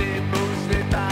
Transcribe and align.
Hablemos 0.00 0.68
de 0.68 0.78
de. 0.78 1.10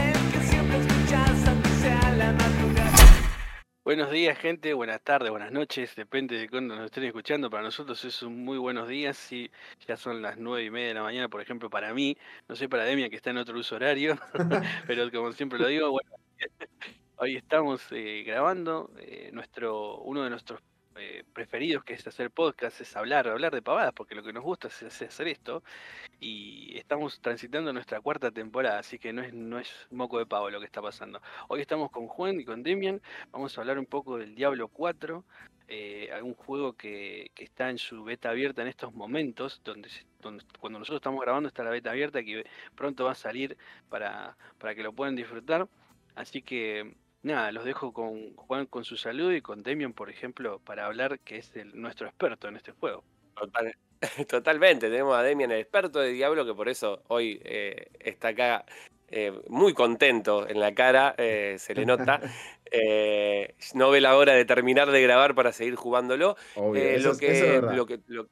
El 0.00 0.42
siempre 0.42 0.78
escuchas 0.78 1.48
aunque 1.48 1.68
sea 1.70 2.12
la 2.12 2.32
madrugada. 2.32 2.92
Buenos 3.84 4.12
días, 4.12 4.38
gente. 4.38 4.72
Buenas 4.72 5.02
tardes, 5.02 5.30
buenas 5.30 5.50
noches. 5.50 5.96
Depende 5.96 6.38
de 6.38 6.48
cuándo 6.48 6.76
nos 6.76 6.84
estén 6.84 7.02
escuchando. 7.02 7.50
Para 7.50 7.64
nosotros 7.64 8.04
es 8.04 8.22
un 8.22 8.44
muy 8.44 8.56
buenos 8.58 8.86
días. 8.86 9.16
Si 9.16 9.50
ya 9.88 9.96
son 9.96 10.22
las 10.22 10.36
nueve 10.36 10.66
y 10.66 10.70
media 10.70 10.88
de 10.88 10.94
la 10.94 11.02
mañana, 11.02 11.28
por 11.28 11.40
ejemplo, 11.40 11.68
para 11.68 11.92
mí. 11.92 12.16
No 12.48 12.54
sé 12.54 12.68
para 12.68 12.84
Demian, 12.84 13.10
que 13.10 13.16
está 13.16 13.30
en 13.30 13.38
otro 13.38 13.58
uso 13.58 13.74
horario. 13.74 14.16
Pero 14.86 15.10
como 15.10 15.32
siempre 15.32 15.58
lo 15.58 15.66
digo, 15.66 15.90
bueno, 15.90 16.10
hoy 17.16 17.34
estamos 17.34 17.82
eh, 17.90 18.22
grabando 18.24 18.92
eh, 19.00 19.30
nuestro, 19.32 19.98
uno 20.02 20.22
de 20.22 20.30
nuestros 20.30 20.60
eh, 20.96 21.24
preferidos, 21.32 21.84
que 21.84 21.94
es 21.94 22.06
hacer 22.06 22.30
podcast, 22.30 22.80
es 22.80 22.96
hablar, 22.96 23.26
hablar 23.28 23.52
de 23.52 23.62
pavadas, 23.62 23.92
porque 23.92 24.14
lo 24.14 24.22
que 24.22 24.32
nos 24.32 24.44
gusta 24.44 24.68
es, 24.68 24.82
hacer 25.02 25.28
esto. 25.28 25.62
Y 26.20 26.76
estamos 26.78 27.20
transitando 27.20 27.72
nuestra 27.72 28.00
cuarta 28.00 28.30
temporada, 28.30 28.78
así 28.78 28.98
que 28.98 29.12
no 29.12 29.22
es, 29.22 29.34
no 29.34 29.58
es 29.58 29.70
moco 29.90 30.18
de 30.18 30.26
pavo 30.26 30.50
lo 30.50 30.60
que 30.60 30.66
está 30.66 30.80
pasando. 30.80 31.20
Hoy 31.48 31.60
estamos 31.60 31.90
con 31.90 32.06
Juan 32.06 32.40
y 32.40 32.44
con 32.44 32.62
Demian. 32.62 33.02
Vamos 33.32 33.56
a 33.56 33.60
hablar 33.60 33.78
un 33.78 33.86
poco 33.86 34.18
del 34.18 34.34
Diablo 34.34 34.68
4, 34.68 35.24
eh, 35.68 36.10
un 36.22 36.34
juego 36.34 36.74
que, 36.74 37.30
que 37.34 37.44
está 37.44 37.70
en 37.70 37.78
su 37.78 38.04
beta 38.04 38.30
abierta 38.30 38.62
en 38.62 38.68
estos 38.68 38.94
momentos, 38.94 39.60
donde, 39.64 39.88
donde 40.20 40.44
cuando 40.60 40.78
nosotros 40.78 40.98
estamos 40.98 41.20
grabando 41.20 41.48
está 41.48 41.64
la 41.64 41.70
beta 41.70 41.90
abierta, 41.90 42.22
que 42.22 42.44
pronto 42.76 43.04
va 43.04 43.12
a 43.12 43.16
salir 43.16 43.56
para, 43.88 44.36
para 44.58 44.74
que 44.74 44.82
lo 44.82 44.92
puedan 44.92 45.16
disfrutar. 45.16 45.68
Así 46.14 46.42
que 46.42 46.94
nada, 47.24 47.50
los 47.52 47.64
dejo 47.64 47.92
con 47.92 48.34
Juan 48.36 48.66
con 48.66 48.84
su 48.84 48.96
saludo 48.96 49.32
y 49.34 49.40
con 49.40 49.62
Demian, 49.62 49.92
por 49.92 50.10
ejemplo, 50.10 50.60
para 50.60 50.86
hablar, 50.86 51.18
que 51.20 51.38
es 51.38 51.54
el- 51.56 51.80
nuestro 51.80 52.06
experto 52.06 52.46
en 52.48 52.56
este 52.56 52.72
juego. 52.72 53.02
Total- 53.34 53.74
totalmente, 54.28 54.88
tenemos 54.90 55.16
a 55.16 55.22
Demian, 55.22 55.50
el 55.50 55.60
experto 55.60 55.98
de 56.00 56.10
Diablo, 56.12 56.44
que 56.46 56.54
por 56.54 56.68
eso 56.68 57.02
hoy 57.08 57.40
eh, 57.44 57.88
está 57.98 58.28
acá 58.28 58.64
eh, 59.08 59.32
muy 59.48 59.74
contento 59.74 60.48
en 60.48 60.60
la 60.60 60.74
cara, 60.74 61.14
eh, 61.18 61.56
se 61.58 61.74
le 61.74 61.84
nota. 61.86 62.20
Eh, 62.76 63.54
no 63.74 63.90
ve 63.90 64.00
la 64.00 64.16
hora 64.16 64.32
de 64.32 64.44
terminar 64.44 64.90
de 64.90 65.00
grabar 65.00 65.36
para 65.36 65.52
seguir 65.52 65.76
jugándolo. 65.76 66.34
Obvio, 66.56 66.82
Eh, 66.82 66.96
eso, 66.96 67.10
lo 67.12 67.18
que, 67.18 67.30
eso 67.30 67.44
es 67.44 67.76
lo 67.76 67.86
que, 67.86 68.00
lo- 68.08 68.26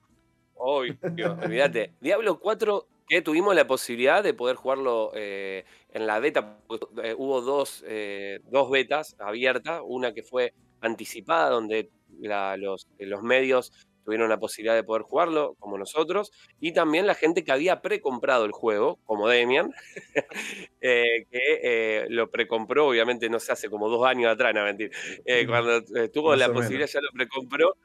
obvio, 0.55 0.97
olvídate. 1.49 1.93
Diablo 2.01 2.41
4, 2.41 2.87
que 3.13 3.23
tuvimos 3.23 3.55
la 3.55 3.67
posibilidad 3.67 4.23
de 4.23 4.35
poder 4.35 4.57
jugarlo 4.57 5.13
eh, 5.15 5.65
en 5.93 6.07
la 6.07 6.19
beta. 6.21 6.59
eh, 7.03 7.15
hubo 7.17 7.41
dos, 7.43 7.85
eh, 7.87 8.41
dos 8.51 8.71
betas 8.71 9.17
abiertas, 9.19 9.83
una 9.85 10.13
que 10.15 10.23
fue 10.23 10.55
anticipada, 10.81 11.51
donde 11.51 11.91
la- 12.21 12.57
los, 12.57 12.89
los 12.99 13.23
medios 13.23 13.73
tuvieron 14.05 14.29
la 14.29 14.39
posibilidad 14.39 14.75
de 14.75 14.83
poder 14.83 15.03
jugarlo, 15.03 15.55
como 15.61 15.79
nosotros, 15.79 16.33
y 16.59 16.73
también 16.73 17.07
la 17.07 17.15
gente 17.15 17.45
que 17.45 17.53
había 17.53 17.81
precomprado 17.83 18.45
el 18.47 18.53
juego, 18.53 18.99
como 19.05 19.29
Demian, 19.29 19.73
eh, 20.81 21.27
que 21.31 21.61
eh, 21.63 22.07
lo 22.09 22.31
precompró, 22.31 22.89
obviamente 22.89 23.29
no 23.29 23.39
se 23.39 23.53
hace 23.53 23.69
como 23.71 23.89
dos 23.89 24.05
años 24.07 24.33
atrás, 24.33 24.55
no 24.55 24.65
mentir, 24.65 24.91
eh, 25.25 25.47
cuando 25.47 25.79
eh, 25.97 26.09
tuvo 26.09 26.31
Más 26.31 26.39
la 26.39 26.51
posibilidad 26.53 26.87
menos. 26.87 26.93
ya 26.93 27.01
lo 27.01 27.11
precompró 27.13 27.77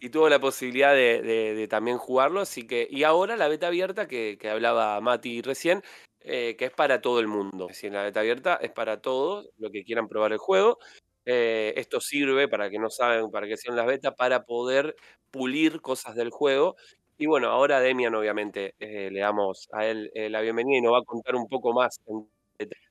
y, 0.00 0.10
tuvo 0.10 0.28
la 0.28 0.38
posibilidad 0.40 0.94
de, 0.94 1.66
también 1.68 1.98
jugarlo, 1.98 2.40
así 2.40 2.66
que, 2.66 2.86
y 2.90 3.04
ahora 3.04 3.36
la 3.36 3.48
beta 3.48 3.68
abierta 3.68 4.06
que, 4.06 4.36
que 4.40 4.50
hablaba 4.50 5.00
Mati 5.00 5.42
recién, 5.42 5.82
eh, 6.20 6.56
que 6.58 6.66
es 6.66 6.70
para 6.72 7.00
todo 7.00 7.20
el 7.20 7.28
mundo, 7.28 7.66
es 7.70 7.76
decir, 7.76 7.92
la 7.92 8.02
beta 8.02 8.20
abierta 8.20 8.56
es 8.56 8.72
para 8.72 9.00
todos 9.00 9.48
los 9.58 9.70
que 9.70 9.84
quieran 9.84 10.08
probar 10.08 10.32
el 10.32 10.38
juego. 10.38 10.78
Eh, 11.24 11.74
esto 11.76 12.00
sirve, 12.00 12.48
para 12.48 12.68
que 12.70 12.78
no 12.78 12.90
saben, 12.90 13.30
para 13.30 13.46
que 13.46 13.56
sean 13.56 13.76
las 13.76 13.86
betas, 13.86 14.14
para 14.14 14.44
poder 14.44 14.96
pulir 15.30 15.80
cosas 15.80 16.14
del 16.16 16.30
juego. 16.30 16.76
Y 17.18 17.26
bueno, 17.26 17.48
ahora 17.50 17.80
Demian, 17.80 18.14
obviamente, 18.14 18.74
eh, 18.80 19.10
le 19.10 19.20
damos 19.20 19.68
a 19.72 19.86
él 19.86 20.10
la 20.14 20.40
bienvenida 20.40 20.78
y 20.78 20.82
nos 20.82 20.94
va 20.94 20.98
a 20.98 21.04
contar 21.04 21.36
un 21.36 21.48
poco 21.48 21.72
más 21.72 22.00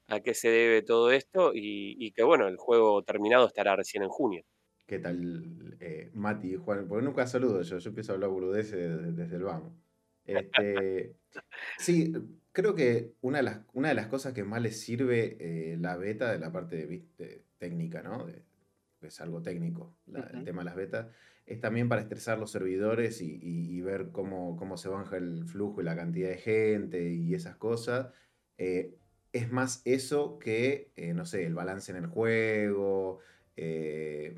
a 0.07 0.19
qué 0.21 0.33
se 0.33 0.49
debe 0.49 0.81
todo 0.81 1.11
esto 1.11 1.51
y, 1.53 1.95
y 1.99 2.11
que 2.11 2.23
bueno, 2.23 2.47
el 2.47 2.57
juego 2.57 3.03
terminado 3.03 3.47
estará 3.47 3.75
recién 3.75 4.03
en 4.03 4.09
junio. 4.09 4.43
¿Qué 4.85 4.99
tal, 4.99 5.75
eh, 5.79 6.11
Mati 6.13 6.53
y 6.53 6.55
Juan? 6.57 6.87
Porque 6.87 7.03
nunca 7.05 7.25
saludo 7.25 7.61
yo, 7.63 7.79
yo 7.79 7.89
empiezo 7.89 8.11
a 8.11 8.15
hablar 8.15 8.29
boludeces 8.29 8.73
desde, 8.73 9.11
desde 9.13 9.35
el 9.37 9.43
vamos. 9.43 9.73
Este, 10.25 11.15
sí, 11.79 12.13
creo 12.51 12.75
que 12.75 13.13
una 13.21 13.39
de 13.39 13.43
las, 13.43 13.59
una 13.73 13.89
de 13.89 13.95
las 13.95 14.07
cosas 14.07 14.33
que 14.33 14.43
más 14.43 14.61
les 14.61 14.79
sirve 14.79 15.37
eh, 15.73 15.77
la 15.79 15.97
beta 15.97 16.31
de 16.31 16.39
la 16.39 16.51
parte 16.51 16.75
de, 16.77 16.85
vis- 16.87 17.17
de 17.17 17.43
técnica, 17.57 18.03
¿no? 18.03 18.25
De- 18.25 18.43
es 19.01 19.21
algo 19.21 19.41
técnico, 19.41 19.95
la- 20.07 20.21
el 20.33 20.43
tema 20.45 20.61
de 20.61 20.65
las 20.65 20.75
betas, 20.75 21.07
es 21.45 21.59
también 21.61 21.89
para 21.89 22.01
estresar 22.01 22.39
los 22.39 22.51
servidores 22.51 23.21
y, 23.21 23.35
y- 23.41 23.71
y 23.77 23.81
ver 23.81 24.09
cómo, 24.11 24.55
cómo 24.57 24.77
se 24.77 24.89
baja 24.89 25.17
el 25.17 25.45
flujo 25.45 25.81
y 25.81 25.85
la 25.85 25.95
cantidad 25.95 26.29
de 26.29 26.37
gente 26.37 27.09
y 27.11 27.33
esas 27.35 27.55
cosas. 27.57 28.09
Eh, 28.57 28.95
es 29.33 29.51
más 29.51 29.81
eso 29.85 30.39
que, 30.39 30.91
eh, 30.95 31.13
no 31.13 31.25
sé, 31.25 31.45
el 31.45 31.55
balance 31.55 31.91
en 31.91 31.97
el 31.97 32.07
juego, 32.07 33.19
eh, 33.57 34.37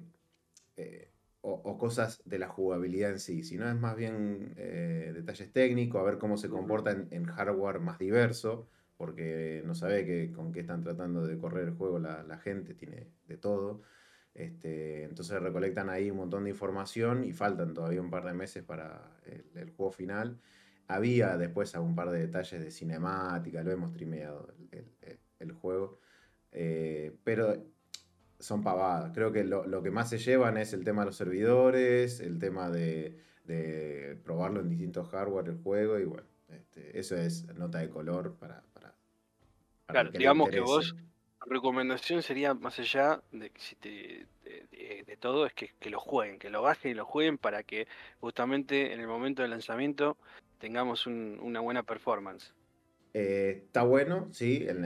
eh, 0.78 1.12
o, 1.42 1.52
o 1.54 1.78
cosas 1.78 2.22
de 2.26 2.40
la 2.40 2.48
jugabilidad 2.50 3.12
en 3.12 3.20
sí, 3.20 3.44
sino 3.44 3.70
es 3.70 3.76
más 3.76 3.96
bien 3.96 4.54
eh, 4.58 5.12
detalles 5.16 5.52
técnicos, 5.54 6.02
a 6.02 6.04
ver 6.06 6.18
cómo 6.18 6.38
se 6.38 6.50
comporta 6.50 6.92
en, 6.92 7.08
en 7.12 7.26
hardware 7.26 7.80
más 7.80 8.00
diverso, 8.00 8.68
porque 8.98 9.62
no 9.66 9.76
sabe 9.76 10.06
que, 10.06 10.32
con 10.32 10.52
qué 10.52 10.62
están 10.62 10.84
tratando 10.84 11.26
de 11.26 11.38
correr 11.38 11.68
el 11.70 11.74
juego 11.76 12.00
la, 12.00 12.24
la 12.24 12.38
gente, 12.40 12.74
tiene 12.74 13.08
de 13.28 13.38
todo. 13.38 13.82
Este, 14.34 15.04
entonces 15.04 15.42
recolectan 15.42 15.90
ahí 15.90 16.12
un 16.12 16.18
montón 16.18 16.44
de 16.44 16.52
información 16.52 17.24
y 17.24 17.34
faltan 17.34 17.74
todavía 17.74 18.02
un 18.02 18.12
par 18.12 18.24
de 18.26 18.34
meses 18.34 18.64
para 18.64 19.18
el, 19.26 19.46
el 19.56 19.72
juego 19.72 19.92
final. 19.92 20.40
Había 20.88 21.38
después 21.38 21.74
algún 21.76 21.96
par 21.96 22.12
de 22.12 22.20
detalles 22.20 22.62
de 22.62 22.72
cinemática, 22.72 23.64
lo 23.64 23.72
hemos 23.72 23.92
el, 24.72 24.92
el- 25.02 25.20
el 25.40 25.52
juego. 25.52 26.00
Eh, 26.52 27.16
pero 27.24 27.54
son 28.40 28.64
pavadas. 28.64 29.12
Creo 29.14 29.32
que 29.32 29.44
lo, 29.44 29.66
lo 29.66 29.82
que 29.84 29.92
más 29.92 30.10
se 30.10 30.18
llevan 30.18 30.58
es 30.58 30.74
el 30.74 30.84
tema 30.84 31.02
de 31.02 31.08
los 31.08 31.16
servidores, 31.16 32.20
el 32.20 32.40
tema 32.40 32.70
de, 32.70 33.20
de 33.46 34.18
probarlo 34.24 34.60
en 34.60 34.70
distintos 34.70 35.10
hardware 35.10 35.48
el 35.50 35.58
juego 35.62 36.00
y 36.00 36.06
bueno, 36.06 36.28
este, 36.50 37.00
eso 37.00 37.16
es 37.16 37.46
nota 37.56 37.80
de 37.80 37.90
color 37.90 38.36
para, 38.36 38.62
para, 38.74 38.90
para 39.86 40.00
Claro, 40.02 40.12
que 40.12 40.18
digamos 40.20 40.50
que 40.50 40.60
vos, 40.60 40.96
recomendación 41.46 42.22
sería, 42.22 42.54
más 42.54 42.78
allá 42.80 43.22
de, 43.32 43.50
que 43.50 43.62
si 43.62 43.76
te- 43.76 44.28
de, 44.44 44.68
de- 44.72 45.04
de 45.06 45.18
todo, 45.18 45.46
es 45.46 45.54
que, 45.54 45.72
que 45.80 45.90
lo 45.90 46.00
jueguen, 46.00 46.40
que 46.40 46.50
lo 46.50 46.62
bajen 46.62 46.92
y 46.92 46.94
lo 46.94 47.06
jueguen 47.06 47.38
para 47.38 47.64
que 47.64 47.88
justamente 48.20 48.94
en 48.94 49.00
el 49.00 49.08
momento 49.08 49.42
del 49.42 49.52
lanzamiento 49.52 50.18
tengamos 50.60 51.08
un- 51.08 51.40
una 51.42 51.60
buena 51.60 51.84
performance. 51.84 52.54
Eh, 53.20 53.64
está 53.66 53.82
bueno, 53.82 54.30
sí, 54.32 54.68
en, 54.70 54.86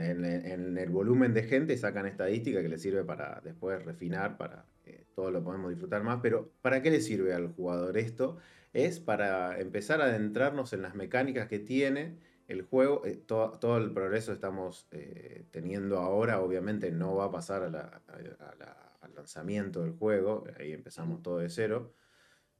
el 0.78 0.90
volumen 0.90 1.34
de 1.34 1.44
gente 1.44 1.78
sacan 1.78 2.06
estadística 2.06 2.62
que 2.62 2.70
le 2.70 2.78
sirve 2.78 3.04
para 3.04 3.42
después 3.44 3.84
refinar, 3.84 4.38
para 4.38 4.64
que 4.86 5.06
todos 5.14 5.34
lo 5.34 5.44
podemos 5.44 5.70
disfrutar 5.70 6.02
más, 6.02 6.20
pero 6.22 6.50
¿para 6.62 6.82
qué 6.82 6.92
le 6.92 7.02
sirve 7.02 7.34
al 7.34 7.50
jugador 7.54 7.98
esto? 7.98 8.38
Es 8.72 9.02
para 9.02 9.60
empezar 9.60 10.00
a 10.02 10.06
adentrarnos 10.06 10.72
en 10.72 10.82
las 10.82 10.96
mecánicas 10.96 11.50
que 11.50 11.60
tiene 11.60 12.20
el 12.48 12.62
juego, 12.62 13.06
eh, 13.06 13.18
to- 13.18 13.58
todo 13.60 13.78
el 13.78 13.92
progreso 13.92 14.32
que 14.32 14.36
estamos 14.36 14.88
eh, 14.92 15.44
teniendo 15.52 15.98
ahora, 16.00 16.40
obviamente 16.40 16.90
no 16.90 17.16
va 17.16 17.26
a 17.26 17.32
pasar 17.32 17.64
al 17.64 19.14
lanzamiento 19.14 19.82
del 19.84 19.92
juego, 19.92 20.46
ahí 20.58 20.72
empezamos 20.72 21.22
todo 21.22 21.40
de 21.40 21.50
cero, 21.50 21.94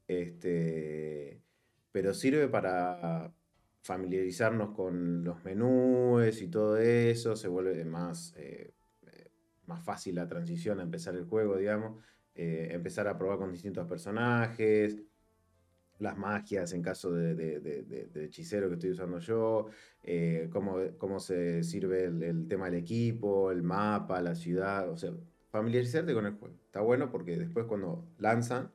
este, 0.08 1.42
pero 1.92 2.14
sirve 2.14 2.48
para 2.50 3.34
familiarizarnos 3.84 4.72
con 4.76 5.24
los 5.24 5.44
menús 5.44 6.42
y 6.42 6.48
todo 6.50 6.78
eso, 6.78 7.36
se 7.36 7.48
vuelve 7.48 7.84
más, 7.86 8.34
eh, 8.38 8.74
eh, 9.08 9.32
más 9.66 9.84
fácil 9.84 10.16
la 10.16 10.28
transición 10.28 10.80
a 10.80 10.84
empezar 10.84 11.16
el 11.16 11.26
juego, 11.26 11.58
digamos, 11.58 12.04
eh, 12.36 12.70
empezar 12.72 13.08
a 13.08 13.18
probar 13.18 13.38
con 13.40 13.52
distintos 13.52 13.88
personajes, 13.88 15.02
las 16.00 16.18
magias 16.18 16.74
en 16.74 16.82
caso 16.82 17.12
de, 17.14 17.36
de- 17.36 17.60
de- 17.60 18.26
hechicero 18.26 18.68
que 18.70 18.76
estoy 18.76 18.92
usando 18.92 19.20
yo, 19.20 19.68
cómo, 20.52 20.78
cómo 20.98 21.20
se 21.20 21.64
sirve 21.64 22.06
el, 22.06 22.24
el 22.24 22.48
tema 22.48 22.66
del 22.66 22.76
equipo, 22.80 23.52
el 23.52 23.62
mapa, 23.64 24.22
la 24.22 24.36
ciudad, 24.36 24.90
o 24.90 24.98
sea, 24.98 25.12
familiarizarte 25.52 26.14
con 26.14 26.26
el 26.26 26.34
juego. 26.34 26.56
Está 26.66 26.82
bueno 26.82 27.12
porque 27.12 27.38
después 27.38 27.66
cuando 27.68 28.08
lanzan, 28.18 28.72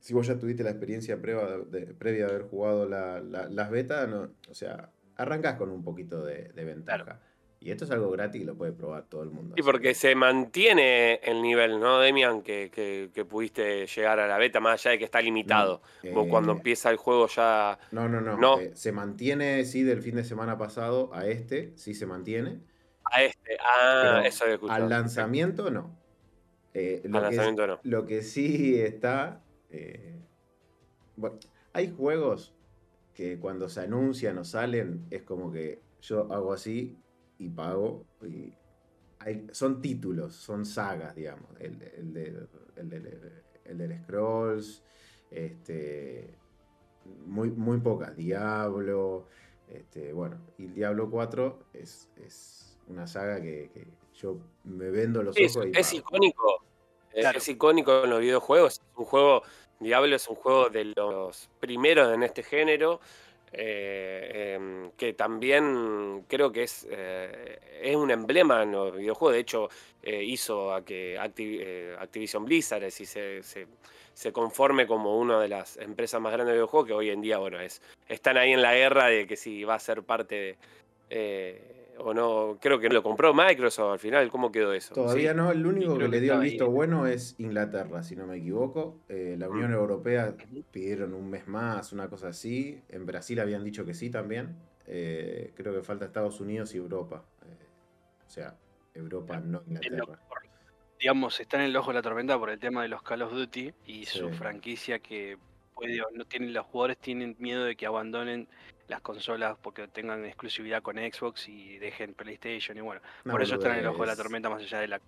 si 0.00 0.14
vos 0.14 0.26
ya 0.26 0.38
tuviste 0.38 0.62
la 0.62 0.70
experiencia 0.70 1.20
previa 1.20 1.44
de, 1.68 1.86
previa 1.94 2.26
de 2.26 2.30
haber 2.34 2.42
jugado 2.48 2.88
la- 2.88 3.20
la- 3.20 3.48
las 3.48 3.70
betas, 3.70 4.08
no, 4.08 4.28
o 4.48 4.54
sea, 4.54 4.90
arrancas 5.16 5.56
con 5.56 5.70
un 5.70 5.82
poquito 5.82 6.24
de, 6.24 6.48
de 6.54 6.64
ventaja. 6.64 7.20
Y 7.60 7.72
esto 7.72 7.84
es 7.84 7.90
algo 7.90 8.08
gratis 8.12 8.40
y 8.40 8.44
lo 8.44 8.54
puede 8.54 8.70
probar 8.70 9.06
todo 9.08 9.24
el 9.24 9.30
mundo. 9.30 9.54
Y 9.56 9.60
así 9.60 9.66
porque 9.68 9.88
que- 9.88 9.94
se 9.94 10.14
mantiene 10.14 11.14
el 11.24 11.42
nivel, 11.42 11.80
¿no, 11.80 11.98
Demian? 11.98 12.42
Que, 12.42 12.70
que- 12.72 13.10
que 13.12 13.24
pudiste 13.24 13.84
llegar 13.88 14.20
a 14.20 14.28
la 14.28 14.38
beta, 14.38 14.60
más 14.60 14.80
allá 14.80 14.92
de 14.92 14.98
que 14.98 15.04
está 15.04 15.20
limitado. 15.20 15.82
Vos 16.14 16.28
cuando 16.30 16.52
eh, 16.52 16.56
empieza 16.56 16.88
el 16.90 16.96
juego 16.98 17.26
ya. 17.26 17.76
No, 17.90 18.08
no, 18.08 18.20
no. 18.20 18.36
No. 18.36 18.60
eh, 18.60 18.70
se 18.74 18.92
mantiene, 18.92 19.64
sí, 19.64 19.82
del 19.82 20.02
fin 20.02 20.14
de 20.14 20.22
semana 20.22 20.56
pasado 20.56 21.10
a 21.12 21.26
este, 21.26 21.72
sí 21.76 21.94
se 21.94 22.06
mantiene. 22.06 22.60
A 23.04 23.24
este. 23.24 23.56
Ah, 23.60 24.22
eso 24.24 24.44
había 24.44 24.54
escuchado. 24.54 24.80
Al 24.84 24.88
lanzamiento 24.88 25.68
no. 25.70 25.98
Eh, 26.74 27.00
lo, 27.06 27.16
Al 27.18 27.24
lanzamiento 27.24 27.66
no. 27.66 27.80
lo 27.82 28.06
que 28.06 28.22
sí 28.22 28.80
está. 28.80 29.40
Eh, 29.70 30.16
bueno, 31.16 31.38
hay 31.72 31.90
juegos 31.90 32.54
que 33.14 33.38
cuando 33.38 33.68
se 33.68 33.80
anuncian 33.80 34.38
o 34.38 34.44
salen 34.44 35.06
es 35.10 35.22
como 35.22 35.50
que 35.50 35.80
yo 36.00 36.32
hago 36.32 36.52
así 36.52 36.96
y 37.38 37.48
pago. 37.48 38.04
Y 38.22 38.52
hay- 39.18 39.46
son 39.52 39.82
títulos, 39.82 40.34
son 40.34 40.64
sagas, 40.64 41.14
digamos. 41.16 41.50
El, 41.60 41.78
de- 41.78 41.94
el, 41.96 42.12
de- 42.14 42.46
el, 42.76 42.88
de- 42.88 43.42
el 43.64 43.78
del 43.78 43.98
Scrolls, 44.02 44.82
este, 45.30 46.34
muy, 47.26 47.50
muy 47.50 47.78
pocas. 47.80 48.16
Diablo, 48.16 49.26
este, 49.68 50.12
bueno, 50.12 50.38
y 50.56 50.66
el 50.66 50.74
Diablo 50.74 51.10
4 51.10 51.64
es, 51.72 52.10
es 52.16 52.78
una 52.86 53.06
saga 53.06 53.40
que, 53.42 53.70
que 53.74 53.88
yo 54.14 54.38
me 54.64 54.90
vendo 54.90 55.22
los 55.22 55.36
Es, 55.36 55.56
ojos 55.56 55.68
y 55.74 55.78
es 55.78 55.92
icónico. 55.92 56.64
Eh, 57.18 57.22
Claro. 57.22 57.38
Es 57.38 57.48
icónico 57.48 58.04
en 58.04 58.10
los 58.10 58.20
videojuegos. 58.20 58.80
Un 58.96 59.04
juego, 59.04 59.42
Diablo 59.80 60.14
es 60.16 60.28
un 60.28 60.36
juego 60.36 60.68
de 60.70 60.84
los 60.96 61.48
primeros 61.60 62.12
en 62.14 62.22
este 62.22 62.42
género. 62.42 63.00
eh, 63.50 64.56
em, 64.56 64.90
que 64.90 65.14
también 65.14 66.24
creo 66.28 66.52
que 66.52 66.64
es, 66.64 66.86
eh, 66.90 67.58
es 67.80 67.96
un 67.96 68.10
emblema 68.10 68.62
en 68.62 68.72
los 68.72 68.94
videojuegos. 68.94 69.32
De 69.32 69.40
hecho, 69.40 69.68
hizo 70.02 70.74
a 70.74 70.84
que 70.84 71.18
Acti- 71.18 71.96
Activision 71.98 72.44
Blizzard 72.44 72.90
se, 72.90 73.06
se- 73.42 73.66
se 74.12 74.32
conforme 74.32 74.86
como 74.86 75.18
una 75.18 75.40
de 75.40 75.48
las 75.48 75.78
empresas 75.78 76.20
más 76.20 76.32
grandes 76.32 76.52
de 76.52 76.58
videojuegos, 76.58 76.88
que 76.88 76.92
hoy 76.92 77.08
en 77.08 77.22
día, 77.22 77.38
bueno, 77.38 77.58
es, 77.58 77.80
están 78.06 78.36
ahí 78.36 78.52
en 78.52 78.60
la 78.60 78.74
guerra 78.74 79.06
de 79.06 79.26
que 79.26 79.36
si 79.36 79.64
va 79.64 79.76
a 79.76 79.80
ser 79.80 80.02
parte 80.02 80.58
de. 81.08 81.77
O 82.00 82.14
no, 82.14 82.58
creo 82.60 82.78
que 82.78 82.88
lo 82.88 83.02
compró 83.02 83.32
Microsoft 83.34 83.92
al 83.92 83.98
final. 83.98 84.30
¿Cómo 84.30 84.50
quedó 84.52 84.72
eso? 84.72 84.94
Todavía 84.94 85.32
Sí. 85.32 85.36
no, 85.36 85.50
el 85.52 85.66
único 85.66 85.94
que 85.98 86.04
que 86.04 86.08
le 86.08 86.20
dio 86.20 86.34
el 86.34 86.40
ahí. 86.40 86.50
visto 86.50 86.70
bueno 86.70 87.06
es 87.06 87.34
Inglaterra, 87.38 88.02
si 88.02 88.16
no 88.16 88.26
me 88.26 88.36
equivoco. 88.38 89.00
Eh, 89.08 89.36
la 89.38 89.48
Unión 89.48 89.72
Europea 89.72 90.34
Ujú. 90.50 90.62
pidieron 90.70 91.14
un 91.14 91.28
mes 91.30 91.46
más, 91.48 91.92
una 91.92 92.08
cosa 92.08 92.28
así. 92.28 92.82
En 92.88 93.06
Brasil 93.06 93.38
habían 93.40 93.64
dicho 93.64 93.84
que 93.84 93.94
sí 93.94 94.10
también. 94.10 94.56
Eh, 94.86 95.52
creo 95.54 95.74
que 95.74 95.82
falta 95.82 96.04
Estados 96.06 96.40
Unidos 96.40 96.74
y 96.74 96.78
Europa. 96.78 97.24
Eh, 97.42 97.66
o 98.26 98.30
sea, 98.30 98.56
Europa, 98.94 99.38
no 99.40 99.62
Inglaterra. 99.66 100.18
digamos, 100.98 101.38
está 101.40 101.58
en 101.58 101.64
el 101.64 101.76
ojo 101.76 101.88
de 101.90 101.94
la 101.94 102.02
tormenta 102.02 102.36
por 102.38 102.50
el 102.50 102.58
tema 102.58 102.82
de 102.82 102.88
los 102.88 103.02
Call 103.02 103.22
of 103.22 103.32
Duty 103.32 103.72
y 103.86 104.04
su 104.06 104.30
franquicia 104.30 104.98
que 104.98 105.36
puede 105.74 106.00
o 106.02 106.06
no 106.12 106.24
tienen 106.24 106.52
los 106.52 106.66
jugadores 106.66 106.98
tienen 106.98 107.36
miedo 107.38 107.62
de 107.64 107.76
que 107.76 107.86
abandonen 107.86 108.48
las 108.88 109.00
consolas 109.02 109.56
porque 109.62 109.86
tengan 109.88 110.24
exclusividad 110.24 110.82
con 110.82 110.96
Xbox 110.96 111.48
y 111.48 111.78
dejen 111.78 112.14
PlayStation 112.14 112.76
y 112.76 112.80
bueno, 112.80 113.00
por 113.24 113.42
eso 113.42 113.54
están 113.54 113.72
en 113.72 113.78
el 113.80 113.86
ojo 113.86 114.00
de 114.02 114.06
la 114.08 114.16
tormenta 114.16 114.48
más 114.50 114.62
allá 114.62 114.80
de 114.80 114.88
la 114.88 115.00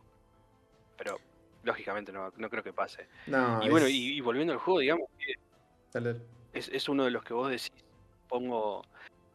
pero 0.96 1.18
lógicamente 1.62 2.12
no, 2.12 2.30
no 2.36 2.50
creo 2.50 2.62
que 2.62 2.72
pase. 2.74 3.08
No, 3.26 3.62
y 3.62 3.70
bueno, 3.70 3.88
y, 3.88 4.16
y 4.16 4.20
volviendo 4.20 4.52
al 4.52 4.58
juego, 4.58 4.80
digamos, 4.80 5.08
que 5.18 5.32
es, 6.52 6.68
es 6.68 6.88
uno 6.88 7.04
de 7.04 7.10
los 7.10 7.24
que 7.24 7.32
vos 7.32 7.50
decís, 7.50 7.70
pongo 8.28 8.84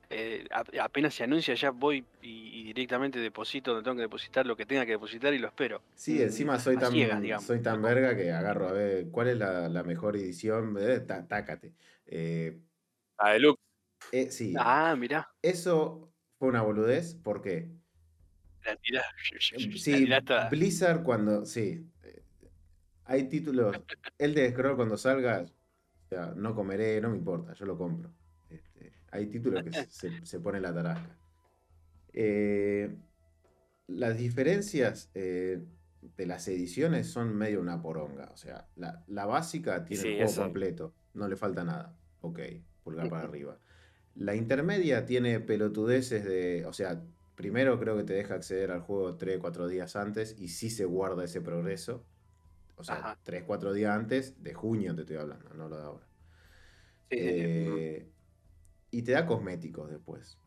eh, 0.09 0.45
a- 0.51 0.83
apenas 0.83 1.15
se 1.15 1.23
anuncia 1.23 1.55
ya 1.55 1.71
voy 1.71 2.05
y, 2.21 2.59
y 2.59 2.63
directamente 2.65 3.17
deposito 3.19 3.71
donde 3.71 3.83
tengo 3.83 3.95
que 3.95 4.03
depositar 4.03 4.45
lo 4.45 4.55
que 4.55 4.67
tenga 4.67 4.85
que 4.85 4.91
depositar 4.91 5.33
y 5.33 5.39
lo 5.39 5.47
espero. 5.47 5.81
Sí, 5.95 6.21
encima 6.21 6.59
soy 6.59 6.75
a 6.75 6.79
tan, 6.81 6.91
ciegas, 6.91 7.21
digamos. 7.21 7.45
soy 7.45 7.61
tan 7.61 7.81
verga 7.81 8.15
que 8.15 8.31
agarro 8.31 8.67
a 8.67 8.73
ver 8.73 9.07
cuál 9.09 9.29
es 9.29 9.37
la, 9.37 9.67
la 9.69 9.83
mejor 9.83 10.15
edición. 10.15 10.75
Eh, 10.79 10.99
tá- 10.99 11.27
tácate. 11.27 11.73
Eh, 12.05 12.59
La 13.17 13.31
deluxe. 13.31 13.54
Eh, 14.21 14.31
sí, 14.31 14.53
Ah, 14.57 14.95
mirá, 14.97 15.29
eso 15.41 16.11
fue 16.37 16.49
una 16.49 16.61
boludez. 16.61 17.15
¿Por 17.15 17.41
qué? 17.41 17.71
la 18.65 18.75
tirás, 18.77 19.05
la 20.09 20.49
Sí. 20.49 20.55
Blizzard 20.55 21.03
cuando. 21.03 21.45
Sí. 21.45 21.87
eh, 22.03 22.23
Hay 23.05 23.29
títulos. 23.29 23.75
El 24.17 24.33
de 24.33 24.49
Scroll 24.51 24.75
cuando 24.75 24.97
salga. 24.97 25.41
o 25.43 26.07
sea, 26.09 26.33
no 26.35 26.55
comeré, 26.55 26.99
no 27.01 27.09
me 27.09 27.17
importa, 27.17 27.53
yo 27.53 27.65
lo 27.65 27.77
compro. 27.77 28.11
Este, 28.49 28.93
hay 29.11 29.27
títulos 29.27 29.63
que 29.63 29.71
se, 29.73 29.85
se- 29.91 30.25
se 30.25 30.39
pone 30.39 30.59
la 30.61 30.73
tarasca. 30.73 31.15
Eh, 32.13 32.95
las 33.87 34.17
diferencias 34.17 35.11
eh, 35.13 35.63
de 36.01 36.25
las 36.25 36.47
ediciones 36.47 37.07
son 37.07 37.35
medio 37.35 37.59
una 37.61 37.81
poronga. 37.81 38.31
O 38.33 38.37
sea, 38.37 38.67
la, 38.75 39.03
la 39.07 39.25
básica 39.25 39.83
tiene 39.85 40.01
Sí, 40.01 40.07
el 40.09 40.15
juego 40.15 40.31
eso. 40.31 40.41
completo. 40.43 40.93
No 41.13 41.27
le 41.27 41.35
falta 41.35 41.63
nada. 41.63 41.95
Ok, 42.21 42.39
pulgar 42.83 43.09
para 43.09 43.23
arriba. 43.29 43.59
La 44.15 44.35
intermedia 44.35 45.05
tiene 45.05 45.39
pelotudeces 45.41 46.23
de. 46.25 46.65
O 46.65 46.73
sea, 46.73 47.05
primero 47.35 47.79
creo 47.79 47.97
que 47.97 48.03
te 48.03 48.13
deja 48.13 48.35
acceder 48.35 48.71
al 48.71 48.81
juego 48.81 49.17
3, 49.17 49.39
4 49.39 49.67
días 49.67 49.95
antes 49.95 50.35
y 50.39 50.49
sí 50.49 50.69
se 50.69 50.85
guarda 50.85 51.23
ese 51.25 51.41
progreso. 51.41 52.07
O 52.75 52.83
sea, 52.83 52.95
Ajá. 52.95 53.19
3, 53.23 53.43
4 53.45 53.73
días 53.73 53.91
antes 53.95 54.41
de 54.43 54.53
junio 54.53 54.95
te 54.95 55.01
estoy 55.03 55.17
hablando, 55.17 55.53
no 55.55 55.69
lo 55.69 55.77
de 55.77 55.83
ahora. 55.83 56.09
Sí, 57.09 57.17
sí, 57.33 57.49
sí. 57.49 57.65
Eh, 57.69 58.13
y 58.91 59.03
te 59.03 59.13
da 59.13 59.25
cosméticos 59.27 59.89
después. 59.91 60.41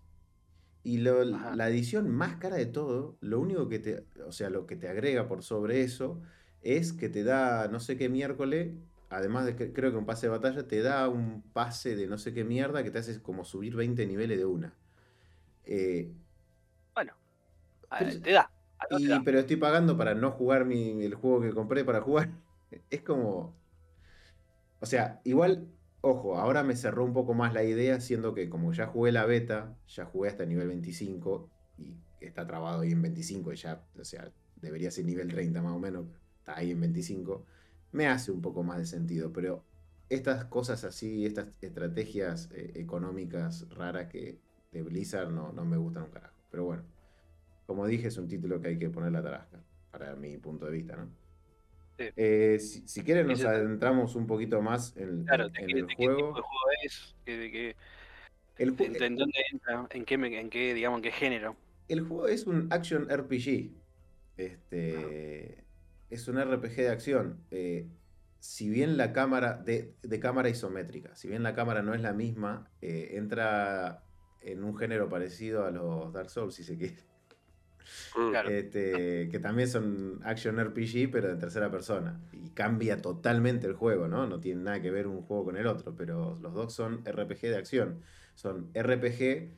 Y 0.83 0.99
lo- 0.99 1.25
la 1.25 1.69
edición 1.69 2.09
más 2.11 2.37
cara 2.37 2.57
de 2.57 2.67
todo, 2.67 3.19
lo 3.21 3.41
único 3.41 3.69
que 3.69 3.79
te, 3.79 4.07
o 4.25 4.33
sea, 4.33 4.51
lo 4.51 4.67
que 4.67 4.77
te 4.77 4.89
agrega 4.89 5.29
por 5.29 5.43
sobre 5.43 5.83
eso 5.83 6.23
es 6.61 6.93
que 6.93 7.09
te 7.09 7.25
da 7.25 7.69
no 7.69 7.81
sé 7.81 7.97
qué 7.97 8.09
miércoles, 8.09 8.77
además 9.11 9.47
de 9.47 9.57
que 9.57 9.73
creo 9.73 9.91
que 9.91 9.97
un 9.97 10.07
pase 10.07 10.27
de 10.27 10.31
batalla, 10.31 10.67
te 10.67 10.83
da 10.83 11.09
un 11.09 11.43
pase 11.53 11.97
de 11.97 12.07
no 12.07 12.19
sé 12.19 12.35
qué 12.35 12.45
mierda 12.45 12.83
que 12.83 12.91
te 12.91 12.99
hace 12.99 13.21
como 13.23 13.45
subir 13.45 13.75
20 13.77 14.07
niveles 14.07 14.39
de 14.39 14.45
una. 14.45 14.75
Eh, 15.65 16.11
Bueno, 16.95 17.13
ah, 17.91 17.97
pero- 18.01 18.21
te 18.21 18.33
da. 18.33 18.51
te 18.91 19.03
y, 19.03 19.07
da. 19.09 19.23
pero 19.25 19.39
estoy 19.41 19.57
pagando 19.57 19.97
para 19.97 20.15
no 20.15 20.31
jugar 20.33 20.65
mi, 20.65 21.03
el 21.05 21.15
juego 21.15 21.41
que 21.43 21.53
compré 21.53 21.85
para 21.85 22.01
jugar. 22.01 22.31
Es 22.91 23.03
como. 23.03 23.55
O 24.81 24.87
sea, 24.87 25.21
igual, 25.25 25.67
ojo, 26.03 26.37
ahora 26.39 26.63
me 26.63 26.77
cerró 26.77 27.05
un 27.05 27.13
poco 27.13 27.35
más 27.35 27.53
la 27.55 27.65
idea, 27.65 28.01
siendo 28.01 28.35
que 28.35 28.49
como 28.49 28.73
ya 28.73 28.87
jugué 28.87 29.11
la 29.13 29.25
beta, 29.27 29.75
ya 29.89 30.05
jugué 30.05 30.29
hasta 30.29 30.45
nivel 30.47 30.69
25 30.69 31.51
y 31.79 31.97
está 32.21 32.47
trabado 32.47 32.83
ahí 32.83 32.93
en 32.93 33.03
25 33.03 33.53
y 33.53 33.57
ya, 33.57 33.83
o 33.99 34.05
sea, 34.05 34.31
debería 34.57 34.91
ser 34.91 35.05
nivel 35.07 35.29
30 35.29 35.63
más 35.63 35.73
o 35.73 35.79
menos, 35.79 36.07
está 36.39 36.57
ahí 36.59 36.71
en 36.73 36.81
25, 36.81 37.45
me 37.93 38.07
hace 38.07 38.31
un 38.33 38.43
poco 38.43 38.63
más 38.63 38.79
de 38.79 38.87
sentido, 38.87 39.33
pero 39.33 39.65
estas 40.09 40.45
cosas 40.47 40.85
así, 40.85 41.27
estas 41.27 41.49
estrategias 41.63 42.51
eh, 42.53 42.73
económicas 42.77 43.67
raras 43.71 44.07
que 44.09 44.39
de 44.73 44.83
Blizzard 44.83 45.31
no, 45.31 45.53
no 45.53 45.65
me 45.65 45.77
gustan 45.77 46.05
un 46.05 46.11
carajo. 46.11 46.35
Pero 46.51 46.65
bueno, 46.65 46.83
como 47.67 47.87
dije, 47.87 48.09
es 48.09 48.17
un 48.17 48.29
título 48.29 48.61
que 48.61 48.69
hay 48.69 48.79
que 48.79 48.89
poner 48.91 49.13
la 49.13 49.23
tarasca, 49.23 49.63
para 49.91 50.15
mi 50.17 50.37
punto 50.39 50.67
de 50.67 50.73
vista, 50.73 50.97
¿no? 50.97 51.09
Sí. 51.99 52.05
Eh, 52.17 52.59
si, 52.61 52.87
si 52.87 53.03
quieren 53.03 53.27
nos 53.27 53.45
adentramos 53.45 54.15
un 54.15 54.27
poquito 54.27 54.63
más 54.63 54.97
en, 54.97 55.25
Claro, 55.25 55.47
en- 55.55 55.57
el 55.57 55.67
de 55.67 55.67
qué 55.67 55.75
tipo 55.75 55.87
de 55.89 55.95
juego. 56.07 56.33
juego 56.33 56.47
es, 56.85 57.15
que- 57.25 57.37
de 57.37 57.51
qué- 57.51 57.77
El, 58.59 58.77
ju- 58.77 58.87
en, 58.87 59.03
en 59.03 59.17
dónde 59.17 59.39
entra, 59.53 59.87
en 59.91 60.05
qué, 60.05 60.15
en 60.15 60.51
qué, 60.51 60.75
digamos, 60.75 60.99
en 60.99 61.03
qué 61.03 61.11
género. 61.13 61.57
el 61.89 62.01
juego 62.03 62.29
es 62.29 62.47
un 62.47 62.69
action 62.71 63.09
RPG. 63.11 63.71
Este, 64.37 65.65
es 66.11 66.29
un 66.29 66.41
RPG 66.41 66.77
de 66.77 66.89
acción. 66.89 67.41
Eh, 67.51 67.89
si 68.41 68.69
bien 68.69 68.97
la 68.97 69.13
cámara, 69.13 69.55
de, 69.59 69.95
de 70.03 70.21
cámara 70.21 70.49
isométrica, 70.49 71.15
si 71.15 71.29
bien 71.29 71.43
la 71.43 71.55
cámara 71.55 71.83
no 71.83 71.95
es 71.95 72.01
la 72.01 72.13
misma, 72.13 72.71
eh, 72.81 73.11
entra 73.15 74.05
en 74.41 74.63
un 74.65 74.77
género 74.77 75.09
parecido 75.09 75.65
a 75.65 75.71
los 75.71 76.13
Dark 76.13 76.31
Souls, 76.31 76.55
si 76.55 76.65
se 76.65 76.77
quiere. 76.77 77.09
Mm. 78.17 78.31
Claro. 78.31 78.51
Este, 78.51 79.29
que 79.31 79.39
también 79.39 79.69
son 79.69 80.21
action 80.25 80.59
RPG, 80.59 81.11
pero 81.11 81.31
en 81.31 81.39
tercera 81.39 81.71
persona. 81.71 82.21
Y 82.33 82.51
cambia 82.51 83.01
totalmente 83.01 83.67
el 83.67 83.75
juego, 83.75 84.09
¿no? 84.09 84.27
No 84.27 84.41
tiene 84.41 84.63
nada 84.63 84.81
que 84.81 84.91
ver 84.91 85.07
un 85.07 85.23
juego 85.23 85.47
con 85.47 85.57
el 85.57 85.67
otro, 85.67 85.95
pero 85.97 86.39
los 86.41 86.55
dos 86.55 86.73
son 86.73 87.05
RPG 87.05 87.41
de 87.41 87.57
acción. 87.57 88.03
Son 88.35 88.71
RPG 88.75 89.51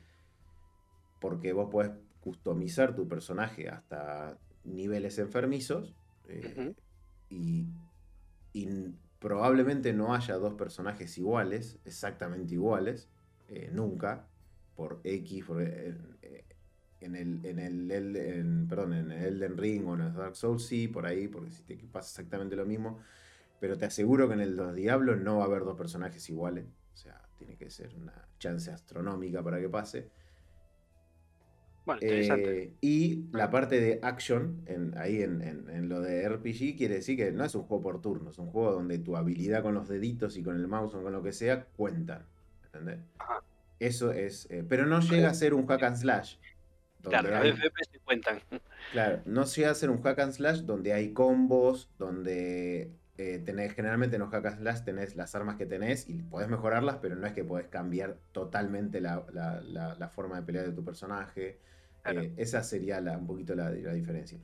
porque 1.19 1.53
vos 1.53 1.69
podés 1.69 1.91
customizar 2.19 2.95
tu 2.95 3.07
personaje 3.07 3.69
hasta 3.69 4.37
niveles 4.63 5.19
enfermizos. 5.19 5.95
Eh, 6.31 6.73
y, 7.29 7.67
probablemente 9.19 9.93
no 9.93 10.13
haya 10.15 10.35
dos 10.35 10.55
personajes 10.55 11.17
iguales, 11.17 11.77
exactamente 11.85 12.55
iguales, 12.55 13.07
eh, 13.49 13.69
nunca, 13.71 14.27
por 14.75 14.99
X, 15.03 15.45
por, 15.45 15.61
eh, 15.61 15.95
eh, 16.23 16.43
en 17.01 17.15
el, 17.15 17.45
en 17.45 17.59
el, 17.59 17.91
el- 17.91 18.15
en- 18.15 18.67
perdón, 18.67 18.93
en 18.93 19.11
el 19.11 19.25
Elden 19.25 19.57
Ring 19.57 19.87
o 19.87 19.93
en 19.95 20.01
el 20.01 20.13
Dark 20.13 20.35
Souls 20.35 20.65
sí, 20.65 20.87
por 20.87 21.05
ahí, 21.05 21.27
porque 21.27 21.51
si 21.51 21.63
te 21.63 21.75
pasa 21.77 22.09
exactamente 22.21 22.55
lo 22.55 22.65
mismo, 22.65 22.99
pero 23.59 23.77
te 23.77 23.85
aseguro 23.85 24.27
que 24.27 24.33
en 24.33 24.41
el 24.41 24.55
Los 24.55 24.73
Diablos 24.75 25.19
no 25.19 25.37
va 25.37 25.43
a 25.43 25.47
haber 25.47 25.63
dos 25.63 25.77
personajes 25.77 26.27
iguales, 26.29 26.65
o 26.93 26.97
sea, 26.97 27.21
tiene 27.37 27.55
que 27.57 27.69
ser 27.69 27.95
una 27.95 28.27
chance 28.39 28.71
astronómica 28.71 29.43
para 29.43 29.59
que 29.59 29.69
pase. 29.69 30.09
Bueno, 31.85 31.99
interesante. 32.01 32.63
Eh, 32.63 32.73
y 32.81 33.25
la 33.31 33.49
parte 33.49 33.79
de 33.79 33.99
action, 34.03 34.61
en, 34.67 34.95
ahí 34.97 35.21
en, 35.23 35.41
en- 35.41 35.69
en 35.69 35.89
lo 35.89 35.99
de 36.01 36.27
RPG, 36.29 36.77
quiere 36.77 36.95
decir 36.95 37.17
que 37.17 37.31
no 37.31 37.43
es 37.43 37.55
un 37.55 37.63
juego 37.63 37.81
por 37.83 38.01
turnos, 38.01 38.33
es 38.33 38.39
un 38.39 38.47
juego 38.51 38.71
donde 38.73 38.99
tu 38.99 39.17
habilidad 39.17 39.63
con 39.63 39.73
los 39.73 39.89
deditos 39.89 40.37
y 40.37 40.43
con 40.43 40.55
el 40.57 40.67
mouse 40.67 40.93
o 40.93 41.01
con 41.01 41.11
lo 41.11 41.23
que 41.23 41.33
sea 41.33 41.65
cuentan. 41.75 42.23
¿Entendés? 42.65 42.99
Ajá. 43.17 43.41
Eso 43.79 44.11
es. 44.11 44.47
eh, 44.51 44.63
pero 44.67 44.85
no 44.85 44.99
llega 45.01 45.29
a 45.29 45.33
ser 45.33 45.53
un 45.55 45.65
hack 45.65 45.81
and 45.83 45.97
slash. 45.97 46.35
claro, 47.01 47.29
los 47.31 47.39
hay- 47.41 47.51
FPS 47.53 47.91
se 47.91 47.99
cuentan. 47.99 48.39
Claro, 48.91 49.21
no 49.25 49.45
llega 49.45 49.71
a 49.71 49.75
ser 49.75 49.89
un 49.89 50.01
hack 50.03 50.19
and 50.19 50.33
slash 50.33 50.59
donde 50.61 50.93
hay 50.93 51.13
combos, 51.13 51.89
donde 51.97 52.91
eh, 53.17 53.39
tenés, 53.45 53.73
generalmente 53.73 54.15
en 54.15 54.21
los 54.21 54.29
hack 54.31 54.45
and 54.45 54.59
slash 54.59 54.83
tenés 54.83 55.15
las 55.15 55.35
armas 55.35 55.55
que 55.57 55.65
tenés 55.65 56.09
y 56.09 56.21
podés 56.23 56.47
mejorarlas, 56.49 56.97
pero 57.01 57.15
no 57.15 57.27
es 57.27 57.33
que 57.33 57.43
podés 57.43 57.67
cambiar 57.67 58.17
totalmente 58.31 58.99
la, 59.01 59.25
la- 59.33 59.61
la- 59.61 59.95
la 59.95 60.09
forma 60.09 60.37
de 60.37 60.43
pelear 60.43 60.65
de 60.65 60.73
tu 60.73 60.83
personaje. 60.83 61.59
Claro. 62.03 62.21
Eh, 62.21 62.33
esa 62.37 62.63
sería 62.63 62.99
la- 63.01 63.17
un 63.17 63.27
poquito 63.27 63.53
la, 63.55 63.69
la 63.69 63.93
diferencia. 63.93 64.39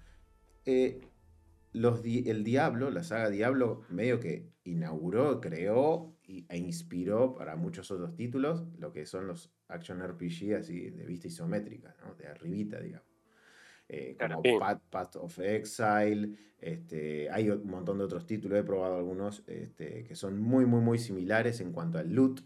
Eh, 0.66 1.02
los 1.74 2.02
di- 2.04 2.30
el 2.30 2.44
Diablo, 2.44 2.92
la 2.92 3.04
saga 3.04 3.30
Diablo, 3.30 3.84
medio 3.90 4.20
que 4.20 4.50
inauguró, 4.64 5.40
creó 5.42 6.16
y- 6.24 6.46
e 6.50 6.58
inspiró 6.58 7.36
para 7.36 7.56
muchos 7.56 7.90
otros 7.92 8.16
títulos 8.16 8.66
lo 8.78 8.92
que 8.92 9.06
son 9.06 9.28
los 9.28 9.52
action 9.70 10.02
RPG 10.02 10.56
así 10.56 10.90
de 10.92 11.06
vista 11.06 11.28
isométrica, 11.28 11.96
¿no? 12.06 12.16
de 12.16 12.28
arribita, 12.28 12.80
digamos. 12.80 13.08
Eh, 13.90 14.18
como. 14.20 14.60
Path, 14.60 14.82
Path 14.90 15.16
of 15.18 15.40
Exile, 15.40 16.36
este, 16.60 17.30
hay 17.30 17.50
un 17.50 17.70
montón 17.70 17.98
de 18.00 18.04
otros 18.04 18.26
títulos, 18.26 18.60
he 18.60 18.64
probado 18.64 18.98
algunos 18.98 19.44
este, 19.48 20.04
que 20.04 20.16
son 20.16 20.40
muy, 20.40 20.66
muy, 20.66 20.82
muy 20.82 20.98
similares 21.00 21.62
en 21.62 21.72
cuanto 21.72 21.98
al 21.98 22.12
loot. 22.14 22.42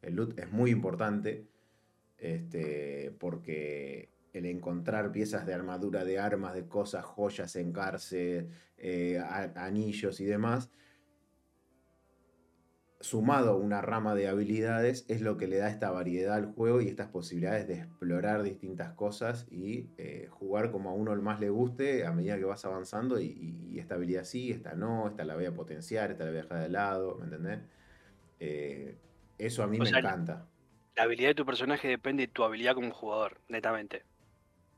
El 0.00 0.16
loot 0.16 0.38
es 0.38 0.50
muy 0.50 0.70
importante 0.70 1.46
este, 2.18 3.14
porque 3.18 4.10
el 4.32 4.46
encontrar 4.46 5.12
piezas 5.12 5.46
de 5.46 5.54
armadura, 5.54 6.04
de 6.04 6.18
armas, 6.18 6.54
de 6.54 6.66
cosas, 6.66 7.04
joyas 7.04 7.54
en 7.56 7.72
cárcel, 7.72 8.48
eh, 8.78 9.22
anillos 9.54 10.20
y 10.20 10.24
demás, 10.24 10.70
sumado 13.02 13.52
a 13.52 13.56
una 13.56 13.82
rama 13.82 14.14
de 14.14 14.28
habilidades, 14.28 15.06
es 15.08 15.20
lo 15.22 15.36
que 15.38 15.48
le 15.48 15.58
da 15.58 15.68
esta 15.70 15.90
variedad 15.92 16.36
al 16.36 16.46
juego 16.54 16.80
y 16.82 16.88
estas 16.88 17.08
posibilidades 17.10 17.68
de 17.68 17.74
explorar 17.80 18.42
distintas 18.44 18.92
cosas 18.94 19.46
y 19.50 19.90
eh, 19.98 20.28
jugar 20.30 20.72
como 20.72 20.90
a 20.90 20.94
uno 20.94 21.14
más 21.22 21.40
le 21.40 21.50
guste 21.50 22.06
a 22.06 22.12
medida 22.12 22.38
que 22.38 22.44
vas 22.46 22.64
avanzando 22.64 23.20
y, 23.20 23.26
y- 23.26 23.74
y 23.76 23.80
esta 23.80 23.96
habilidad 23.96 24.24
sí, 24.24 24.52
esta 24.52 24.74
no, 24.76 25.08
esta 25.08 25.24
la 25.24 25.34
voy 25.36 25.46
a 25.46 25.54
potenciar, 25.54 26.12
esta 26.12 26.24
la 26.24 26.30
voy 26.32 26.40
a 26.40 26.42
dejar 26.44 26.62
de 26.62 26.68
lado, 26.70 27.16
¿me 27.18 27.24
entendés? 27.26 27.60
Eh, 28.40 29.00
eso 29.38 29.62
a 29.62 29.68
mí 29.68 29.80
O 29.80 29.84
me 29.84 29.90
sea, 29.90 29.98
encanta. 29.98 30.50
La 30.96 31.04
habilidad 31.04 31.30
de 31.30 31.34
tu 31.36 31.46
personaje 31.46 31.88
depende 31.88 32.24
de 32.26 32.32
tu 32.32 32.44
habilidad 32.44 32.74
como 32.74 32.92
jugador, 32.92 33.42
netamente. 33.48 34.06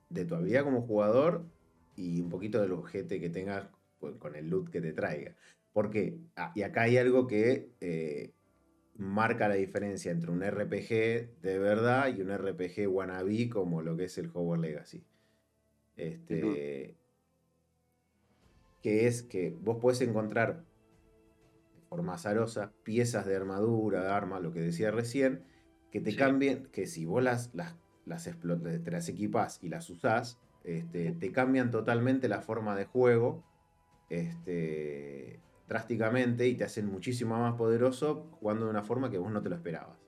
de 0.09 0.25
tu 0.25 0.35
habilidad 0.35 0.65
como 0.65 0.83
jugador 0.83 1.51
y 1.95 2.21
un 2.21 2.29
poquito 2.31 2.61
del 2.61 2.73
objeto 2.73 3.09
que 3.21 3.31
tengas 3.31 3.69
con 3.99 4.19
con 4.19 4.35
el 4.37 4.49
loot 4.49 4.71
que 4.71 4.81
te 4.81 4.93
traiga. 4.93 5.37
Porque, 5.75 6.17
ah, 6.37 6.53
y 6.55 6.63
acá 6.63 6.83
hay 6.83 6.97
algo 6.97 7.27
que 7.27 7.69
eh, 7.81 8.33
marca 8.97 9.49
la 9.49 9.57
diferencia 9.57 10.13
entre 10.13 10.31
un 10.31 10.43
RPG 10.43 11.41
de 11.43 11.59
verdad 11.59 12.15
y 12.17 12.23
un 12.23 12.31
RPG 12.31 12.89
wannabe 12.89 13.51
como 13.51 13.83
lo 13.83 13.97
que 13.97 14.05
es 14.05 14.17
el 14.17 14.31
Hogwarts 14.33 14.63
Legacy. 14.63 15.05
Este, 15.97 16.97
Que 18.83 19.07
es 19.07 19.23
que 19.25 19.51
vos 19.51 19.79
podés 19.81 20.01
encontrar 20.01 20.59
de 21.75 21.81
forma 21.89 22.15
azarosa 22.15 22.73
piezas 22.85 23.27
de 23.27 23.35
armadura, 23.35 24.05
de 24.05 24.11
arma, 24.11 24.39
lo 24.41 24.53
que 24.53 24.61
decía 24.61 24.93
recién, 24.93 25.43
que 25.91 26.01
te 26.01 26.13
Sí. 26.13 26.17
cambien, 26.17 26.67
que 26.67 26.87
si 26.87 27.05
vos 27.05 27.23
las, 27.23 27.53
las, 27.55 27.77
las, 28.07 28.25
te 28.25 28.91
las 28.93 29.09
equipás 29.09 29.59
y 29.63 29.71
las 29.71 29.91
usás, 29.91 30.39
este, 30.63 31.13
te 31.13 31.33
cambian 31.33 31.71
totalmente 31.73 32.29
la 32.29 32.43
forma 32.43 32.77
de 32.77 32.85
juego 32.85 33.43
este, 34.09 35.44
drásticamente 35.67 36.47
y 36.49 36.57
te 36.57 36.65
hacen 36.65 36.87
muchísimo 36.87 37.39
más 37.39 37.55
poderoso 37.55 38.29
jugando 38.33 38.65
de 38.67 38.71
una 38.71 38.83
forma 38.83 39.11
que 39.11 39.19
vos 39.19 39.33
no 39.33 39.43
te 39.43 39.49
lo 39.49 39.57
esperabas. 39.57 39.99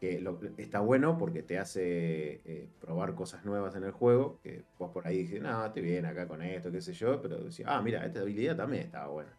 Que 0.00 0.20
lo- 0.20 0.40
está 0.58 0.80
bueno 0.80 1.16
porque 1.18 1.42
te 1.42 1.58
hace 1.58 2.42
eh, 2.44 2.68
probar 2.80 3.14
cosas 3.14 3.44
nuevas 3.44 3.76
en 3.76 3.84
el 3.84 3.92
juego, 3.92 4.40
que 4.42 4.64
vos 4.78 4.90
por 4.92 5.06
ahí 5.06 5.18
dices, 5.18 5.40
no, 5.42 5.64
estoy 5.66 5.82
bien 5.82 6.06
acá 6.06 6.28
con 6.28 6.42
esto, 6.42 6.70
qué 6.72 6.80
sé 6.82 6.92
yo, 6.92 7.20
pero 7.22 7.38
decís, 7.38 7.62
ah, 7.66 7.80
mira, 7.82 8.04
esta 8.06 8.20
habilidad 8.20 8.56
también 8.56 8.84
estaba 8.84 9.08
buena. 9.08 9.38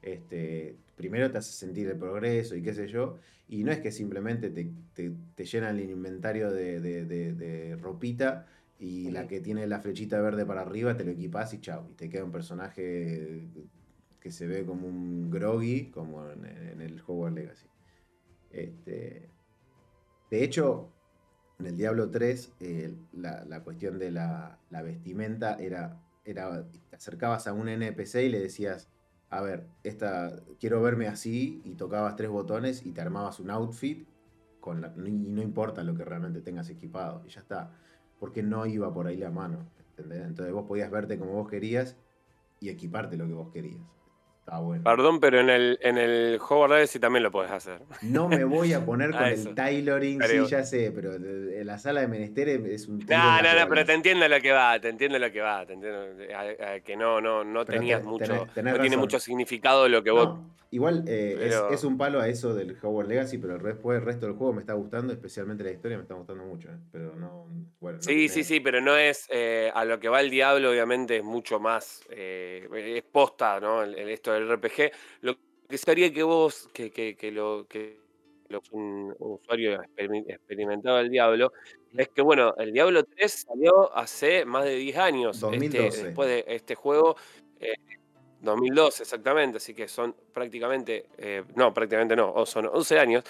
Este, 0.00 0.76
primero 0.96 1.30
te 1.30 1.38
hace 1.38 1.52
sentir 1.52 1.88
el 1.88 1.98
progreso 1.98 2.54
y 2.54 2.62
qué 2.62 2.72
sé 2.72 2.86
yo, 2.86 3.18
y 3.48 3.64
no 3.64 3.72
es 3.72 3.80
que 3.80 3.90
simplemente 3.90 4.50
te, 4.50 4.70
te, 4.94 5.12
te 5.34 5.44
llenan 5.44 5.76
el 5.78 5.90
inventario 5.90 6.50
de, 6.52 6.80
de- 6.80 7.04
de- 7.04 7.32
de 7.34 7.76
ropita 7.76 8.46
y 8.78 9.10
la 9.10 9.26
que 9.26 9.40
tiene 9.40 9.66
la 9.66 9.80
flechita 9.80 10.20
verde 10.20 10.46
para 10.46 10.60
arriba 10.62 10.96
te 10.96 11.04
lo 11.04 11.10
equipás 11.10 11.52
y 11.54 11.60
chao, 11.60 11.88
y 11.90 11.94
te 11.94 12.08
queda 12.08 12.24
un 12.24 12.30
personaje 12.32 13.48
que 14.20 14.30
se 14.30 14.46
ve 14.46 14.64
como 14.64 14.86
un 14.86 15.30
groggy, 15.30 15.90
como 15.90 16.28
en, 16.30 16.44
en 16.44 16.80
el 16.80 17.00
Hogwarts 17.06 17.34
Legacy. 17.34 17.66
Este, 18.50 19.30
de 20.30 20.44
hecho, 20.44 20.92
en 21.58 21.66
el 21.66 21.76
Diablo 21.76 22.10
3, 22.10 22.52
eh, 22.60 22.94
la, 23.12 23.62
cuestión 23.64 23.98
de 23.98 24.10
la, 24.10 24.58
vestimenta 24.70 25.54
era, 25.54 26.00
era, 26.24 26.64
te 26.68 26.96
acercabas 26.96 27.46
a 27.46 27.52
un 27.52 27.68
NPC 27.68 28.16
y 28.22 28.28
le 28.28 28.40
decías, 28.40 28.88
a 29.30 29.40
ver, 29.42 29.66
esta, 29.82 30.36
quiero 30.60 30.80
verme 30.80 31.08
así, 31.08 31.60
y 31.64 31.74
tocabas 31.74 32.16
tres 32.16 32.30
botones 32.30 32.86
y 32.86 32.92
te 32.92 33.00
armabas 33.00 33.40
un 33.40 33.50
outfit, 33.50 34.06
y 35.06 35.30
no 35.30 35.42
importa 35.42 35.82
lo 35.82 35.94
que 35.94 36.04
realmente 36.04 36.42
tengas 36.42 36.68
equipado, 36.70 37.22
y 37.26 37.30
ya 37.30 37.40
está, 37.40 37.72
porque 38.20 38.42
no 38.42 38.66
iba 38.66 38.92
por 38.92 39.06
ahí 39.06 39.16
la 39.16 39.30
mano. 39.30 39.66
Entonces 39.96 40.52
vos 40.52 40.66
podías 40.68 40.90
verte 40.90 41.18
como 41.18 41.32
vos 41.32 41.48
querías 41.48 41.96
y 42.60 42.68
equiparte 42.68 43.16
lo 43.16 43.26
que 43.26 43.32
vos 43.32 43.50
querías. 43.50 43.82
Bueno. 44.60 44.82
Perdón, 44.84 45.20
pero 45.20 45.40
en 45.40 45.50
el, 45.50 45.78
en 45.82 45.98
el 45.98 46.38
Hogwarts 46.40 46.74
Legacy 46.74 46.98
también 46.98 47.22
lo 47.22 47.30
podés 47.30 47.50
hacer. 47.50 47.80
No 48.02 48.28
me 48.28 48.44
voy 48.44 48.72
a 48.72 48.84
poner 48.84 49.10
con 49.12 49.22
Ah, 49.22 49.30
el 49.30 49.54
tailoring, 49.54 50.22
sí, 50.22 50.38
ya 50.48 50.64
sé, 50.64 50.90
pero 50.94 51.18
de 51.18 51.64
la 51.64 51.78
sala 51.78 52.00
de 52.00 52.08
menesteres 52.08 52.64
es 52.64 52.88
un 52.88 53.00
en 53.02 53.06
No, 53.08 53.42
no, 53.42 53.54
no, 53.60 53.68
pero 53.68 53.84
te 53.84 53.92
entiendo 53.92 54.26
lo 54.28 54.40
que 54.40 54.52
va, 54.52 54.80
te 54.80 54.88
entiendo 54.88 55.18
lo 55.18 55.30
que 55.30 55.40
va, 55.40 55.66
te 55.66 55.74
entiendo 55.74 55.98
a- 56.34 56.72
a 56.74 56.80
que 56.80 56.96
no, 56.96 57.20
no, 57.20 57.44
no 57.44 57.64
Pero 57.64 57.78
tenías 57.78 58.00
te- 58.00 58.06
mucho, 58.06 58.24
tenés- 58.24 58.52
tenés 58.54 58.74
no 58.74 58.80
tiene 58.80 58.96
mucho 58.96 59.18
significado 59.20 59.88
lo 59.88 60.02
que 60.02 60.10
vos. 60.10 60.38
Igual 60.70 61.04
eh, 61.08 61.32
es- 61.32 61.54
Pero- 61.54 61.70
es, 61.70 61.82
un 61.82 61.96
palo 61.96 62.20
a 62.20 62.28
eso 62.28 62.52
del 62.54 62.76
Hogwarts 62.82 63.08
Legacy, 63.08 63.38
pero 63.38 63.54
el 63.54 63.60
resto, 63.60 63.90
el 63.94 64.02
resto 64.02 64.26
del 64.26 64.34
juego 64.34 64.52
me 64.52 64.60
está 64.60 64.74
gustando, 64.74 65.14
especialmente 65.14 65.64
la 65.64 65.70
historia 65.70 65.96
me 65.96 66.02
está 66.02 66.12
gustando 66.14 66.44
mucho. 66.44 66.68
eh, 66.68 66.76
Pero 66.92 67.16
no, 67.16 67.46
bueno. 67.80 67.96
no 67.96 68.02
Sí, 68.02 68.28
sí, 68.28 68.44
sí, 68.44 68.60
pero 68.60 68.82
no 68.82 68.94
es 68.94 69.26
eh, 69.30 69.70
a 69.74 69.86
lo 69.86 69.98
que 69.98 70.10
va 70.10 70.20
el 70.20 70.28
diablo, 70.28 70.68
obviamente 70.70 71.16
es 71.16 71.24
mucho 71.24 71.58
más, 71.58 72.02
eh, 72.10 72.68
es 72.74 73.02
posta, 73.04 73.58
¿no? 73.60 73.82
El, 73.82 73.94
el- 73.98 74.10
esto 74.10 74.34
del 74.40 74.50
RPG. 74.50 74.90
Lo 75.22 75.36
que 75.68 75.78
sería 75.78 76.12
que 76.12 76.22
vos, 76.22 76.68
que, 76.72 76.90
que, 76.90 77.16
que 77.16 77.30
lo 77.30 77.66
que 77.68 77.98
lo- 78.48 78.62
un 78.72 79.14
usuario 79.18 79.78
experimentado 80.26 80.96
del 80.96 81.10
diablo, 81.10 81.52
es 81.94 82.08
que 82.08 82.22
bueno, 82.22 82.54
el 82.56 82.72
Diablo 82.72 83.04
3 83.04 83.44
salió 83.46 83.94
hace 83.94 84.44
más 84.46 84.64
de 84.64 84.76
10 84.76 84.96
años. 84.96 85.36
este, 85.36 85.46
2012. 85.46 86.04
después 86.04 86.28
de 86.28 86.44
este 86.48 86.74
juego, 86.74 87.16
eh, 87.60 87.74
2012 88.40 89.02
exactamente, 89.02 89.58
así 89.58 89.74
que 89.74 89.86
son 89.88 90.14
prácticamente, 90.32 91.06
eh, 91.18 91.44
no, 91.56 91.74
prácticamente 91.74 92.16
no, 92.16 92.32
o 92.32 92.46
son 92.46 92.66
11 92.72 92.98
años 92.98 93.24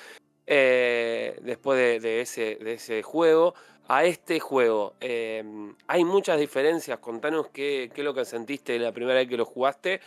eh, 0.47 1.39
después 1.43 1.79
de, 1.79 2.01
de 2.01 2.21
ese, 2.21 2.57
de 2.57 2.75
ese 2.75 3.03
juego 3.03 3.55
a 3.89 4.05
este 4.05 4.39
juego. 4.39 4.95
eh, 5.01 5.43
hay 5.87 6.05
muchas 6.05 6.39
diferencias, 6.39 6.99
contanos 7.01 7.49
qué, 7.49 7.91
qué 7.95 8.03
es 8.03 8.05
lo 8.05 8.15
que 8.15 8.25
sentiste 8.25 8.79
la 8.79 8.93
primera 8.93 9.19
vez 9.19 9.29
que 9.29 9.37
lo 9.37 9.45
jugaste 9.47 10.01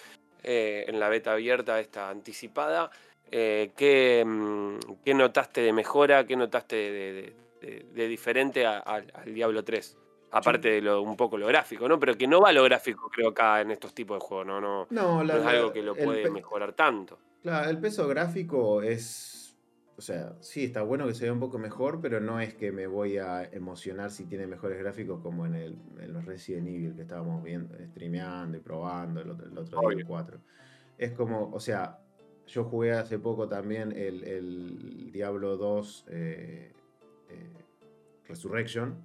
eh, 0.44 0.86
en 0.88 1.00
la 1.00 1.10
beta 1.10 1.34
abierta, 1.34 1.80
esta 1.80 2.10
anticipada, 2.10 2.90
eh, 3.32 3.72
qué, 3.76 4.24
mm, 4.26 4.78
qué 5.06 5.14
notaste 5.14 5.62
de 5.62 5.74
mejora, 5.74 6.26
qué 6.26 6.36
notaste 6.36 6.76
de, 6.76 7.14
de- 7.14 7.34
de- 7.62 7.86
de 7.94 8.08
diferente 8.08 8.66
a- 8.66 8.80
al- 8.80 9.12
al 9.14 9.34
Diablo 9.34 9.64
3. 9.64 9.98
Aparte 10.34 10.70
de 10.70 10.82
lo, 10.82 11.02
un 11.02 11.18
poco 11.18 11.38
lo 11.38 11.46
gráfico, 11.48 11.88
¿no? 11.90 12.00
Pero 12.00 12.16
que 12.18 12.26
no 12.26 12.40
va 12.40 12.54
lo 12.54 12.64
gráfico, 12.64 13.10
creo, 13.10 13.30
acá 13.30 13.60
en 13.62 13.72
estos 13.72 13.94
tipos 13.94 14.18
de 14.20 14.26
juegos, 14.26 14.48
¿no? 14.48 14.62
No, 14.62 14.88
No, 14.90 15.18
no 15.18 15.24
la- 15.24 15.38
es 15.38 15.46
algo 15.46 15.74
que 15.74 15.82
lo 15.84 15.94
puede 15.96 16.30
mejorar 16.32 16.74
tanto. 16.74 17.20
Claro, 17.44 17.70
el 17.70 17.78
peso 17.80 18.08
gráfico 18.08 18.82
es. 18.82 19.28
O 19.98 20.02
sea, 20.02 20.36
sí, 20.40 20.66
está 20.66 20.82
bueno 20.82 21.06
que 21.06 21.14
se 21.14 21.26
vea 21.26 21.34
un 21.34 21.40
poco 21.40 21.60
mejor, 21.60 22.00
pero 22.02 22.20
no 22.20 22.40
es 22.40 22.54
que 22.56 22.72
me 22.72 22.88
voy 22.88 23.18
a 23.18 23.44
emocionar 23.44 24.10
si 24.10 24.26
tiene 24.26 24.48
mejores 24.48 24.80
gráficos 24.80 25.22
como 25.22 25.46
en, 25.46 25.56
el, 25.56 25.78
en 26.00 26.14
los 26.14 26.26
Resident 26.26 26.68
Evil 26.68 26.96
que 26.96 27.04
estábamos 27.04 27.44
viendo, 27.44 27.76
streameando 27.92 28.58
y 28.58 28.62
probando 28.62 29.22
el 29.22 29.30
otro, 29.30 29.48
el 29.48 29.58
otro 29.58 29.80
día, 29.80 29.90
el 29.90 29.96
Obvio. 29.96 30.08
4. 30.08 30.40
Es 30.98 31.12
como, 31.12 31.52
o 31.52 31.60
sea, 31.60 32.00
yo 32.48 32.64
jugué 32.64 32.94
hace 32.94 33.20
poco 33.20 33.48
también 33.48 33.92
el, 33.92 34.24
el 34.24 35.12
Diablo 35.12 35.58
2 35.58 36.06
eh, 36.10 36.74
eh, 37.30 37.54
Resurrection, 38.28 38.96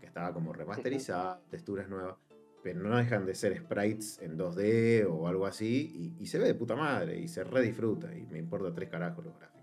que 0.00 0.06
estaba 0.06 0.32
como 0.32 0.52
remasterizada, 0.52 1.40
texturas 1.50 1.88
nuevas, 1.88 2.16
pero 2.62 2.80
no 2.80 2.96
dejan 2.96 3.24
de 3.26 3.34
ser 3.34 3.56
sprites 3.56 4.18
en 4.20 4.36
2D 4.36 5.06
o 5.08 5.28
algo 5.28 5.46
así, 5.46 6.14
y, 6.18 6.22
y 6.22 6.26
se 6.26 6.38
ve 6.38 6.46
de 6.46 6.54
puta 6.54 6.74
madre, 6.74 7.18
y 7.18 7.28
se 7.28 7.44
redisfruta, 7.44 8.14
y 8.16 8.26
me 8.26 8.38
importa 8.38 8.74
tres 8.74 8.88
carajos 8.88 9.24
los 9.24 9.38
gráficos. 9.38 9.57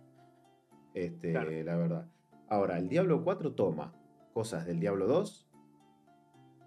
Este, 0.96 1.32
Claro. 1.32 1.52
la 1.52 1.78
verdad. 1.78 2.08
Ahora, 2.48 2.80
el 2.80 2.90
Diablo 2.90 3.24
4 3.24 3.54
toma 3.54 3.94
cosas 4.34 4.66
del 4.66 4.80
Diablo 4.80 5.06
2, 5.08 5.48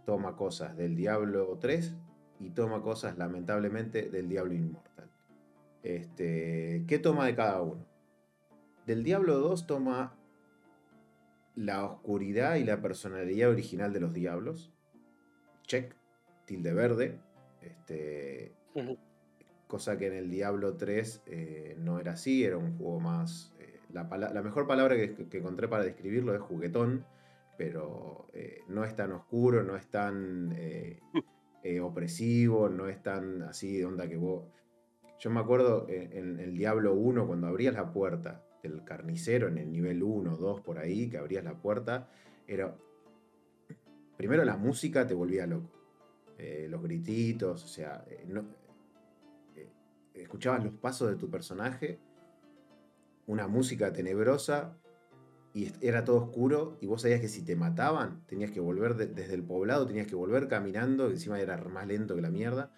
toma 0.06 0.36
cosas 0.36 0.76
del 0.76 0.94
Diablo 0.94 1.58
3 1.60 1.96
y 2.40 2.50
toma 2.50 2.82
cosas, 2.82 3.18
lamentablemente, 3.18 4.08
del 4.10 4.28
Diablo 4.28 4.54
Inmortal. 4.54 5.10
Este, 5.82 6.84
¿Qué 6.86 6.98
toma 6.98 7.26
de 7.26 7.34
cada 7.34 7.62
uno? 7.62 7.84
Del 8.86 9.02
Diablo 9.02 9.38
2 9.38 9.66
toma 9.66 10.14
la 11.54 11.84
oscuridad 11.84 12.56
y 12.56 12.64
la 12.64 12.80
personalidad 12.80 13.50
original 13.50 13.92
de 13.92 14.00
los 14.00 14.14
diablos. 14.14 14.72
Check, 15.66 15.94
tilde 16.44 16.72
verde. 16.72 17.18
Este, 17.60 18.54
cosa 19.66 19.98
que 19.98 20.06
en 20.06 20.14
el 20.14 20.30
Diablo 20.30 20.76
3 20.76 21.22
eh, 21.26 21.76
no 21.78 21.98
era 21.98 22.12
así, 22.12 22.44
era 22.44 22.58
un 22.58 22.76
juego 22.78 23.00
más... 23.00 23.52
la, 23.90 24.42
mejor 24.42 24.66
palabra 24.66 24.96
que, 24.96 25.16
encontré 25.32 25.68
para 25.68 25.84
describirlo 25.84 26.34
es 26.34 26.40
juguetón, 26.40 27.06
pero 27.56 28.28
eh, 28.34 28.62
no 28.68 28.84
es 28.84 28.94
tan 28.94 29.12
oscuro, 29.12 29.62
no 29.62 29.76
es 29.76 29.88
tan 29.88 30.52
eh, 30.56 31.00
eh, 31.62 31.80
opresivo, 31.80 32.68
no 32.68 32.88
es 32.88 33.02
tan 33.02 33.42
así 33.42 33.78
de 33.78 33.84
onda 33.84 34.08
que 34.08 34.16
vos... 34.16 34.44
Yo 35.18 35.30
me 35.30 35.40
acuerdo 35.40 35.86
en, 35.88 36.38
el 36.38 36.54
Diablo 36.54 36.94
1, 36.94 37.26
cuando 37.26 37.48
abrías 37.48 37.74
la 37.74 37.92
puerta 37.92 38.44
del 38.62 38.84
carnicero 38.84 39.48
en 39.48 39.58
el 39.58 39.72
nivel 39.72 40.02
1, 40.02 40.36
2, 40.36 40.60
por 40.60 40.78
ahí, 40.78 41.08
que 41.08 41.18
abrías 41.18 41.42
la 41.42 41.54
puerta, 41.60 42.08
era... 42.46 42.76
Primero 44.16 44.44
la 44.44 44.56
música 44.56 45.06
te 45.06 45.14
volvía 45.14 45.46
loco. 45.46 45.70
Los 46.68 46.80
grititos, 46.82 47.64
o 47.64 47.66
sea, 47.66 48.04
escuchabas 50.14 50.64
los 50.64 50.74
pasos 50.74 51.10
de 51.10 51.16
tu 51.16 51.28
personaje, 51.28 51.98
una 53.28 53.46
música 53.46 53.92
tenebrosa, 53.92 54.76
y 55.54 55.70
era 55.80 56.04
todo 56.04 56.16
oscuro, 56.16 56.76
y 56.80 56.86
vos 56.86 57.02
sabías 57.02 57.20
que 57.20 57.28
si 57.28 57.44
te 57.44 57.56
mataban, 57.56 58.24
tenías 58.26 58.50
que 58.50 58.60
volver 58.60 58.96
de- 58.96 59.06
desde 59.06 59.34
el 59.34 59.42
poblado, 59.44 59.86
tenías 59.86 60.06
que 60.06 60.14
volver 60.14 60.48
caminando, 60.48 61.08
encima 61.10 61.40
era 61.40 61.56
más 61.58 61.86
lento 61.86 62.16
que 62.16 62.22
la 62.22 62.30
mierda. 62.30 62.72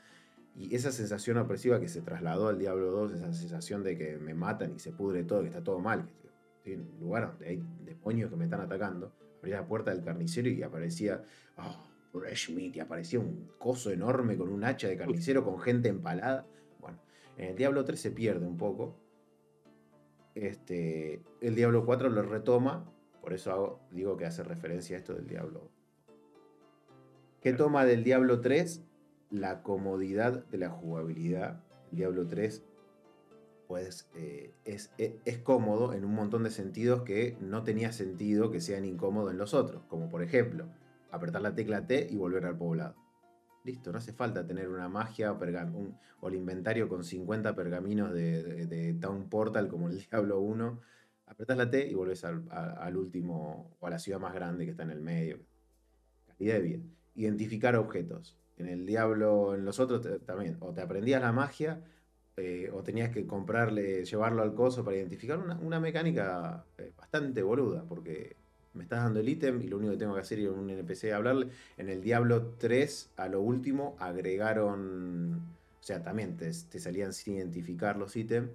Y 0.57 0.75
esa 0.75 0.91
sensación 0.93 1.37
opresiva 1.39 1.81
que 1.81 1.89
se 1.89 2.03
trasladó 2.03 2.49
al 2.49 2.59
Diablo 2.59 2.91
2, 2.91 3.13
esa 3.13 3.33
sensación 3.33 3.83
de 3.85 3.97
que 3.97 4.19
me 4.19 4.35
matan 4.35 4.75
y 4.75 4.79
se 4.81 4.93
pudre 4.93 5.23
todo, 5.25 5.43
que 5.43 5.49
está 5.49 5.63
todo 5.63 5.79
mal, 5.79 6.09
que 6.65 6.75
en 6.75 6.81
un 6.81 7.01
lugar 7.01 7.29
donde 7.29 7.49
hay 7.49 7.63
demonios 7.85 8.29
que 8.31 8.37
me 8.37 8.45
están 8.45 8.61
atacando, 8.61 9.13
abría 9.39 9.61
la 9.61 9.67
puerta 9.67 9.93
del 9.93 10.03
carnicero 10.03 10.49
y 10.49 10.63
aparecía, 10.63 11.23
ah, 11.57 11.83
fresh 12.13 12.51
meat, 12.51 12.77
y 12.77 12.81
aparecía 12.81 13.21
un 13.21 13.49
coso 13.59 13.91
enorme 13.91 14.37
con 14.37 14.49
un 14.49 14.65
hacha 14.65 14.89
de 14.89 14.97
carnicero 14.97 15.45
con 15.45 15.61
gente 15.61 15.89
empalada. 15.89 16.45
Bueno, 16.81 16.99
en 17.37 17.51
el 17.51 17.57
Diablo 17.57 17.85
3 17.85 18.01
se 18.01 18.11
pierde 18.11 18.47
un 18.47 18.57
poco. 18.57 18.97
Este, 20.41 21.23
el 21.43 21.55
Diablo 21.55 21.85
4 21.85 22.09
lo 22.09 22.23
retoma, 22.23 22.91
por 23.21 23.35
eso 23.35 23.53
hago- 23.53 23.81
digo 23.91 24.17
que 24.17 24.25
hace 24.25 24.43
referencia 24.43 24.97
a 24.97 24.99
esto 25.01 25.13
del 25.13 25.27
Diablo. 25.27 25.69
¿Qué 27.43 27.53
toma 27.53 27.85
del 27.85 28.05
Diablo 28.05 28.41
3? 28.41 28.83
La 29.31 29.63
comodidad 29.63 30.47
de 30.47 30.57
la 30.59 30.71
jugabilidad. 30.71 31.63
El 31.91 31.99
Diablo 31.99 32.27
3 32.27 32.65
pues, 33.69 34.09
eh, 34.17 34.53
es, 34.65 34.93
es- 34.99 35.13
es 35.25 35.39
cómodo 35.39 35.93
en 35.93 36.05
un 36.05 36.13
montón 36.15 36.43
de 36.43 36.51
sentidos 36.51 37.03
que 37.03 37.37
no 37.41 37.63
tenía 37.63 37.93
sentido 37.93 38.51
que 38.51 38.61
sean 38.61 38.85
incómodos 38.85 39.31
en 39.31 39.39
los 39.39 39.53
otros. 39.55 39.85
Como 39.89 40.09
por 40.09 40.23
ejemplo, 40.25 40.67
apretar 41.13 41.43
la 41.43 41.55
tecla 41.55 41.87
T 41.87 42.09
y 42.11 42.17
volver 42.17 42.47
al 42.47 42.57
poblado. 42.57 42.97
Listo, 43.63 43.93
no 43.93 43.99
hace 43.99 44.13
falta 44.13 44.47
tener 44.47 44.69
una 44.69 44.89
magia 44.89 45.33
pergam- 45.39 45.75
un- 45.75 45.99
o 46.21 46.29
el 46.29 46.35
inventario 46.35 46.89
con 46.89 47.05
50 47.05 47.55
pergaminos 47.55 48.13
de, 48.13 48.67
de- 48.67 48.95
Town 48.95 49.29
Portal 49.29 49.69
como 49.69 49.89
el 49.89 49.99
Diablo 50.11 50.41
1. 50.41 50.81
Apretás 51.27 51.57
la 51.57 51.71
T 51.71 51.87
y 51.87 51.95
volvés 51.95 52.25
al, 52.25 52.45
al 52.51 52.97
último 52.97 53.77
o 53.79 53.87
a 53.87 53.91
la 53.91 53.99
ciudad 53.99 54.19
más 54.19 54.35
grande 54.35 54.65
que 54.65 54.73
está 54.73 54.83
en 54.83 54.91
el 54.91 55.01
medio. 55.01 55.39
Calidad 56.27 56.61
de. 56.61 56.81
Identificar 57.15 57.77
objetos. 57.77 58.37
En 58.57 58.67
el 58.69 58.87
Diablo, 58.87 59.55
en 59.55 59.65
los 59.65 59.79
otros 59.81 60.07
también. 60.25 60.57
O 60.61 60.73
te 60.73 60.81
aprendías 60.81 61.21
la 61.21 61.33
magia 61.33 61.83
eh, 62.37 62.71
o 62.73 62.83
tenías 62.83 63.11
que 63.11 63.27
comprarle, 63.27 64.05
llevarlo 64.05 64.43
al 64.43 64.55
coso 64.55 64.85
para 64.85 64.97
identificar 64.97 65.39
una, 65.39 65.59
una 65.59 65.81
mecánica 65.81 66.65
eh, 66.79 66.93
bastante 66.97 67.43
boluda, 67.43 67.85
porque 67.89 68.37
me 68.75 68.85
estás 68.85 69.03
dando 69.03 69.21
el 69.21 69.29
ítem 69.29 69.61
y 69.63 69.69
lo 69.69 69.79
único 69.79 69.93
que 69.93 69.99
tengo 69.99 70.15
que 70.15 70.21
hacer 70.21 70.39
es 70.39 70.45
ir 70.45 70.51
a 70.51 70.53
un 70.53 70.71
NPC 70.71 71.13
a 71.13 71.17
hablarle. 71.17 71.49
En 71.77 71.89
el 71.89 72.03
Diablo 72.03 72.55
3, 72.59 73.11
a 73.17 73.29
lo 73.29 73.41
último, 73.41 73.97
agregaron, 73.99 75.35
o 75.81 75.83
sea, 75.83 76.03
también 76.03 76.37
te, 76.37 76.53
salían 76.53 77.13
sin 77.13 77.37
identificar 77.37 77.97
los 77.97 78.17
ítems, 78.17 78.51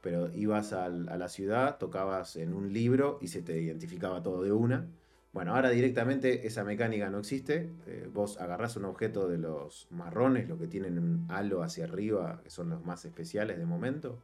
pero 0.00 0.32
ibas 0.34 0.72
a 0.72 0.88
la 0.88 1.28
ciudad, 1.28 1.78
tocabas 1.78 2.36
en 2.36 2.54
un 2.54 2.72
libro 2.72 3.18
y 3.20 3.28
se 3.28 3.42
te 3.42 3.60
identificaba 3.60 4.22
todo 4.22 4.42
de 4.42 4.52
una. 4.52 4.86
Bueno, 5.32 5.54
ahora 5.54 5.70
directamente 5.70 6.46
esa 6.46 6.64
mecánica 6.64 7.10
no 7.10 7.18
existe. 7.18 7.70
Eh, 7.86 8.08
vos 8.12 8.40
agarrás 8.40 8.76
un 8.76 8.86
objeto 8.86 9.28
de 9.28 9.38
los 9.38 9.86
marrones, 9.90 10.48
los 10.48 10.58
que 10.58 10.66
tienen 10.66 10.98
un 10.98 11.26
halo 11.28 11.62
hacia 11.62 11.84
arriba, 11.84 12.40
que 12.42 12.50
son 12.50 12.70
los 12.70 12.84
más 12.84 13.04
especiales 13.04 13.58
de 13.58 13.66
momento, 13.66 14.18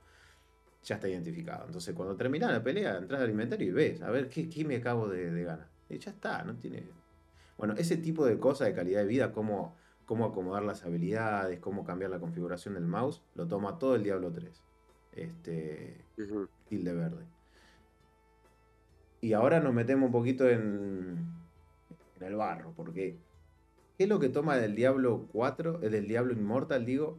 ya 0.84 0.96
está 0.96 1.08
identificado. 1.08 1.66
Entonces, 1.66 1.94
cuando 1.94 2.14
termina 2.14 2.50
la 2.52 2.62
pelea, 2.62 2.98
entras 2.98 3.20
al 3.20 3.30
inventario 3.30 3.68
y 3.68 3.72
ves, 3.72 4.02
a 4.02 4.10
ver, 4.10 4.28
¿qué, 4.28 4.48
qué 4.48 4.64
me 4.64 4.76
acabo 4.76 5.08
de, 5.08 5.30
de 5.30 5.44
ganar? 5.44 5.68
Y 5.88 5.98
ya 5.98 6.10
está, 6.10 6.44
no 6.44 6.54
tiene... 6.56 6.86
Bueno, 7.56 7.74
ese 7.76 7.96
tipo 7.96 8.26
de 8.26 8.38
cosas 8.38 8.68
de 8.68 8.74
calidad 8.74 9.00
de 9.00 9.06
vida, 9.06 9.32
cómo, 9.32 9.76
cómo 10.06 10.26
acomodar 10.26 10.62
las 10.62 10.84
habilidades, 10.84 11.60
cómo 11.60 11.84
cambiar 11.84 12.10
la 12.10 12.18
configuración 12.18 12.74
del 12.74 12.84
mouse, 12.84 13.22
lo 13.34 13.46
toma 13.46 13.78
todo 13.78 13.94
el 13.94 14.02
Diablo 14.02 14.32
3. 14.32 14.62
Este, 15.12 16.04
tilde 16.68 16.92
verde. 16.92 17.24
Y 19.20 19.32
ahora 19.32 19.60
nos 19.60 19.72
metemos 19.72 20.06
un 20.06 20.12
poquito 20.12 20.48
en, 20.48 21.26
en 22.16 22.22
el 22.22 22.34
barro, 22.34 22.72
porque 22.76 23.16
¿qué 23.96 24.04
es 24.04 24.08
lo 24.08 24.18
que 24.18 24.28
toma 24.28 24.56
del 24.56 24.74
Diablo 24.74 25.28
4, 25.32 25.80
eh, 25.82 25.88
del 25.88 26.08
Diablo 26.08 26.32
Inmortal, 26.32 26.84
digo? 26.84 27.18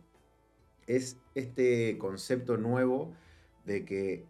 Es 0.85 1.17
este 1.33 1.97
concepto 1.97 2.57
nuevo 2.57 3.13
de 3.65 3.85
que 3.85 4.23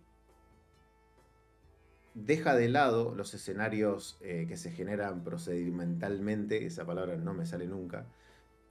deja 2.14 2.56
de 2.56 2.70
lado 2.70 3.14
los 3.16 3.34
escenarios 3.34 4.18
eh, 4.22 4.46
que 4.48 4.58
se 4.58 4.72
generan 4.72 5.24
procedimentalmente, 5.24 6.66
esa 6.66 6.86
palabra 6.86 7.18
no 7.18 7.34
me 7.34 7.46
sale 7.46 7.68
nunca. 7.68 8.06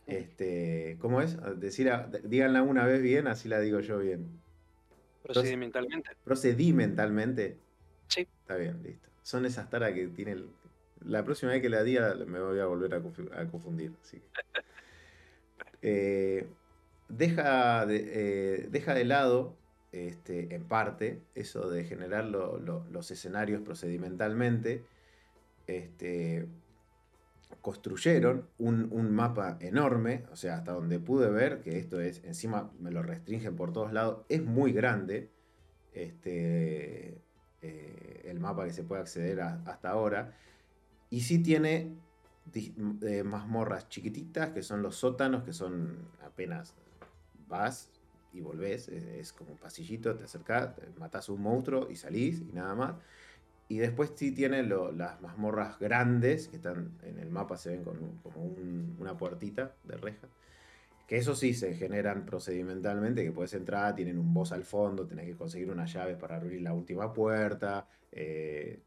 Este, 0.07 0.97
¿Cómo 1.01 1.21
es? 1.21 1.37
Decir, 1.61 1.91
díganla 2.25 2.63
una 2.63 2.85
vez 2.87 3.03
bien, 3.03 3.27
así 3.27 3.49
la 3.49 3.61
digo 3.61 3.81
yo 3.81 3.99
bien. 3.99 4.27
Procedimentalmente. 5.23 6.11
Procedimentalmente. 6.25 7.57
Sí. 8.09 8.21
Está 8.41 8.57
bien, 8.57 8.83
listo. 8.83 9.09
Son 9.23 9.47
esas 9.47 9.71
taras 9.71 9.93
que 9.93 10.07
tiene 10.09 10.33
el- 10.33 10.49
La 11.07 11.25
próxima 11.25 11.53
vez 11.53 11.61
que 11.63 11.69
la 11.71 11.83
diga 11.83 12.15
me 12.27 12.41
voy 12.41 12.59
a 12.61 12.67
volver 12.67 12.95
a, 12.95 13.03
confu- 13.03 13.31
a 13.35 13.47
confundir. 13.51 13.93
así 14.03 14.19
que. 14.19 14.25
Eh, 15.87 16.47
deja, 17.11 17.85
de, 17.85 17.97
eh, 18.07 18.69
deja 18.71 18.95
de 18.95 19.05
lado, 19.05 19.55
este, 19.95 20.55
en 20.55 20.65
parte, 20.65 21.23
eso 21.37 21.71
de 21.71 21.85
generar 21.85 22.25
lo- 22.25 22.59
lo- 22.59 22.85
los 22.91 23.11
escenarios 23.13 23.63
procedimentalmente. 23.63 24.85
Este, 25.67 26.47
construyeron 27.61 28.49
un, 28.59 29.13
mapa 29.15 29.57
enorme, 29.61 30.25
o 30.33 30.37
sea, 30.37 30.57
hasta 30.57 30.73
donde 30.73 30.99
pude 30.99 31.31
ver, 31.31 31.61
que 31.63 31.79
esto 31.79 32.01
es, 32.01 32.23
encima 32.25 32.71
me 32.81 32.91
lo 32.91 33.03
restringen 33.03 33.55
por 33.57 33.73
todos 33.73 33.93
lados, 33.93 34.25
es 34.29 34.43
muy 34.43 34.73
grande 34.73 35.31
este, 35.93 37.17
eh, 37.63 38.23
el 38.25 38.41
mapa 38.41 38.65
que 38.67 38.73
se 38.73 38.83
puede 38.83 39.03
acceder 39.03 39.41
hasta 39.41 39.91
ahora. 39.91 40.37
Y 41.09 41.21
sí 41.21 41.39
tiene 41.43 41.93
eh, 42.55 43.23
mazmorras 43.23 43.89
chiquititas, 43.89 44.51
que 44.51 44.63
son 44.63 44.83
los 44.83 44.97
sótanos, 44.97 45.45
que 45.45 45.53
son 45.53 45.97
apenas 46.27 46.75
vas 47.49 47.91
y 48.35 48.41
volvés, 48.41 48.89
es, 48.89 49.05
es 49.05 49.33
como 49.33 49.53
un 49.53 49.59
pasillito, 49.59 50.17
te 50.17 50.25
acercás, 50.25 50.75
te 50.77 50.89
matás 50.99 51.29
a 51.29 51.33
un 51.33 51.43
monstruo 51.43 51.89
y 51.91 51.97
salís 51.97 52.41
y 52.41 52.53
nada 52.53 52.75
más. 52.75 52.95
Y 53.69 53.79
después 53.79 54.13
sí 54.17 54.33
tiene 54.33 54.63
las 54.65 55.21
mazmorras 55.23 55.79
grandes, 55.79 56.49
que 56.49 56.57
están 56.57 56.99
en 57.03 57.19
el 57.19 57.31
mapa, 57.31 57.57
se 57.57 57.71
ven 57.71 57.85
como 57.85 58.45
un- 58.45 58.97
una 58.99 59.17
puertita 59.17 59.77
de 59.85 59.97
reja. 59.97 60.29
Que 61.07 61.19
eso 61.19 61.35
sí 61.37 61.55
se 61.55 61.75
generan 61.75 62.25
procedimentalmente, 62.27 63.25
que 63.25 63.33
puedes 63.33 63.55
entrar, 63.55 63.95
tienen 63.95 64.19
un 64.19 64.33
boss 64.35 64.53
al 64.53 64.65
fondo, 64.65 65.07
tenés 65.07 65.27
que 65.27 65.37
conseguir 65.37 65.71
unas 65.71 65.93
llaves 65.93 66.17
para 66.17 66.37
abrir 66.37 66.63
la 66.63 66.73
última 66.75 67.13
puerta. 67.13 67.89
eh, 68.13 68.81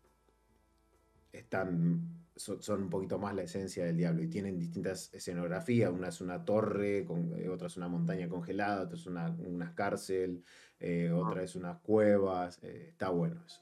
están, 1.31 2.16
son, 2.37 2.61
son 2.61 2.83
un 2.83 2.89
poquito 2.89 3.17
más 3.19 3.35
la 3.35 3.43
esencia 3.43 3.85
del 3.85 3.97
diablo 3.97 4.23
y 4.23 4.27
tienen 4.27 4.57
distintas 4.57 5.13
escenografías. 5.13 5.91
Una 5.91 6.09
es 6.09 6.21
una 6.21 6.43
torre, 6.45 7.05
con, 7.05 7.33
eh, 7.37 7.49
otra 7.49 7.67
es 7.67 7.77
una 7.77 7.87
montaña 7.87 8.27
congelada, 8.27 8.83
otra 8.83 8.95
es 8.95 9.05
una, 9.05 9.29
una 9.29 9.73
cárcel, 9.75 10.43
eh, 10.79 11.11
otra 11.11 11.43
es 11.43 11.55
unas 11.55 11.77
cuevas. 11.79 12.59
eh, 12.63 12.87
está 12.89 13.09
bueno 13.09 13.41
eso. 13.45 13.61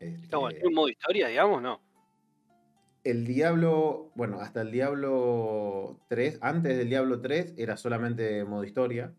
Está 0.00 0.36
bueno. 0.36 0.50
Este, 0.50 0.60
¿Tiene 0.60 0.68
un 0.68 0.74
modo 0.74 0.88
historia, 0.88 1.28
digamos? 1.28 1.62
No. 1.62 1.80
el 3.04 3.26
Diablo, 3.26 4.12
bueno, 4.14 4.40
hasta 4.40 4.62
el 4.62 4.70
Diablo 4.70 6.00
3, 6.08 6.38
antes 6.40 6.76
del 6.76 6.88
Diablo 6.88 7.20
3 7.20 7.54
era 7.56 7.76
solamente 7.76 8.44
modo 8.44 8.64
historia. 8.64 9.14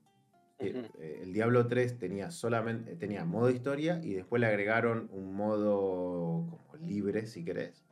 El 0.60 1.32
Diablo 1.32 1.68
3 1.68 2.00
tenía 2.00 2.32
solamente 2.32 2.98
tenía 2.98 3.24
modo 3.24 3.50
historia 3.50 4.02
y 4.04 4.14
después 4.14 4.42
le 4.42 4.48
agregaron 4.48 5.10
un 5.14 5.34
modo 5.34 6.60
como 6.68 6.76
libre, 6.82 7.28
si 7.28 7.46
querés. 7.46 7.89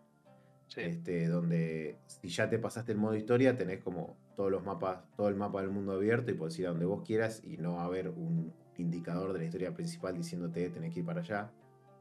Este, 0.76 1.28
donde 1.28 1.98
si 2.06 2.28
ya 2.28 2.50
te 2.50 2.60
pasaste 2.60 2.92
el 2.92 2.98
modo 2.98 3.16
historia, 3.16 3.58
tenés 3.58 3.82
como 3.82 4.18
todos 4.36 4.52
los 4.52 4.64
mapas, 4.64 5.00
todo 5.16 5.30
el 5.30 5.36
mapa 5.36 5.62
del 5.62 5.72
mundo 5.72 5.94
abierto 5.94 6.32
y 6.32 6.36
podés 6.36 6.60
ir 6.60 6.68
a 6.68 6.70
donde 6.70 6.86
vos 6.86 7.04
quieras 7.04 7.42
y 7.44 7.58
no 7.58 7.76
va 7.76 7.84
a 7.84 7.86
haber 7.86 8.10
un 8.10 8.54
indicador 8.78 9.34
de 9.34 9.40
la 9.40 9.46
historia 9.46 9.74
principal 9.74 10.16
diciéndote 10.16 10.70
tenés 10.70 10.94
que 10.94 11.00
ir 11.00 11.06
para 11.06 11.22
allá. 11.22 11.52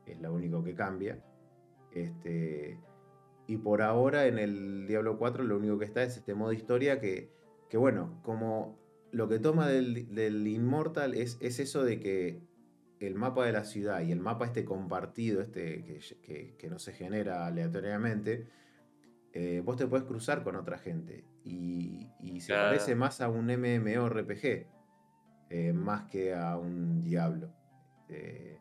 Es 0.04 0.20
lo 0.20 0.32
único 0.32 0.62
que 0.62 0.74
cambia. 0.74 1.22
Este, 1.92 2.78
y 3.46 3.56
por 3.56 3.82
ahora 3.82 4.26
en 4.26 4.38
el 4.38 4.86
Diablo 4.86 5.18
4 5.18 5.44
lo 5.44 5.56
único 5.56 5.78
que 5.78 5.84
está 5.84 6.02
es 6.02 6.16
este 6.16 6.34
modo 6.34 6.52
historia 6.52 7.00
que, 7.00 7.30
que 7.70 7.78
bueno, 7.78 8.20
como 8.22 8.78
lo 9.12 9.28
que 9.28 9.38
toma 9.38 9.68
del, 9.68 10.14
del 10.14 10.46
Immortal 10.46 11.14
es, 11.14 11.38
es 11.40 11.60
eso 11.60 11.84
de 11.84 12.00
que 12.00 12.42
el 13.00 13.14
mapa 13.14 13.44
de 13.46 13.52
la 13.52 13.64
ciudad 13.64 14.00
y 14.00 14.12
el 14.12 14.20
mapa 14.20 14.46
este 14.46 14.64
compartido, 14.64 15.40
este 15.42 15.84
que, 15.84 16.00
que- 16.22 16.54
que 16.56 16.68
no 16.70 16.78
se 16.78 16.92
genera 16.92 17.46
aleatoriamente, 17.46 18.48
eh, 19.32 19.60
vos 19.64 19.76
te 19.76 19.86
puedes 19.86 20.06
cruzar 20.06 20.42
con 20.42 20.56
otra 20.56 20.78
gente. 20.78 21.24
Y, 21.44 22.08
y 22.20 22.40
se 22.40 22.48
Claro. 22.52 22.68
parece 22.70 22.94
más 22.94 23.20
a 23.20 23.28
un 23.28 23.46
MMORPG, 23.50 24.66
eh, 25.50 25.72
más 25.74 26.04
que 26.10 26.34
a 26.34 26.56
un 26.56 27.02
Diablo. 27.02 27.50
Eh, 28.08 28.58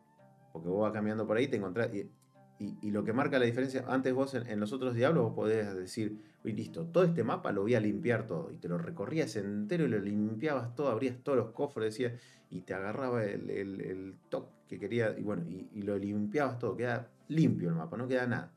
porque 0.52 0.68
vos 0.68 0.82
vas 0.82 0.92
cambiando 0.92 1.26
por 1.26 1.36
ahí, 1.36 1.48
te 1.48 1.56
encontrás. 1.56 1.92
Y, 1.94 2.10
y- 2.58 2.76
y 2.82 2.90
lo 2.90 3.04
que 3.04 3.12
marca 3.12 3.38
la 3.38 3.44
diferencia, 3.44 3.84
antes 3.88 4.12
vos 4.14 4.34
en, 4.34 4.46
en 4.48 4.60
los 4.60 4.72
otros 4.72 4.94
Diablos 4.94 5.24
vos 5.24 5.34
podés 5.34 5.74
decir, 5.74 6.16
uy, 6.44 6.52
listo, 6.52 6.86
todo 6.86 7.04
este 7.04 7.22
mapa 7.24 7.52
lo 7.52 7.62
voy 7.62 7.74
a 7.74 7.80
limpiar 7.80 8.26
todo. 8.26 8.50
Y 8.50 8.56
te 8.56 8.68
lo 8.68 8.78
recorrías 8.78 9.36
entero 9.36 9.84
y 9.84 9.88
lo 9.88 9.98
limpiabas 9.98 10.74
todo, 10.74 10.88
abrías 10.88 11.16
todos 11.22 11.36
los 11.38 11.50
cofres, 11.50 11.92
decías, 11.92 12.20
y 12.50 12.62
te 12.62 12.74
agarraba 12.74 13.24
el, 13.24 13.50
el, 13.50 13.80
el 13.80 14.14
toque 14.28 14.52
que 14.68 14.78
quería, 14.80 15.14
y 15.16 15.22
bueno, 15.22 15.44
y, 15.48 15.68
y 15.74 15.82
lo 15.82 15.96
limpiabas 15.96 16.58
todo, 16.58 16.76
queda 16.76 17.08
limpio 17.28 17.68
el 17.68 17.74
mapa, 17.74 17.96
no 17.96 18.08
queda 18.08 18.26
nada. 18.26 18.52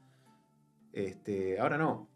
Este, 0.94 1.60
ahora 1.60 1.78
no. 1.78 2.08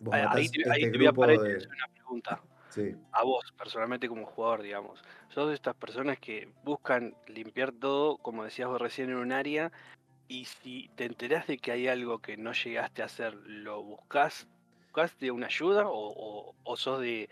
Vos 0.00 0.14
Ahí, 0.14 0.20
ahí 0.20 0.26
matás 0.26 0.50
te, 0.52 0.70
ahí 0.70 0.80
este 0.84 0.92
te 0.92 0.98
voy 0.98 1.06
a 1.06 1.12
parar 1.12 1.38
de- 1.38 1.56
una 1.56 1.94
pregunta. 1.94 2.42
Sí. 2.70 2.94
A 3.12 3.24
vos, 3.24 3.52
personalmente 3.58 4.08
como 4.08 4.24
jugador, 4.26 4.62
digamos. 4.62 5.02
Sos 5.30 5.48
de 5.48 5.54
estas 5.54 5.74
personas 5.74 6.18
que 6.18 6.48
buscan 6.64 7.14
limpiar 7.26 7.72
todo, 7.72 8.16
como 8.18 8.44
decías 8.44 8.68
vos 8.68 8.80
recién, 8.80 9.10
en 9.10 9.16
un 9.16 9.32
área, 9.32 9.72
y 10.30 10.44
si 10.44 10.88
te 10.94 11.06
enterás 11.06 11.48
de 11.48 11.58
que 11.58 11.72
hay 11.72 11.88
algo 11.88 12.20
que 12.20 12.36
no 12.36 12.52
llegaste 12.52 13.02
a 13.02 13.06
hacer, 13.06 13.34
¿lo 13.34 13.82
buscás? 13.82 14.46
¿Buscás 14.84 15.18
de 15.18 15.32
una 15.32 15.46
ayuda 15.46 15.82
o, 15.86 16.54
sos 16.76 17.00
de, 17.00 17.28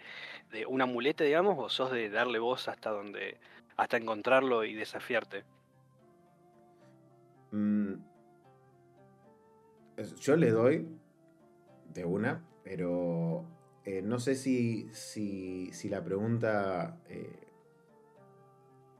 de 0.50 0.66
una 0.66 0.84
muleta, 0.84 1.22
digamos, 1.22 1.56
o 1.60 1.68
sos 1.68 1.92
de 1.92 2.10
darle 2.10 2.40
voz 2.40 2.66
hasta 2.66 2.90
donde, 2.90 3.38
hasta 3.76 3.98
encontrarlo 3.98 4.64
y 4.64 4.74
desafiarte? 4.74 5.44
Mm, 7.52 7.94
yo 10.20 10.36
le 10.36 10.50
doy 10.50 10.88
de 11.94 12.04
una, 12.04 12.44
pero 12.64 13.44
eh, 13.84 14.02
no 14.02 14.18
sé 14.18 14.34
si, 14.34 14.88
si, 14.92 15.72
si 15.72 15.88
la 15.88 16.02
pregunta... 16.02 16.98
eh, 17.08 17.47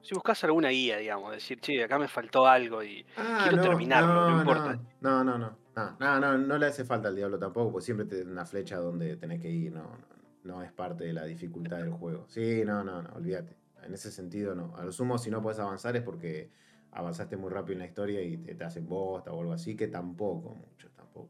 Si 0.08 0.14
buscas 0.14 0.42
alguna 0.44 0.70
guía, 0.70 0.96
digamos, 0.96 1.32
decir, 1.32 1.60
che, 1.60 1.84
acá 1.84 1.98
me 1.98 2.08
faltó 2.08 2.46
algo 2.46 2.82
y 2.82 3.04
Ah, 3.18 3.40
quiero 3.42 3.58
no, 3.58 3.62
terminarlo, 3.62 4.14
no, 4.14 4.30
no, 4.30 4.38
importa. 4.38 4.80
No, 5.02 5.22
no, 5.22 5.36
no, 5.36 5.58
no, 5.76 5.96
no, 6.00 6.18
no, 6.20 6.38
no 6.38 6.56
le 6.56 6.64
hace 6.64 6.82
falta 6.86 7.08
al 7.08 7.14
diablo 7.14 7.38
tampoco, 7.38 7.72
porque 7.72 7.84
siempre 7.84 8.06
te 8.06 8.24
da 8.24 8.30
una 8.30 8.46
flecha 8.46 8.78
donde 8.78 9.18
tenés 9.18 9.38
que 9.38 9.50
ir, 9.50 9.70
no, 9.70 9.82
no, 9.82 9.98
no 10.44 10.62
es 10.62 10.72
parte 10.72 11.04
de 11.04 11.12
la 11.12 11.26
dificultad 11.26 11.76
del 11.76 11.90
juego. 11.90 12.24
Sí, 12.26 12.62
no, 12.64 12.82
no, 12.82 13.02
no, 13.02 13.10
olvídate. 13.16 13.54
En 13.82 13.92
ese 13.92 14.10
sentido, 14.10 14.54
no. 14.54 14.74
A 14.78 14.84
lo 14.86 14.92
sumo, 14.92 15.18
si 15.18 15.30
no 15.30 15.42
puedes 15.42 15.58
avanzar 15.58 15.94
es 15.94 16.02
porque 16.02 16.48
avanzaste 16.92 17.36
muy 17.36 17.50
rápido 17.50 17.74
en 17.74 17.80
la 17.80 17.86
historia 17.86 18.22
y 18.22 18.38
te, 18.38 18.54
te 18.54 18.64
hacen 18.64 18.88
bosta 18.88 19.30
o 19.32 19.38
algo 19.42 19.52
así, 19.52 19.76
que 19.76 19.88
tampoco, 19.88 20.54
mucho, 20.54 20.88
tampoco. 20.96 21.28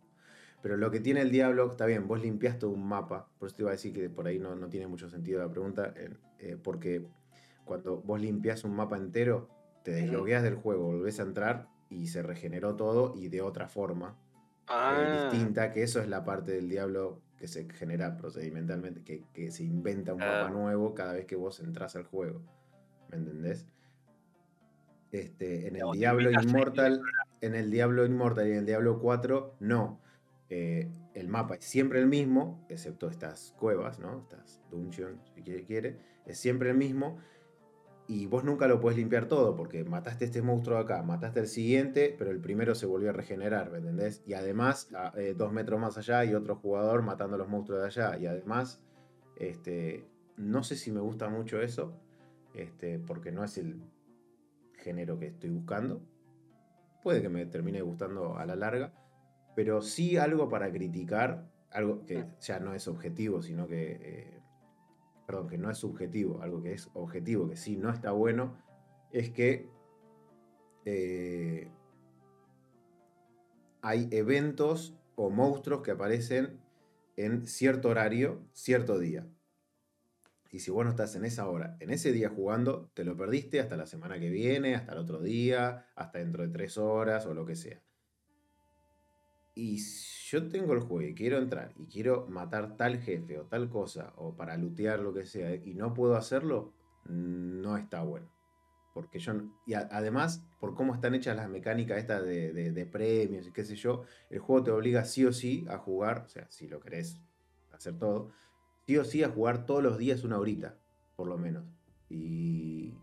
Pero 0.63 0.77
lo 0.77 0.89
que 0.93 1.01
tiene 1.01 1.23
el 1.23 1.33
diablo, 1.33 1.69
está 1.69 1.85
bien, 1.85 2.07
vos 2.07 2.23
limpiaste 2.23 2.65
un 2.67 2.87
mapa, 2.87 3.29
por 3.41 3.49
eso 3.49 3.57
te 3.57 3.63
iba 3.63 3.71
a 3.71 3.73
decir 3.73 3.93
que 3.93 4.09
por 4.09 4.29
ahí 4.29 4.39
no, 4.39 4.55
no 4.55 4.69
tiene 4.69 4.87
mucho 4.87 5.11
sentido 5.11 5.41
la 5.41 5.51
pregunta, 5.51 5.93
eh, 5.97 6.15
eh, 6.39 6.57
porque 6.63 7.05
cuando 7.69 7.99
vos 8.01 8.21
limpias 8.21 8.65
un 8.65 8.75
mapa 8.75 8.97
entero, 8.97 9.49
te 9.85 9.93
deslogueas 9.93 10.43
del 10.43 10.57
juego, 10.57 10.87
volvés 10.87 11.21
a 11.21 11.23
entrar 11.23 11.69
y 11.89 12.09
se 12.09 12.23
regeneró 12.23 12.75
todo 12.75 13.15
y 13.15 13.29
de 13.29 13.41
otra 13.43 13.69
forma 13.69 14.19
eh, 14.63 14.71
Ah, 14.71 15.31
distinta, 15.31 15.71
que 15.73 15.83
eso 15.85 16.01
es 16.01 16.09
la 16.09 16.25
parte 16.25 16.53
del 16.53 16.69
diablo 16.69 17.23
que 17.37 17.47
se 17.47 17.69
genera 17.73 18.17
procedimentalmente, 18.17 19.03
que, 19.05 19.25
que 19.33 19.51
se 19.53 19.63
inventa 19.63 20.13
un 20.13 20.19
mapa 20.21 20.47
Ah. 20.49 20.51
nuevo 20.51 20.95
cada 20.95 21.13
vez 21.13 21.25
que 21.27 21.37
vos 21.37 21.61
entras 21.61 21.95
al 21.97 22.05
juego. 22.05 22.43
¿Me 23.11 23.17
entendés? 23.19 23.67
Este, 25.13 25.69
en 25.69 25.77
el 25.77 25.91
Diablo 25.93 26.31
Inmortal, 26.31 27.01
en 27.41 27.55
el 27.55 27.71
Diablo 27.71 28.05
Inmortal 28.05 28.49
y 28.49 28.53
en 28.53 28.59
el 28.59 28.67
Diablo 28.67 28.99
4, 29.01 29.55
no. 29.61 30.01
Eh, 30.51 30.91
el 31.15 31.29
mapa 31.29 31.55
es 31.57 31.65
siempre 31.65 31.99
el 32.01 32.07
mismo, 32.07 32.67
excepto 32.69 33.09
estas 33.09 33.55
cuevas, 33.59 33.99
¿no? 33.99 34.21
Estas 34.21 34.61
dungeons, 34.71 35.19
si 35.35 35.43
quiere, 35.43 35.65
quiere. 35.65 35.99
Es 36.27 36.39
siempre 36.39 36.71
el 36.71 36.77
mismo. 36.77 37.19
Y 38.11 38.25
vos 38.27 38.43
nunca 38.43 38.67
lo 38.67 38.81
puedes 38.81 38.97
limpiar 38.99 39.27
todo, 39.27 39.55
porque 39.55 39.85
mataste 39.85 40.25
este 40.25 40.41
monstruo 40.41 40.79
de 40.79 40.85
acá, 40.85 41.03
mataste 41.03 41.41
el 41.41 41.47
siguiente, 41.47 42.15
pero 42.19 42.31
el 42.31 42.41
primero 42.41 42.75
se 42.75 42.87
volvió 42.87 43.11
a 43.11 43.13
regenerar, 43.13 43.71
¿me 43.71 43.79
entendés? 43.79 44.23
Y 44.27 44.33
además, 44.33 44.89
a- 44.95 45.13
eh, 45.17 45.35
dos 45.37 45.53
metros 45.53 45.79
más 45.79 45.99
allá 45.99 46.21
hay 46.21 46.35
otro 46.35 46.57
jugador 46.57 47.03
matando 47.03 47.35
a 47.37 47.39
los 47.39 47.49
monstruos 47.49 47.83
de 47.83 47.87
allá. 47.87 48.19
Y 48.19 48.27
además, 48.27 48.81
este, 49.37 50.09
no 50.39 50.63
sé 50.65 50.77
si 50.77 50.91
me 50.91 51.01
gusta 51.01 51.29
mucho 51.29 51.61
eso, 51.61 51.93
este, 52.55 52.99
porque 52.99 53.31
no 53.31 53.45
es 53.45 53.59
el 53.59 53.79
género 54.79 55.19
que 55.19 55.27
estoy 55.27 55.51
buscando. 55.51 56.01
Puede 57.03 57.21
que 57.21 57.29
me 57.29 57.45
termine 57.45 57.83
gustando 57.83 58.39
a 58.39 58.47
la 58.47 58.57
larga, 58.57 58.93
pero 59.55 59.83
sí 59.83 60.17
algo 60.17 60.49
para 60.49 60.71
criticar, 60.73 61.45
algo 61.71 62.07
que 62.07 62.25
ya 62.41 62.59
no 62.59 62.73
es 62.73 62.89
objetivo, 62.89 63.43
sino 63.43 63.69
que, 63.69 63.99
eh, 64.01 64.38
perdón, 65.29 65.47
que 65.47 65.59
no 65.59 65.71
es 65.71 65.77
subjetivo, 65.77 66.41
algo 66.41 66.63
que 66.63 66.73
es 66.73 66.89
objetivo, 66.95 67.51
que 67.51 67.57
sí 67.57 67.77
no 67.77 67.91
está 67.91 68.13
bueno, 68.13 68.57
es 69.13 69.29
que 69.29 69.69
eh, 70.87 71.71
hay 73.83 74.09
eventos 74.11 74.97
o 75.17 75.29
monstruos 75.29 75.83
que 75.83 75.91
aparecen 75.91 76.59
en 77.17 77.47
cierto 77.47 77.91
horario, 77.91 78.41
cierto 78.55 78.99
día. 78.99 79.27
Y 80.51 80.61
si 80.61 80.71
vos 80.71 80.87
no 80.87 80.93
estás 80.93 81.15
en 81.15 81.27
esa 81.27 81.47
hora, 81.47 81.77
en 81.79 81.91
ese 81.91 82.11
día 82.11 82.31
jugando, 82.31 82.91
te 82.95 83.05
lo 83.05 83.15
perdiste 83.15 83.61
hasta 83.61 83.77
la 83.77 83.85
semana 83.85 84.19
que 84.19 84.31
viene, 84.31 84.77
hasta 84.77 84.93
el 84.93 84.99
otro 84.99 85.21
día, 85.21 85.91
hasta 85.95 86.21
dentro 86.21 86.43
de 86.43 86.49
tres 86.49 86.79
horas 86.79 87.27
o 87.27 87.35
lo 87.35 87.45
que 87.45 87.55
sea. 87.55 87.83
Y 89.61 89.79
yo 90.31 90.49
tengo 90.49 90.73
el 90.73 90.79
juego 90.81 91.03
y 91.03 91.15
quiero 91.17 91.39
entrar 91.39 91.73
y 91.77 91.87
quiero 91.87 92.29
matar 92.29 92.77
tal 92.77 92.99
jefe 92.99 93.39
o 93.41 93.47
tal 93.47 93.69
cosa 93.69 94.13
o 94.17 94.37
para 94.37 94.57
lootear 94.57 95.01
lo 95.01 95.13
que 95.13 95.25
sea 95.27 95.53
y 95.55 95.75
no 95.75 95.95
puedo 95.95 96.15
hacerlo, 96.15 96.73
no 97.05 97.77
está 97.77 98.03
bueno. 98.05 98.29
Porque 98.93 99.19
yo, 99.19 99.33
y 99.67 99.75
además, 99.75 100.47
por 100.61 100.75
cómo 100.75 100.95
están 100.95 101.15
hechas 101.17 101.37
las 101.37 101.49
mecánicas 101.51 101.99
estas 101.99 102.25
de, 102.25 102.53
de- 102.53 102.73
de 102.73 102.87
premios 102.87 103.47
y 103.49 103.53
qué 103.53 103.65
sé 103.65 103.77
yo, 103.77 104.05
el 104.31 104.39
juego 104.41 104.65
te 104.65 104.71
obliga 104.71 105.05
sí 105.05 105.25
o 105.25 105.33
sí 105.33 105.67
a 105.69 105.79
jugar, 105.79 106.25
o 106.27 106.29
sea, 106.29 106.47
si 106.51 106.69
lo 106.69 106.81
querés 106.81 107.21
hacer 107.73 107.99
todo, 107.99 108.31
sí 108.87 108.97
o 108.99 109.05
sí 109.05 109.23
a 109.25 109.31
jugar 109.31 109.67
todos 109.67 109.83
los 109.83 109.99
días 109.99 110.25
una 110.25 110.39
horita, 110.39 110.79
por 111.17 111.29
lo 111.29 111.39
menos. 111.39 111.65
Y, 112.09 112.95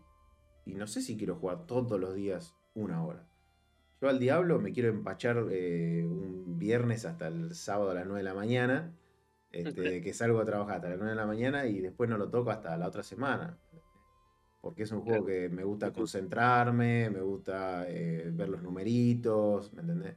y 0.66 0.74
no 0.74 0.86
sé 0.86 1.02
si 1.02 1.16
quiero 1.18 1.36
jugar 1.36 1.66
todos 1.66 2.00
los 2.00 2.14
días 2.14 2.56
una 2.74 3.04
hora. 3.04 3.28
Yo 4.00 4.08
al 4.08 4.18
diablo 4.18 4.58
me 4.60 4.72
quiero 4.72 4.90
empachar 4.90 5.46
eh, 5.50 6.04
un 6.04 6.58
viernes 6.58 7.04
hasta 7.04 7.28
el 7.28 7.54
sábado 7.54 7.90
a 7.90 7.94
las 7.94 8.06
9 8.06 8.20
de 8.20 8.24
la 8.24 8.34
mañana, 8.34 8.92
este, 9.50 10.02
que 10.02 10.12
salgo 10.12 10.40
a 10.40 10.44
trabajar 10.44 10.76
hasta 10.76 10.90
las 10.90 10.98
9 10.98 11.10
de 11.12 11.16
la 11.16 11.26
mañana 11.26 11.66
y 11.66 11.80
después 11.80 12.10
no 12.10 12.18
lo 12.18 12.28
toco 12.28 12.50
hasta 12.50 12.76
la 12.76 12.88
otra 12.88 13.02
semana. 13.02 13.58
Porque 14.60 14.82
es 14.82 14.92
un 14.92 15.00
juego 15.00 15.24
que 15.24 15.48
me 15.48 15.64
gusta 15.64 15.92
concentrarme, 15.92 17.08
me 17.08 17.20
gusta 17.20 17.86
eh, 17.88 18.30
ver 18.32 18.48
los 18.48 18.62
numeritos, 18.62 19.72
¿me 19.72 19.80
entendés? 19.80 20.16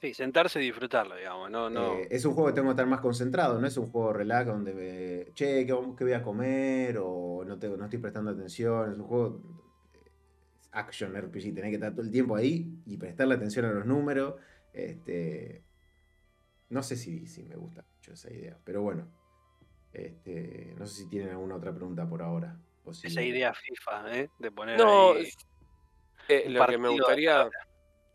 sí, 0.00 0.12
sentarse 0.12 0.60
y 0.60 0.66
disfrutarlo, 0.66 1.16
digamos, 1.16 1.50
no, 1.50 1.70
no. 1.70 1.94
Eh, 1.94 2.08
es 2.10 2.24
un 2.24 2.34
juego 2.34 2.48
que 2.48 2.54
tengo 2.54 2.68
que 2.68 2.72
estar 2.72 2.86
más 2.86 3.00
concentrado, 3.00 3.60
no 3.60 3.66
es 3.66 3.76
un 3.76 3.90
juego 3.90 4.12
relax 4.12 4.46
donde 4.46 4.74
me, 4.74 5.32
che, 5.34 5.64
¿qué, 5.64 5.72
voy 5.72 6.12
a 6.12 6.22
comer? 6.22 6.98
O 7.00 7.44
no, 7.44 7.58
te- 7.58 7.68
no 7.68 7.84
estoy 7.84 7.98
prestando 8.00 8.30
atención, 8.30 8.92
es 8.92 8.98
un 8.98 9.04
juego 9.04 9.40
action 10.74 11.14
RPG, 11.16 11.54
tenés 11.54 11.70
que 11.70 11.74
estar 11.76 11.92
todo 11.92 12.02
el 12.02 12.10
tiempo 12.10 12.36
ahí 12.36 12.82
y 12.86 12.96
prestarle 12.96 13.34
atención 13.34 13.64
a 13.66 13.72
los 13.72 13.86
números. 13.86 14.34
Este, 14.72 15.62
no 16.70 16.82
sé 16.82 16.96
si, 16.96 17.26
si 17.26 17.42
me 17.44 17.56
gusta 17.56 17.84
mucho 17.94 18.12
esa 18.12 18.32
idea, 18.32 18.58
pero 18.64 18.82
bueno, 18.82 19.08
este, 19.92 20.74
no 20.76 20.86
sé 20.86 21.02
si 21.02 21.08
tienen 21.08 21.30
alguna 21.30 21.56
otra 21.56 21.72
pregunta 21.74 22.08
por 22.08 22.22
ahora. 22.22 22.58
o 22.84 22.92
si- 22.92 23.06
Esa 23.06 23.22
idea 23.22 23.54
FIFA, 23.54 24.18
¿eh? 24.18 24.30
De 24.38 24.50
poner 24.50 24.76
No, 24.78 25.12
ahí 25.14 25.30
eh, 26.28 26.50
lo 26.50 26.66
que 26.66 26.78
me 26.78 26.88
gustaría, 26.88 27.50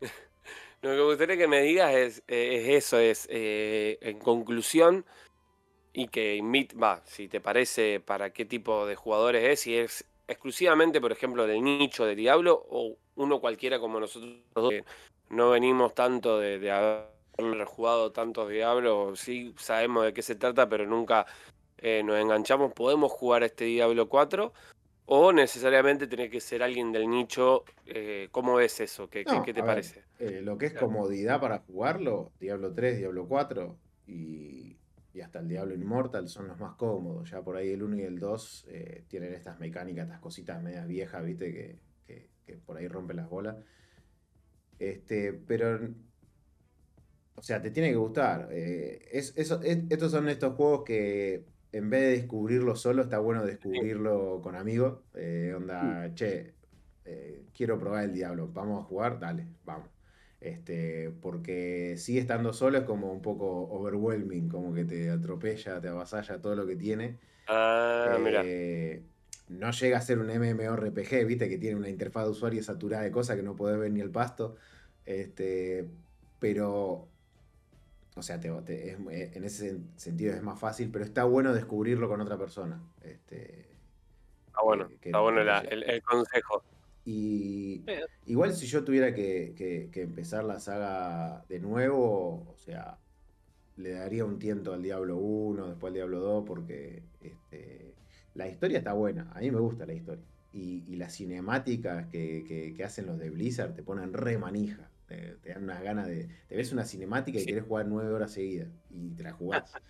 lo 0.82 0.90
que 0.90 0.96
me 0.96 1.02
gustaría 1.04 1.36
que 1.36 1.48
me 1.48 1.62
digas 1.62 1.94
es, 1.94 2.18
eh, 2.28 2.60
es 2.76 2.84
eso, 2.84 2.98
es 2.98 3.26
eh, 3.30 3.98
en 4.02 4.18
conclusión 4.18 5.06
y 5.92 6.08
que 6.08 6.36
invite, 6.36 6.76
va, 6.76 7.02
si 7.06 7.28
te 7.28 7.40
parece 7.40 8.00
para 8.00 8.30
qué 8.32 8.44
tipo 8.44 8.86
de 8.86 8.94
jugadores 8.94 9.44
es, 9.44 9.60
si 9.60 9.76
es 9.76 10.04
exclusivamente, 10.30 11.00
por 11.00 11.12
ejemplo, 11.12 11.46
del 11.46 11.62
nicho 11.62 12.04
de 12.06 12.14
Diablo 12.14 12.64
o 12.70 12.96
uno 13.16 13.40
cualquiera 13.40 13.78
como 13.80 13.98
nosotros 14.00 14.36
que 14.68 14.84
no 15.28 15.50
venimos 15.50 15.92
tanto 15.94 16.38
de, 16.38 16.58
de 16.58 16.70
haber 16.70 17.64
jugado 17.66 18.12
tantos 18.12 18.48
Diablos, 18.48 19.18
sí 19.20 19.54
sabemos 19.58 20.04
de 20.04 20.12
qué 20.12 20.22
se 20.22 20.36
trata, 20.36 20.68
pero 20.68 20.86
nunca 20.86 21.26
eh, 21.78 22.02
nos 22.04 22.16
enganchamos, 22.18 22.72
podemos 22.72 23.10
jugar 23.12 23.42
este 23.42 23.64
Diablo 23.64 24.08
4 24.08 24.52
o 25.06 25.32
necesariamente 25.32 26.06
tiene 26.06 26.30
que 26.30 26.40
ser 26.40 26.62
alguien 26.62 26.92
del 26.92 27.10
nicho, 27.10 27.64
eh, 27.86 28.28
¿cómo 28.30 28.54
ves 28.54 28.78
eso? 28.80 29.08
¿Qué, 29.10 29.24
qué- 29.24 29.32
No, 29.32 29.42
qué 29.42 29.52
te 29.52 29.60
ver, 29.62 29.68
parece? 29.68 30.04
eh, 30.20 30.40
lo 30.42 30.56
que 30.56 30.66
es 30.66 30.74
comodidad 30.74 31.40
para 31.40 31.58
jugarlo, 31.58 32.30
Diablo 32.38 32.72
3, 32.72 32.98
Diablo 32.98 33.26
4 33.26 33.76
y 34.06 34.76
y 35.12 35.20
hasta 35.22 35.40
el 35.40 35.48
Diablo 35.48 35.74
Immortal 35.74 36.28
son 36.28 36.48
los 36.48 36.58
más 36.58 36.74
cómodos. 36.76 37.30
Ya 37.30 37.42
por 37.42 37.56
ahí 37.56 37.70
el 37.70 37.82
1 37.82 37.96
y 37.96 38.02
el 38.02 38.18
2 38.18 38.64
eh, 38.68 39.04
tienen 39.08 39.34
estas 39.34 39.58
mecánicas, 39.58 40.04
estas 40.06 40.20
cositas 40.20 40.62
medias 40.62 40.86
viejas, 40.86 41.24
viste, 41.24 41.52
que, 41.52 41.78
que- 42.06 42.28
que 42.46 42.56
por 42.56 42.76
ahí 42.76 42.86
rompen 42.88 43.16
las 43.16 43.28
bolas. 43.28 43.56
Este, 44.78 45.32
pero. 45.32 45.78
O 47.36 47.42
sea, 47.42 47.60
te 47.62 47.70
tiene 47.70 47.90
que 47.90 47.96
gustar. 47.96 48.48
eh, 48.52 49.08
es- 49.12 49.34
estos 49.36 50.10
son 50.10 50.28
estos 50.28 50.54
juegos 50.54 50.84
que 50.84 51.44
en 51.72 51.88
vez 51.90 52.00
de 52.02 52.08
descubrirlo 52.18 52.74
solo, 52.76 53.02
está 53.02 53.18
bueno 53.18 53.44
descubrirlo 53.46 54.40
con 54.42 54.56
amigos. 54.56 55.00
eh, 55.14 55.52
onda, 55.56 56.12
che, 56.14 56.54
quiero 57.56 57.78
probar 57.78 58.04
el 58.04 58.12
Diablo, 58.14 58.48
vamos 58.52 58.82
a 58.84 58.86
jugar, 58.86 59.18
dale, 59.18 59.46
vamos. 59.64 59.88
Este, 60.40 61.12
porque 61.20 61.96
sigue 61.98 62.20
estando 62.20 62.52
solo 62.52 62.78
es 62.78 62.84
como 62.84 63.12
un 63.12 63.20
poco 63.20 63.68
overwhelming, 63.70 64.48
como 64.48 64.72
que 64.72 64.84
te 64.84 65.10
atropella, 65.10 65.80
te 65.80 65.88
avasalla 65.88 66.40
todo 66.40 66.56
lo 66.56 66.66
que 66.66 66.76
tiene. 66.76 67.18
Ah, 67.46 68.18
mira. 68.22 68.42
Eh, 68.44 69.02
no 69.48 69.70
llega 69.72 69.98
a 69.98 70.00
ser 70.00 70.18
un 70.18 70.30
MMORPG, 70.30 71.26
viste, 71.26 71.48
que 71.48 71.58
tiene 71.58 71.76
una 71.76 71.88
interfaz 71.88 72.24
de 72.24 72.30
usuario 72.30 72.62
saturada 72.62 73.02
de 73.02 73.10
cosas 73.10 73.36
que 73.36 73.42
no 73.42 73.56
podés 73.56 73.78
ver 73.78 73.90
ni 73.90 74.00
el 74.00 74.10
pasto. 74.10 74.56
Este, 75.04 75.86
pero, 76.38 77.08
o 78.16 78.22
sea, 78.22 78.40
te- 78.40 78.50
te- 78.62 78.90
es- 78.92 78.98
eh, 79.10 79.32
en 79.34 79.44
ese 79.44 79.74
sen- 79.74 79.88
sentido 79.96 80.34
es 80.34 80.42
más 80.42 80.58
fácil, 80.58 80.90
pero 80.90 81.04
está 81.04 81.24
bueno 81.24 81.52
descubrirlo 81.52 82.08
con 82.08 82.20
otra 82.20 82.38
persona. 82.38 82.80
Este, 83.02 83.66
Está 84.46 84.62
bueno, 84.62 84.88
que- 84.88 84.96
que- 84.98 85.08
está 85.10 85.20
bueno 85.20 85.42
la- 85.44 85.60
el, 85.60 85.82
el 85.82 86.02
consejo. 86.02 86.62
Y 87.04 87.84
igual 88.26 88.52
si 88.54 88.66
yo 88.66 88.84
tuviera 88.84 89.14
que, 89.14 89.54
que- 89.56 89.88
que 89.92 90.02
empezar 90.02 90.44
la 90.44 90.60
saga 90.60 91.44
de 91.48 91.58
nuevo, 91.60 92.46
o 92.50 92.56
sea, 92.56 92.98
le 93.76 93.92
daría 93.92 94.24
un 94.24 94.38
tiento 94.38 94.72
al 94.74 94.82
Diablo 94.82 95.16
1, 95.16 95.68
después 95.68 95.90
al 95.90 95.94
Diablo 95.94 96.20
2, 96.20 96.44
porque 96.46 97.02
este, 97.22 97.94
la 98.34 98.48
historia 98.48 98.78
está 98.78 98.92
buena, 98.92 99.30
a 99.34 99.40
mí 99.40 99.50
me 99.50 99.60
gusta 99.60 99.86
la 99.86 99.94
historia. 99.94 100.24
Y, 100.52 100.84
y 100.88 100.96
las 100.96 101.14
cinemáticas 101.16 102.06
que, 102.08 102.44
que- 102.46 102.74
que 102.74 102.84
hacen 102.84 103.06
los 103.06 103.18
de 103.18 103.30
Blizzard 103.30 103.74
te 103.74 103.82
ponen 103.82 104.12
re 104.12 104.36
manija. 104.38 104.90
Te, 105.06 105.36
te 105.42 105.50
dan 105.50 105.64
unas 105.64 105.82
ganas 105.82 106.06
de... 106.06 106.28
Te 106.48 106.56
ves 106.56 106.72
una 106.72 106.84
cinemática 106.84 107.38
y 107.38 107.42
Sí. 107.42 107.46
querés 107.46 107.64
jugar 107.64 107.86
nueve 107.86 108.12
horas 108.12 108.32
seguidas 108.32 108.68
y 108.90 109.10
te 109.10 109.22
la 109.24 109.32
jugás. 109.32 109.72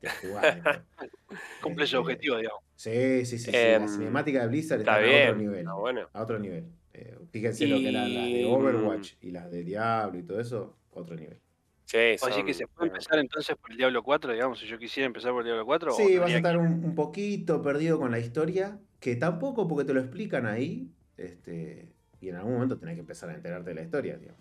te 0.00 0.06
la 0.06 0.12
jugás. 0.20 0.56
Cumple 1.62 1.84
Este, 1.84 1.96
objetivo, 1.96 2.36
digamos. 2.36 2.60
Sí, 2.74 3.24
sí, 3.24 3.38
sí. 3.38 3.50
sí, 3.50 3.56
Em, 3.56 3.82
la 3.82 3.88
cinemática 3.88 4.40
de 4.42 4.48
Blizzard 4.48 4.80
Está 4.80 5.00
está, 5.04 5.18
a 5.18 5.22
otro 5.30 5.36
nivel. 5.38 5.58
está 5.60 5.74
bueno. 5.74 6.08
A 6.12 6.22
otro 6.22 6.38
nivel. 6.38 6.64
Eh, 6.92 7.18
fíjense 7.30 7.66
lo 7.66 7.76
que 7.78 7.88
eran 7.88 8.14
las 8.14 8.24
de 8.24 8.42
Y- 8.42 8.44
Overwatch 8.44 9.12
y 9.20 9.30
las 9.30 9.50
de 9.50 9.62
Diablo 9.64 10.18
y 10.18 10.22
todo 10.22 10.40
eso, 10.40 10.76
otro 10.92 11.14
nivel. 11.16 11.38
Sí, 11.84 11.98
O 12.22 12.26
así 12.26 12.42
que 12.42 12.52
son- 12.52 12.58
se 12.58 12.66
puede 12.68 12.88
empezar 12.88 13.18
entonces 13.18 13.54
por 13.56 13.70
el 13.70 13.76
Diablo 13.76 14.02
4, 14.02 14.32
digamos, 14.32 14.58
si 14.58 14.66
yo 14.66 14.78
quisiera 14.78 15.06
empezar 15.06 15.30
por 15.32 15.40
el 15.42 15.46
Diablo 15.46 15.64
4. 15.66 15.92
o 15.92 15.96
Sí, 15.96 16.18
vas 16.18 16.32
a 16.32 16.36
estar 16.36 16.52
que- 16.54 16.58
un, 16.58 16.84
un 16.84 16.94
poquito 16.94 17.62
perdido 17.62 17.98
con 17.98 18.10
la 18.10 18.18
historia, 18.18 18.78
que 18.98 19.14
tampoco 19.16 19.68
porque 19.68 19.84
te 19.84 19.92
lo 19.94 20.00
explican 20.00 20.46
ahí, 20.46 20.90
este, 21.16 21.88
y 22.20 22.28
en 22.30 22.36
algún 22.36 22.54
momento 22.54 22.78
tenés 22.78 22.94
que 22.94 23.00
empezar 23.00 23.28
a 23.30 23.34
enterarte 23.34 23.70
de 23.70 23.74
la 23.74 23.82
historia, 23.82 24.16
digamos. 24.16 24.40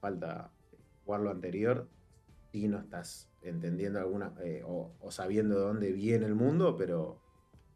Falta 0.00 0.50
jugar 1.04 1.20
lo 1.22 1.30
anterior 1.30 1.88
y 2.52 2.68
no 2.68 2.78
estás 2.78 3.28
entendiendo 3.48 3.98
alguna, 3.98 4.32
eh, 4.42 4.62
o, 4.66 4.92
o 5.00 5.10
sabiendo 5.10 5.56
de 5.56 5.60
dónde 5.62 5.92
viene 5.92 6.26
el 6.26 6.34
mundo, 6.34 6.76
pero, 6.76 7.20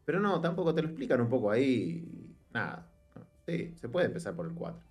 pero 0.05 0.19
no, 0.19 0.39
tampoco 0.41 0.73
te 0.73 0.81
lo 0.81 0.89
explican 0.89 1.21
un 1.21 1.29
poco 1.29 1.51
ahí, 1.51 2.05
nada. 2.51 2.87
Sí, 3.47 3.73
se 3.75 3.89
puede 3.89 4.07
empezar 4.07 4.35
por 4.35 4.45
el 4.45 4.53
4. 4.53 4.81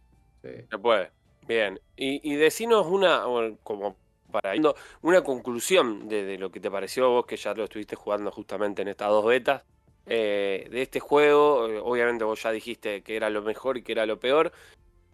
Sí. 0.43 0.51
Se 0.71 0.79
puede. 0.79 1.11
Bien. 1.47 1.81
Y, 1.97 2.21
y 2.33 2.37
decinos 2.37 2.87
una, 2.87 3.23
como 3.63 3.97
para 4.31 4.55
ir- 4.55 4.75
una 5.03 5.23
conclusión 5.23 6.09
de, 6.09 6.25
de 6.25 6.39
lo 6.39 6.51
que 6.51 6.61
te 6.61 6.71
pareció 6.71 7.11
vos, 7.11 7.27
que 7.27 7.37
ya 7.37 7.55
lo 7.55 7.65
estuviste 7.65 7.97
jugando 7.97 8.31
justamente 8.31 8.83
en 8.83 8.89
estas 8.89 9.09
dos 9.09 9.25
betas, 9.27 9.63
eh, 10.07 10.69
de 10.71 10.83
este 10.83 11.01
juego. 11.01 11.69
Eh, 11.69 11.79
Obviamente 11.83 12.25
vos 12.25 12.43
ya 12.43 12.51
dijiste 12.53 13.03
que 13.03 13.17
era 13.17 13.31
lo 13.31 13.43
mejor 13.43 13.77
y 13.79 13.83
que 13.83 13.93
era 13.93 14.07
lo 14.07 14.19
peor. 14.21 14.53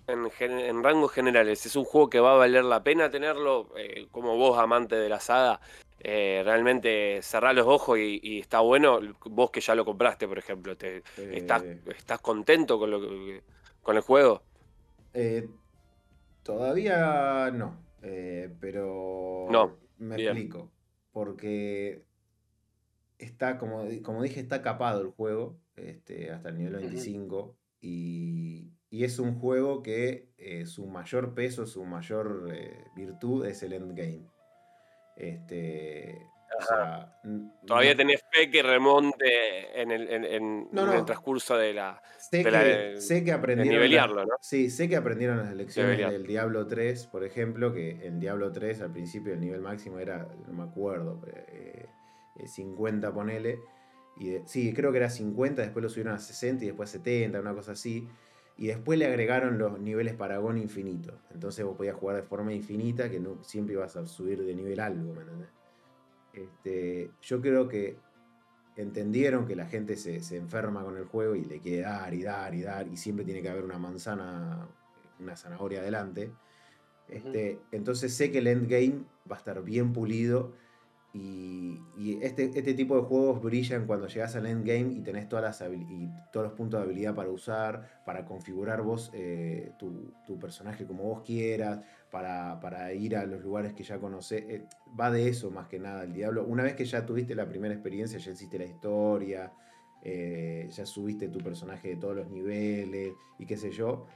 En, 0.08 0.84
rangos 0.84 1.10
generales, 1.10 1.66
¿es 1.66 1.74
un 1.74 1.84
juego 1.84 2.08
que 2.08 2.20
va 2.20 2.32
a 2.32 2.36
valer 2.36 2.64
la 2.64 2.84
pena 2.84 3.10
tenerlo? 3.10 3.68
Eh, 3.76 4.06
como 4.12 4.36
vos, 4.36 4.56
amante 4.56 4.94
de 4.94 5.08
la 5.08 5.18
saga, 5.18 5.60
eh, 5.98 6.42
realmente 6.44 7.20
cerrá 7.22 7.52
los 7.52 7.66
ojos 7.66 7.98
y, 7.98 8.20
y 8.22 8.38
está 8.38 8.60
bueno. 8.60 9.00
Vos 9.24 9.50
que 9.50 9.60
ya 9.60 9.74
lo 9.74 9.84
compraste, 9.84 10.28
por 10.28 10.38
ejemplo, 10.38 10.76
te, 10.76 11.02
¿estás, 11.32 11.64
Eh, 11.64 11.80
¿estás 11.86 12.20
contento 12.20 12.78
con, 12.78 12.90
lo 12.92 13.00
con 13.82 13.96
el 13.96 14.02
juego? 14.02 14.42
Todavía 16.44 17.50
no, 17.50 17.76
pero 18.60 19.46
No, 19.50 19.72
me 19.98 20.16
bien. 20.16 20.34
explico. 20.34 20.70
Porque 21.12 22.04
está, 23.18 23.58
como, 23.58 23.84
como 24.02 24.22
dije, 24.22 24.40
está 24.40 24.62
capado 24.62 25.00
el 25.02 25.08
juego 25.08 25.58
este, 25.76 26.30
hasta 26.30 26.50
el 26.50 26.58
nivel 26.58 26.74
Ujú. 26.74 26.88
25 26.88 27.56
y, 27.80 28.55
y 28.90 29.04
es 29.04 29.18
un 29.18 29.38
juego 29.38 29.82
que 29.82 30.28
eh, 30.38 30.66
su 30.66 30.86
mayor 30.86 31.34
peso, 31.34 31.66
su 31.66 31.84
mayor 31.84 32.48
eh, 32.52 32.84
virtud 32.94 33.44
es 33.46 33.62
el 33.62 33.72
endgame. 33.72 34.26
Este, 35.16 36.28
o 36.58 36.62
sea, 36.64 37.18
Todavía 37.66 37.92
no- 37.92 37.96
tenés 37.96 38.22
fe 38.30 38.50
que 38.50 38.62
remonte 38.62 39.80
en 39.80 39.90
el, 39.90 40.08
en, 40.08 40.24
en- 40.24 40.68
No, 40.70 40.90
en 40.92 40.98
el 40.98 41.04
transcurso 41.04 41.56
de 41.56 41.72
la. 41.74 42.00
Sé 42.18 42.44
de 42.44 42.50
la- 42.50 42.62
que, 42.62 43.00
sé 43.00 43.24
que 43.24 43.32
aprendieron. 43.32 44.28
Sí, 44.40 44.70
sé 44.70 44.88
que 44.88 44.96
aprendieron 44.96 45.38
las 45.38 45.54
lecciones 45.54 45.98
del 46.10 46.26
Diablo 46.26 46.66
3, 46.66 47.06
por 47.06 47.24
ejemplo, 47.24 47.72
que 47.72 48.06
en 48.06 48.20
Diablo 48.20 48.52
3 48.52 48.80
al 48.82 48.92
principio 48.92 49.32
el 49.32 49.40
nivel 49.40 49.60
máximo 49.62 49.98
era, 49.98 50.28
no 50.46 50.52
me 50.52 50.62
acuerdo, 50.64 51.20
eh, 51.26 51.86
eh, 52.38 52.46
50 52.46 53.12
ponele. 53.12 53.58
Y 54.18 54.30
de- 54.30 54.42
sí, 54.46 54.72
creo 54.72 54.92
que 54.92 54.98
era 54.98 55.10
50, 55.10 55.62
después 55.62 55.82
lo 55.82 55.88
subieron 55.88 56.14
a 56.14 56.18
60 56.18 56.64
y 56.64 56.68
después 56.68 56.88
70, 56.90 57.40
una 57.40 57.54
cosa 57.54 57.72
así. 57.72 58.06
Y 58.58 58.68
después 58.68 58.98
le 58.98 59.06
agregaron 59.06 59.58
los 59.58 59.78
niveles 59.78 60.14
Paragón 60.14 60.56
infinito. 60.56 61.18
Entonces 61.32 61.64
vos 61.64 61.76
podías 61.76 61.96
jugar 61.96 62.16
de 62.16 62.22
forma 62.22 62.54
infinita, 62.54 63.10
que 63.10 63.20
no, 63.20 63.42
siempre 63.44 63.74
ibas 63.74 63.96
a 63.96 64.06
subir 64.06 64.42
de 64.42 64.54
nivel 64.54 64.80
algo, 64.80 65.12
¿me 65.12 65.22
entendés? 65.22 65.48
Este, 66.32 67.10
yo 67.20 67.40
creo 67.40 67.68
que 67.68 67.96
entendieron 68.76 69.46
que 69.46 69.56
la 69.56 69.66
gente 69.66 69.96
se, 69.96 70.20
se 70.20 70.36
enferma 70.36 70.84
con 70.84 70.96
el 70.96 71.04
juego 71.04 71.34
y 71.34 71.44
le 71.44 71.60
quiere 71.60 71.82
dar 71.82 72.12
y 72.12 72.22
dar 72.22 72.54
y 72.54 72.62
dar 72.62 72.88
y 72.88 72.96
siempre 72.96 73.24
tiene 73.24 73.42
que 73.42 73.48
haber 73.48 73.64
una 73.64 73.78
manzana, 73.78 74.68
una 75.18 75.36
zanahoria 75.36 75.80
adelante. 75.80 76.30
Este, 77.08 77.60
Entonces 77.72 78.14
sé 78.14 78.30
que 78.30 78.38
el 78.38 78.46
endgame 78.48 79.04
va 79.30 79.36
a 79.36 79.38
estar 79.38 79.62
bien 79.62 79.92
pulido 79.92 80.52
y, 81.18 82.18
este, 82.22 82.44
este 82.44 82.74
tipo 82.74 82.96
de 82.96 83.02
juegos 83.02 83.42
brillan 83.42 83.86
cuando 83.86 84.06
llegas 84.06 84.36
al 84.36 84.46
endgame 84.46 84.92
y 84.92 85.00
tenés 85.00 85.28
todas 85.28 85.42
las 85.60 85.70
y 85.70 86.10
todos 86.30 86.46
los 86.46 86.52
puntos 86.52 86.78
de 86.78 86.84
habilidad 86.84 87.14
para 87.14 87.30
usar, 87.30 88.02
para 88.04 88.24
configurar 88.24 88.82
vos 88.82 89.10
eh, 89.14 89.72
tu, 89.78 90.12
tu 90.26 90.38
personaje 90.38 90.86
como 90.86 91.04
vos 91.04 91.22
quieras, 91.22 91.80
para, 92.10 92.60
para 92.60 92.92
ir 92.92 93.16
a 93.16 93.24
los 93.24 93.40
lugares 93.40 93.72
que 93.72 93.82
ya 93.82 93.98
conocés. 93.98 94.44
eh, 94.48 94.66
va 94.98 95.10
de 95.10 95.28
eso 95.28 95.50
más 95.50 95.68
que 95.68 95.78
nada 95.78 96.04
el 96.04 96.12
Diablo. 96.12 96.44
Una 96.44 96.62
vez 96.62 96.74
que 96.74 96.84
ya 96.84 97.06
tuviste 97.06 97.34
la 97.34 97.48
primera 97.48 97.72
experiencia, 97.72 98.18
ya 98.18 98.32
hiciste 98.32 98.58
la 98.58 98.66
historia, 98.66 99.52
eh, 100.02 100.68
ya 100.70 100.84
subiste 100.84 101.28
tu 101.28 101.38
personaje 101.38 101.88
de 101.88 101.96
todos 101.96 102.16
los 102.16 102.30
niveles 102.30 103.14
y 103.38 103.46
qué 103.46 103.56
sé 103.56 103.70
yo, 103.70 104.06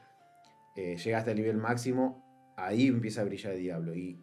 llegaste 0.77 1.31
al 1.31 1.37
nivel 1.37 1.57
máximo, 1.59 2.53
ahí 2.57 2.87
empieza 2.87 3.21
a 3.23 3.25
brillar 3.25 3.55
el 3.55 3.61
Diablo. 3.61 3.95
Y 3.95 4.19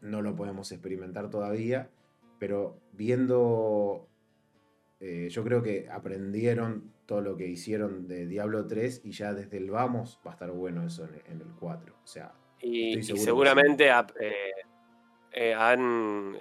no 0.00 0.22
lo 0.22 0.36
podemos 0.36 0.70
experimentar 0.72 1.30
todavía, 1.30 1.90
pero 2.38 2.78
viendo, 2.92 4.06
eh, 5.00 5.28
yo 5.30 5.44
creo 5.44 5.62
que 5.62 5.88
aprendieron 5.90 6.92
todo 7.06 7.20
lo 7.20 7.36
que 7.36 7.46
hicieron 7.46 8.06
de 8.06 8.26
Diablo 8.26 8.66
3 8.66 9.00
y 9.04 9.12
ya 9.12 9.32
desde 9.32 9.56
el 9.56 9.70
vamos 9.70 10.20
va 10.26 10.32
a 10.32 10.34
estar 10.34 10.50
bueno 10.50 10.84
eso 10.86 11.04
en, 11.04 11.32
en 11.32 11.40
el 11.40 11.52
4. 11.58 11.94
O 12.02 12.06
sea, 12.06 12.32
Y, 12.60 13.02
seguramente 13.02 13.88
eh, 14.20 14.34
eh, 15.32 15.54
han, 15.54 16.36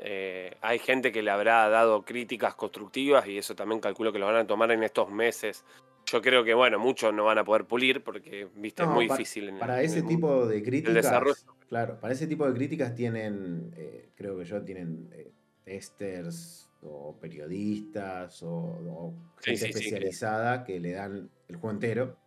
hay 0.62 0.80
gente 0.80 1.12
que 1.12 1.22
le 1.24 1.32
habrá 1.32 1.70
dado 1.70 2.04
críticas 2.04 2.56
constructivas 2.56 3.28
y 3.28 3.38
eso 3.38 3.56
también 3.56 3.80
calculo 3.82 4.12
que 4.12 4.20
lo 4.20 4.26
van 4.26 4.36
a 4.36 4.48
tomar 4.48 4.72
en 4.72 4.84
estos 4.84 5.10
meses. 5.10 5.64
Yo 6.06 6.22
creo 6.22 6.44
que, 6.46 6.54
bueno, 6.54 6.80
muchos 6.80 7.14
no 7.14 7.26
van 7.26 7.38
a 7.38 7.44
poder 7.44 7.66
pulir 7.66 8.02
porque, 8.02 8.48
viste, 8.56 8.84
es 8.84 8.90
muy 8.90 9.08
difícil. 9.10 9.50
En 9.50 9.56
el- 9.56 9.60
para 9.60 9.80
en 9.80 9.86
ese 9.86 10.00
el 10.00 10.08
tipo 10.08 10.46
de 10.48 10.64
críticas, 10.64 10.96
desarrollo. 10.96 11.57
Claro, 11.68 12.00
para 12.00 12.14
ese 12.14 12.28
tipo 12.28 12.48
de 12.48 12.54
críticas 12.54 12.96
tienen, 12.96 13.72
eh, 13.76 14.10
creo 14.16 14.38
que 14.38 14.46
yo, 14.46 14.64
tienen 14.64 15.10
eh, 15.14 15.32
testers 15.64 16.70
o 16.82 17.18
periodistas 17.20 18.42
o, 18.44 19.14
gente 19.38 19.66
sí, 19.66 19.74
sí, 19.74 19.74
especializada 19.76 20.64
que 20.64 20.80
le 20.80 20.94
dan 20.94 21.30
el 21.48 21.56
juego 21.58 21.72
entero. 21.74 22.18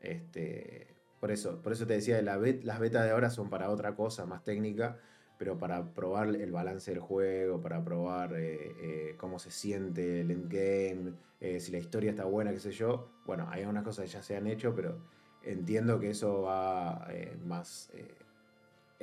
Este, 0.00 0.96
por 1.20 1.30
eso, 1.30 1.60
por 1.62 1.72
eso 1.72 1.86
te 1.86 1.94
decía, 1.94 2.20
la 2.22 2.36
bet- 2.38 2.62
las 2.64 2.78
betas 2.80 3.04
de 3.04 3.10
ahora 3.10 3.30
son 3.30 3.50
para 3.50 3.70
otra 3.70 3.94
cosa 3.96 4.26
más 4.26 4.44
técnica, 4.44 4.98
pero 5.38 5.58
para 5.58 5.92
probar 5.94 6.28
el 6.28 6.52
balance 6.52 6.90
del 6.90 7.00
juego, 7.00 7.60
para 7.60 7.84
probar 7.84 8.34
eh, 8.34 9.10
eh, 9.10 9.14
cómo 9.16 9.38
se 9.38 9.50
siente 9.50 10.20
el 10.20 10.30
endgame, 10.30 11.14
eh, 11.40 11.60
si 11.60 11.70
la 11.72 11.78
historia 11.78 12.10
está 12.10 12.24
buena, 12.24 12.52
qué 12.52 12.60
sé 12.60 12.72
yo. 12.72 13.08
Bueno, 13.26 13.46
hay 13.50 13.60
algunas 13.62 13.84
cosas 13.84 14.06
que 14.06 14.10
ya 14.12 14.22
se 14.22 14.36
han 14.36 14.46
hecho, 14.46 14.74
pero 14.74 14.98
entiendo 15.42 15.98
que 16.00 16.10
eso 16.10 16.42
va 16.42 17.06
más 17.44 17.90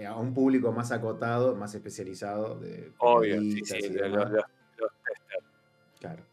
a 0.04 0.16
un 0.16 0.34
público 0.34 0.72
más 0.72 0.92
acotado, 0.92 1.56
más 1.56 1.74
especializado. 1.76 2.60
De 2.60 2.92
Obvio, 2.98 3.40
sí, 3.40 3.62
sí, 3.64 3.78
y 3.78 3.90
los- 3.90 4.10
los- 4.12 4.32
los 4.78 4.92
testers. 5.04 5.46
Claro. 6.00 6.24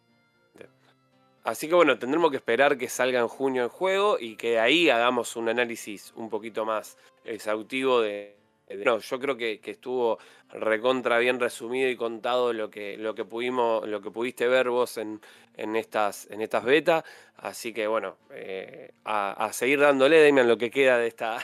Así 1.44 1.68
que 1.68 1.74
bueno, 1.74 1.98
tendremos 1.98 2.30
que 2.30 2.36
esperar 2.36 2.78
que 2.78 2.88
salga 2.88 3.18
en 3.18 3.26
junio 3.26 3.64
el 3.64 3.68
juego 3.68 4.16
y 4.18 4.36
que 4.36 4.60
ahí 4.60 4.88
hagamos 4.90 5.34
un 5.34 5.48
análisis 5.48 6.12
un 6.14 6.30
poquito 6.30 6.64
más 6.64 6.96
exhaustivo 7.24 8.00
de... 8.00 8.36
no, 8.84 8.98
yo 8.98 9.18
creo 9.18 9.36
que, 9.36 9.60
que 9.60 9.70
estuvo 9.72 10.18
recontra 10.52 11.18
bien 11.18 11.40
resumido 11.40 11.88
y 11.88 11.96
contado 11.96 12.52
lo 12.52 12.70
que, 12.70 12.96
lo 12.98 13.14
que 13.14 13.24
pudimos, 13.24 13.88
lo 13.88 14.00
que 14.02 14.10
pudiste 14.10 14.46
ver 14.48 14.68
vos 14.68 14.98
en, 14.98 15.20
en 15.56 15.76
estas, 15.76 16.28
en 16.30 16.40
estas 16.42 16.64
betas. 16.64 17.04
Así 17.36 17.72
que 17.72 17.86
bueno, 17.86 18.16
eh, 18.32 18.92
a, 19.04 19.46
a 19.46 19.52
seguir 19.52 19.80
dándole, 19.80 20.22
Damian, 20.24 20.46
lo 20.46 20.58
que 20.58 20.70
queda 20.70 20.98
de 20.98 21.06
esta, 21.08 21.38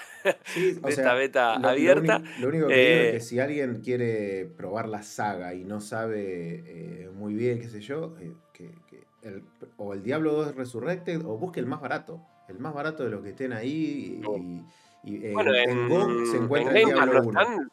Sí, 0.44 0.78
o 0.82 0.86
de 0.86 0.92
sea, 0.92 1.04
esta 1.04 1.14
beta 1.14 1.54
lo- 1.54 1.60
lo 1.62 1.68
abierta. 1.70 2.22
Lo, 2.38 2.48
único 2.48 2.68
que 2.68 2.74
digo 2.74 3.00
es 3.02 3.08
Eh, 3.08 3.10
que 3.14 3.20
si 3.20 3.40
alguien 3.40 3.80
quiere 3.82 4.44
probar 4.56 4.88
la 4.88 5.02
saga 5.02 5.54
y 5.54 5.64
no 5.64 5.80
sabe 5.80 6.62
eh, 6.66 7.10
muy 7.14 7.34
bien, 7.34 7.58
qué 7.60 7.68
sé 7.68 7.80
yo, 7.80 8.14
eh, 8.20 8.32
que, 8.52 8.70
que 8.88 9.02
el- 9.22 9.42
o 9.78 9.94
el 9.94 10.02
Diablo 10.02 10.32
2 10.32 10.54
Resurrected 10.54 11.24
o 11.24 11.36
busque 11.38 11.60
el 11.60 11.66
más 11.66 11.80
barato. 11.80 12.20
El 12.48 12.58
más 12.60 12.72
barato 12.74 13.04
de 13.04 13.10
los 13.10 13.22
que 13.22 13.30
estén 13.30 13.52
ahí. 13.52 14.20
Oh. 14.26 14.36
Y, 14.38 14.62
y 15.04 15.26
en, 15.26 15.32
bueno, 15.34 15.54
en 15.54 15.70
en, 15.70 15.88
GOG 15.88 16.26
se 16.26 16.36
en 16.36 16.42
encuentra 16.44 16.72
el 16.78 16.82
Game 16.86 16.94
Pass 16.96 17.04
Diablo 17.10 17.22
no 17.22 17.28
1. 17.28 17.40
están. 17.40 17.70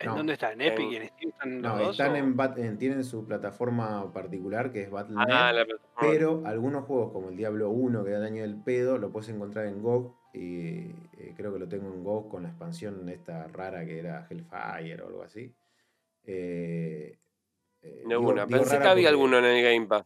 ¿En 0.00 0.08
No, 0.08 0.16
dónde 0.16 0.32
está? 0.32 0.52
¿En 0.52 0.60
Epic 0.62 0.84
en- 0.86 0.92
y 0.92 0.96
en 0.96 1.06
Steam 1.08 1.30
están 1.30 1.60
No, 1.62 1.78
dos? 1.78 1.90
están 1.92 2.16
en, 2.16 2.36
Bat- 2.36 2.58
en- 2.58 2.76
tienen 2.78 3.04
su 3.04 3.24
plataforma 3.24 4.12
particular 4.12 4.72
que 4.72 4.82
es 4.82 4.90
Battle.net. 4.90 5.26
Ah. 5.30 5.52
Pero 6.00 6.42
algunos 6.44 6.84
juegos 6.86 7.12
como 7.12 7.28
el 7.28 7.36
Diablo 7.36 7.70
1, 7.70 8.04
que 8.04 8.10
da 8.10 8.18
el 8.18 8.24
año 8.24 8.42
del 8.42 8.56
pedo, 8.56 8.98
lo 8.98 9.12
puedes 9.12 9.28
encontrar 9.28 9.66
en 9.66 9.80
GOG. 9.80 10.12
Y 10.34 10.76
eh, 11.18 11.34
creo 11.36 11.52
que 11.52 11.58
lo 11.60 11.68
tengo 11.68 11.92
en 11.92 12.02
GOG 12.02 12.28
con 12.30 12.42
la 12.42 12.48
expansión 12.48 13.08
esta 13.10 13.46
rara 13.48 13.84
que 13.84 13.98
era 13.98 14.26
Hellfire 14.28 15.02
o 15.02 15.06
algo 15.06 15.22
así. 15.22 15.54
Eh, 16.24 17.16
eh, 17.82 18.02
digo- 18.08 18.32
digo 18.32 18.46
Pensé 18.48 18.78
que 18.80 18.88
había 18.88 19.08
alguno 19.08 19.38
en 19.38 19.44
el 19.44 19.62
Game 19.62 19.86
Pass. 19.86 20.04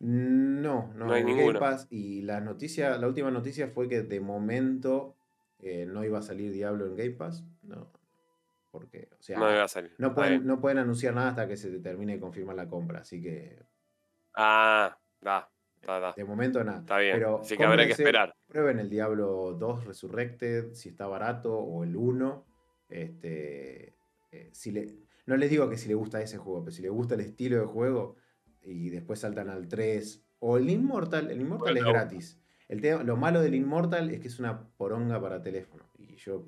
No, 0.00 0.92
no, 0.94 1.06
No 1.06 1.12
hay 1.12 1.22
en 1.22 1.28
el 1.28 1.34
ninguno. 1.36 1.58
Game 1.58 1.72
Pass. 1.72 1.86
Y 1.90 2.22
la 2.22 2.40
noticia, 2.40 2.98
la 2.98 3.06
última 3.08 3.30
noticia 3.30 3.68
fue 3.68 3.88
que 3.88 4.02
de 4.02 4.20
momento 4.20 5.16
eh, 5.60 5.86
no 5.86 6.04
iba 6.04 6.18
a 6.18 6.22
salir 6.22 6.52
Diablo 6.52 6.86
en 6.86 6.96
Game 6.96 7.10
Pass. 7.12 7.44
No. 7.62 7.90
Porque, 8.70 9.08
o 9.18 9.22
sea, 9.22 9.38
No 9.38 9.50
iba 9.52 9.62
a 9.64 9.68
salir. 9.68 9.92
no 9.98 10.14
pueden, 10.14 10.32
bien. 10.40 10.46
no 10.46 10.60
pueden 10.60 10.78
anunciar 10.78 11.14
nada 11.14 11.28
hasta 11.30 11.46
que 11.48 11.56
se 11.56 11.70
termine 11.78 12.14
de 12.14 12.20
confirmar 12.20 12.56
la 12.56 12.68
compra. 12.68 13.00
Así 13.00 13.20
que 13.22 13.62
Ah, 14.34 14.98
da, 15.20 15.48
da, 15.86 16.00
da. 16.00 16.12
de 16.16 16.24
momento 16.24 16.62
nada. 16.64 16.80
Está 16.80 16.98
bien. 16.98 17.14
Pero 17.16 17.40
Así 17.40 17.56
que 17.56 17.64
habrá 17.64 17.86
que 17.86 17.92
esperar. 17.92 18.34
Prueben 18.48 18.80
el 18.80 18.90
Diablo 18.90 19.54
2 19.58 19.84
Resurrected, 19.84 20.72
si 20.74 20.88
está 20.88 21.06
barato, 21.06 21.56
o 21.56 21.84
el 21.84 21.94
1. 21.96 22.46
Este, 22.88 23.94
eh, 24.32 24.50
si 24.52 24.72
le, 24.72 24.92
no 25.26 25.36
les 25.36 25.50
digo 25.50 25.68
que 25.70 25.76
si 25.76 25.88
les 25.88 25.96
gusta 25.96 26.20
ese 26.20 26.38
juego, 26.38 26.64
pero 26.64 26.72
si 26.72 26.82
les 26.82 26.90
gusta 26.90 27.14
el 27.14 27.20
estilo 27.20 27.58
de 27.60 27.66
juego 27.66 28.16
y 28.62 28.90
después 28.90 29.20
saltan 29.20 29.48
al 29.50 29.68
3, 29.68 30.24
o 30.40 30.56
el 30.56 30.68
Immortal, 30.68 31.30
el 31.30 31.40
Immortal 31.40 31.74
Bueno. 31.74 31.88
es 31.88 31.92
gratis. 31.94 32.40
El 32.68 32.80
tema- 32.80 33.02
lo 33.02 33.16
malo 33.16 33.40
del 33.42 33.54
Immortal 33.54 34.10
es 34.10 34.20
que 34.20 34.28
es 34.28 34.38
una 34.38 34.62
poronga 34.76 35.20
para 35.20 35.42
teléfono. 35.42 35.84
Y 35.98 36.16
yo 36.16 36.44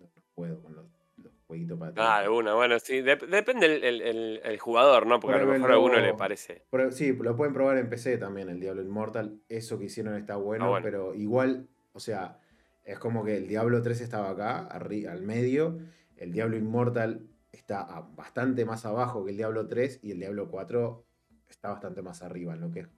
no 0.00 0.06
puedo 0.34 0.60
con 0.62 0.74
los, 0.74 0.84
los 1.22 1.32
jueguitos 1.46 1.78
para 1.78 1.92
Ah, 1.96 2.18
teléfono. 2.18 2.38
una, 2.38 2.54
bueno, 2.54 2.78
sí. 2.78 3.00
dep- 3.02 3.26
depende 3.26 3.66
el, 3.66 3.84
el- 3.84 4.02
el- 4.02 4.40
el 4.44 4.58
jugador, 4.58 5.06
¿no? 5.06 5.18
Porque 5.20 5.36
a 5.36 5.40
lo 5.40 5.46
mejor 5.52 5.70
a 5.70 5.74
alguno 5.74 5.98
le 5.98 6.14
parece. 6.14 6.64
Pero 6.70 6.92
sí, 6.92 7.12
lo 7.14 7.36
pueden 7.36 7.54
probar 7.54 7.78
en 7.78 7.88
PC 7.88 8.18
también, 8.18 8.48
el 8.50 8.60
Diablo 8.60 8.82
Immortal. 8.82 9.40
Eso 9.48 9.78
que 9.78 9.86
hicieron 9.86 10.14
está 10.16 10.36
bueno, 10.36 10.68
bueno. 10.68 10.84
pero 10.84 11.14
igual, 11.14 11.68
o 11.92 12.00
sea, 12.00 12.38
es 12.84 12.98
como 12.98 13.24
que 13.24 13.36
el 13.36 13.48
Diablo 13.48 13.82
3 13.82 14.00
estaba 14.02 14.30
acá, 14.30 14.68
arri- 14.68 15.08
al 15.08 15.22
medio. 15.22 15.78
El 16.16 16.32
Diablo 16.32 16.56
Immortal 16.56 17.26
está 17.52 18.06
bastante 18.14 18.64
más 18.64 18.84
abajo 18.84 19.24
que 19.24 19.30
el 19.30 19.36
Diablo 19.38 19.66
3 19.66 20.00
y 20.02 20.10
el 20.12 20.18
Diablo 20.20 20.48
4 20.50 21.04
está 21.48 21.70
bastante 21.70 22.02
más 22.02 22.22
arriba 22.22 22.54
en 22.54 22.60
lo 22.60 22.70
que 22.70 22.80
es 22.80 22.88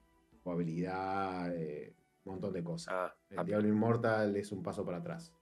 jugabilidad, 0.42 1.54
eh, 1.54 1.92
un 2.30 2.36
montón 2.36 2.52
de 2.52 2.62
cosas. 2.64 2.94
Ah, 2.96 3.14
El 3.30 3.44
Diablo 3.46 3.68
Immortal 3.68 4.36
es 4.36 4.52
un 4.52 4.62
paso 4.62 4.84
para 4.84 4.98
atrás. 4.98 5.32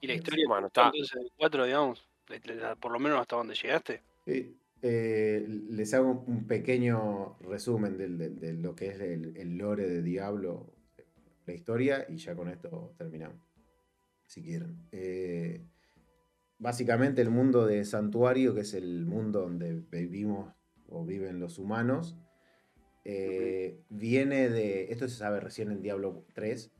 ¿Y 0.00 0.06
la 0.06 0.14
Eh, 0.14 0.16
historia 0.16 0.44
Bueno, 0.48 0.66
está. 0.68 0.86
entonces 0.86 1.10
del 1.20 1.32
4, 1.36 1.64
digamos? 1.64 2.08
Por 2.80 2.92
lo 2.92 2.98
menos 2.98 3.20
hasta 3.20 3.36
donde 3.36 3.54
llegaste. 3.54 4.02
Sí, 4.26 4.56
eh, 4.82 5.46
les 5.48 5.94
hago 5.94 6.24
un 6.26 6.46
pequeño 6.46 7.36
resumen 7.40 7.96
de, 7.98 8.52
lo 8.54 8.74
que 8.74 8.88
es 8.88 9.00
el, 9.00 9.36
el 9.36 9.56
lore 9.56 9.86
de 9.88 10.02
Diablo, 10.02 10.72
la 11.46 11.54
historia, 11.54 12.06
y 12.08 12.16
ya 12.16 12.34
con 12.34 12.48
esto 12.48 12.94
terminamos. 12.98 13.38
Si 14.26 14.42
quieren. 14.42 14.88
Eh, 14.92 15.62
básicamente 16.58 17.20
el 17.22 17.30
mundo 17.30 17.66
de 17.66 17.84
Santuario, 17.84 18.54
que 18.54 18.60
es 18.62 18.74
el 18.74 19.04
mundo 19.06 19.40
donde 19.42 19.74
vivimos 19.90 20.54
o 20.88 21.04
viven 21.04 21.40
los 21.40 21.58
humanos, 21.58 22.16
eh, 23.04 23.78
viene 23.90 24.48
de, 24.48 24.90
esto 24.92 25.08
se 25.08 25.16
sabe 25.16 25.40
recién 25.40 25.70
en 25.70 25.82
Diablo 25.82 26.24
3, 26.32 26.72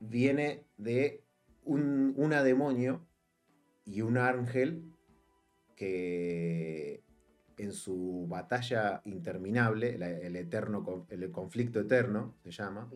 viene 0.00 0.64
de 0.76 1.22
un, 1.64 2.14
una 2.16 2.42
demonio 2.42 3.06
y 3.84 4.00
un 4.00 4.16
ángel 4.18 4.82
que 5.74 7.02
en 7.58 7.72
su 7.72 8.26
batalla 8.28 9.02
interminable, 9.04 9.98
la- 9.98 10.10
el, 10.10 10.36
eterno, 10.36 11.06
el 11.10 11.30
conflicto 11.30 11.80
eterno 11.80 12.34
se 12.42 12.50
llama, 12.50 12.90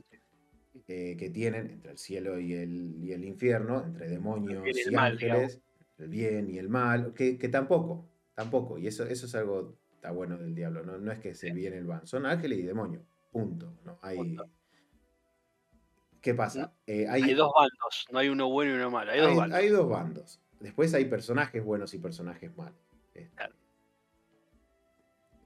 eh, 0.89 1.17
que 1.19 1.31
tienen 1.31 1.71
entre 1.71 1.93
el 1.93 1.99
cielo 1.99 2.39
y 2.39 2.55
el, 2.55 2.95
y 3.03 3.13
el 3.13 3.25
infierno, 3.25 3.85
entre 3.85 4.09
demonios 4.09 4.67
y 4.67 4.81
el 4.81 4.93
y 4.93 4.95
mal, 4.95 5.13
ángeles, 5.13 5.61
el 5.99 6.09
bien 6.09 6.51
y 6.51 6.59
el 6.59 6.69
mal, 6.69 7.13
que, 7.15 7.39
que 7.39 7.49
tampoco, 7.49 8.09
tampoco, 8.35 8.79
y 8.79 8.87
eso, 8.87 9.05
eso 9.05 9.27
es 9.27 9.35
algo 9.35 9.77
está 10.01 10.13
bueno 10.13 10.39
del 10.39 10.55
diablo, 10.55 10.83
no, 10.83 10.97
no 10.97 11.13
es 11.13 11.19
que 11.19 11.35
se 11.35 11.53
viene 11.53 11.77
el 11.77 11.85
van, 11.87 12.07
son 12.07 12.25
ángeles 12.25 12.59
y 12.59 12.63
demonios, 12.63 13.03
punto. 13.31 13.71
No 13.85 13.99
hay, 14.01 14.17
Punto. 14.17 14.49
¿Qué 16.23 16.35
pasa? 16.35 16.73
Eh, 16.87 17.07
Hay 17.07 17.35
dos 17.35 17.53
bandos, 17.55 18.07
no 18.11 18.19
hay 18.19 18.29
uno 18.31 18.49
bueno 18.49 18.73
y 18.73 18.77
uno 18.77 18.91
malo. 18.91 19.11
Hay 19.13 19.21
dos 19.21 19.29
hay, 19.31 19.37
bandos. 19.37 19.59
hay 19.59 19.69
dos 19.69 19.89
bandos. 19.91 20.41
Después 20.59 20.93
hay 20.95 21.05
personajes 21.05 21.63
buenos 21.63 21.93
y 21.95 21.99
personajes 21.99 22.55
malos. 22.57 22.79
Este, 23.15 23.31
Claro. 23.37 23.55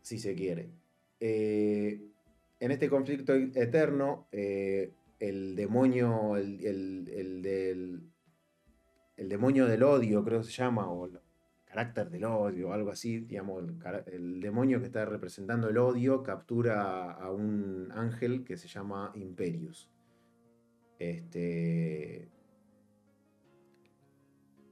Si 0.02 0.18
se 0.18 0.34
quiere. 0.36 0.68
Eh, 1.20 2.00
en 2.60 2.70
este 2.70 2.88
conflicto 2.88 3.34
eterno, 3.34 4.26
eh, 4.32 4.92
el 5.20 5.54
demonio, 5.56 6.36
el, 6.36 6.64
el- 6.64 7.08
el 7.12 7.42
del. 7.42 8.00
El 9.16 9.28
demonio 9.28 9.66
del 9.66 9.82
odio, 9.84 10.24
creo 10.24 10.40
que 10.40 10.46
se 10.46 10.52
llama, 10.52 10.90
o 10.90 11.08
carácter 11.74 12.08
del 12.08 12.24
odio, 12.24 12.72
algo 12.72 12.90
así, 12.92 13.18
digamos, 13.18 13.64
el, 14.06 14.40
demonio 14.40 14.78
que 14.78 14.86
está 14.86 15.04
representando 15.04 15.68
el 15.68 15.76
odio 15.76 16.22
captura 16.22 17.10
a 17.10 17.32
un 17.32 17.90
ángel 17.90 18.44
que 18.44 18.56
se 18.56 18.68
llama 18.68 19.10
Imperius. 19.16 19.90
Este, 21.00 22.30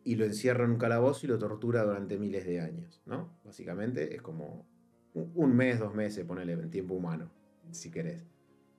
y 0.04 0.14
lo 0.14 0.24
encierra 0.24 0.64
en 0.64 0.70
un 0.70 0.78
calabozo 0.78 1.26
y 1.26 1.28
lo 1.28 1.38
tortura 1.38 1.82
durante 1.82 2.18
miles 2.18 2.46
de 2.46 2.60
años, 2.60 3.02
¿no? 3.04 3.36
Básicamente 3.44 4.14
es 4.14 4.22
como 4.22 4.64
un 5.14 5.32
un 5.34 5.56
mes, 5.56 5.80
dos 5.80 5.94
meses, 5.94 6.24
ponele 6.24 6.52
en 6.52 6.70
tiempo 6.70 6.94
humano, 6.94 7.32
si 7.72 7.90
querés. 7.90 8.24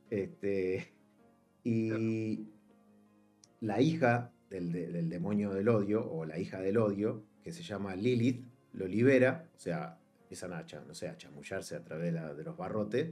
Este, 0.09 0.93
y 1.65 2.47
la 3.59 3.81
hija 3.81 4.31
del, 4.49 4.71
de- 4.71 4.87
del 4.93 5.09
demonio 5.09 5.53
del 5.53 5.67
odio, 5.67 6.09
o 6.09 6.23
la 6.23 6.39
hija 6.39 6.61
del 6.61 6.77
odio, 6.77 7.25
que 7.43 7.51
se 7.51 7.61
llama 7.61 7.95
Lilith, 7.95 8.45
lo 8.71 8.87
libera, 8.87 9.49
o 9.55 9.59
sea, 9.59 9.99
empiezan 10.21 10.53
a, 10.53 10.65
no 10.87 10.95
sé, 10.95 11.09
a 11.09 11.17
chamullarse 11.17 11.75
a 11.75 11.83
través 11.83 12.13
de, 12.13 12.43
los 12.43 12.57
barrotes. 12.57 13.11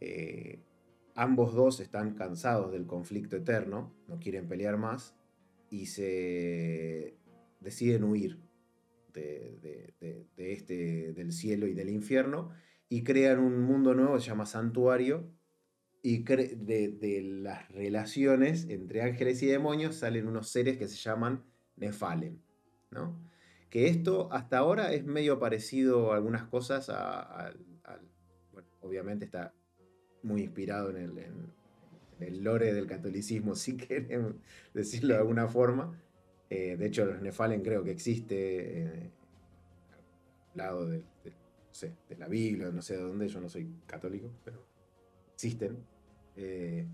Eh, 0.00 0.60
ambos 1.14 1.54
dos 1.54 1.80
están 1.80 2.14
cansados 2.14 2.72
del 2.72 2.86
conflicto 2.86 3.36
eterno, 3.36 3.92
no 4.06 4.18
quieren 4.18 4.48
pelear 4.48 4.76
más, 4.78 5.14
y 5.68 5.86
se 5.86 7.16
deciden 7.60 8.04
huir 8.04 8.38
de, 9.12 9.92
este, 10.36 11.12
del 11.12 11.32
cielo 11.32 11.66
y 11.66 11.74
del 11.74 11.90
infierno, 11.90 12.50
y 12.88 13.02
crean 13.02 13.40
un 13.40 13.62
mundo 13.62 13.94
nuevo 13.94 14.14
que 14.14 14.20
se 14.20 14.28
llama 14.28 14.46
Santuario, 14.46 15.28
y 16.02 16.22
de, 16.22 16.88
de 17.00 17.22
las 17.22 17.68
relaciones 17.72 18.68
entre 18.68 19.02
ángeles 19.02 19.42
y 19.42 19.46
demonios 19.46 19.96
salen 19.96 20.28
unos 20.28 20.50
seres 20.50 20.76
que 20.76 20.86
se 20.86 20.96
llaman 20.96 21.42
Nefalem, 21.74 22.38
¿no? 22.90 23.16
Que 23.70 23.88
esto 23.88 24.28
hasta 24.32 24.58
ahora 24.58 24.92
es 24.92 25.04
medio 25.04 25.38
parecido 25.38 26.12
a 26.12 26.16
algunas 26.16 26.44
cosas 26.44 26.88
a- 26.90 27.20
al- 27.48 27.56
bueno, 28.52 28.68
obviamente 28.80 29.24
está 29.24 29.52
muy 30.22 30.42
inspirado 30.42 30.90
en 30.90 30.96
el, 30.98 31.18
en- 31.18 31.52
en 32.20 32.28
el 32.28 32.42
lore 32.44 32.72
del 32.74 32.86
catolicismo, 32.86 33.54
si 33.56 33.76
queremos 33.76 34.34
decirlo 34.74 35.14
de 35.14 35.20
alguna 35.20 35.48
forma. 35.48 36.00
Eh, 36.50 36.76
de 36.76 36.86
hecho, 36.86 37.04
los 37.06 37.20
Nefalem 37.22 37.62
creo 37.62 37.84
que 37.84 37.90
existe 37.92 38.82
eh, 38.82 39.10
al 40.52 40.58
lado 40.58 40.86
de, 40.86 40.98
de- 41.24 41.30
no 41.30 41.72
sé, 41.74 41.92
de 42.08 42.16
la 42.16 42.28
Biblia, 42.28 42.70
no 42.70 42.82
sé 42.82 42.96
de 42.96 43.02
dónde, 43.02 43.28
yo 43.28 43.40
no 43.40 43.48
soy 43.48 43.68
católico, 43.86 44.30
pero 44.44 44.64
existen. 45.34 45.78
Eh, 46.36 46.86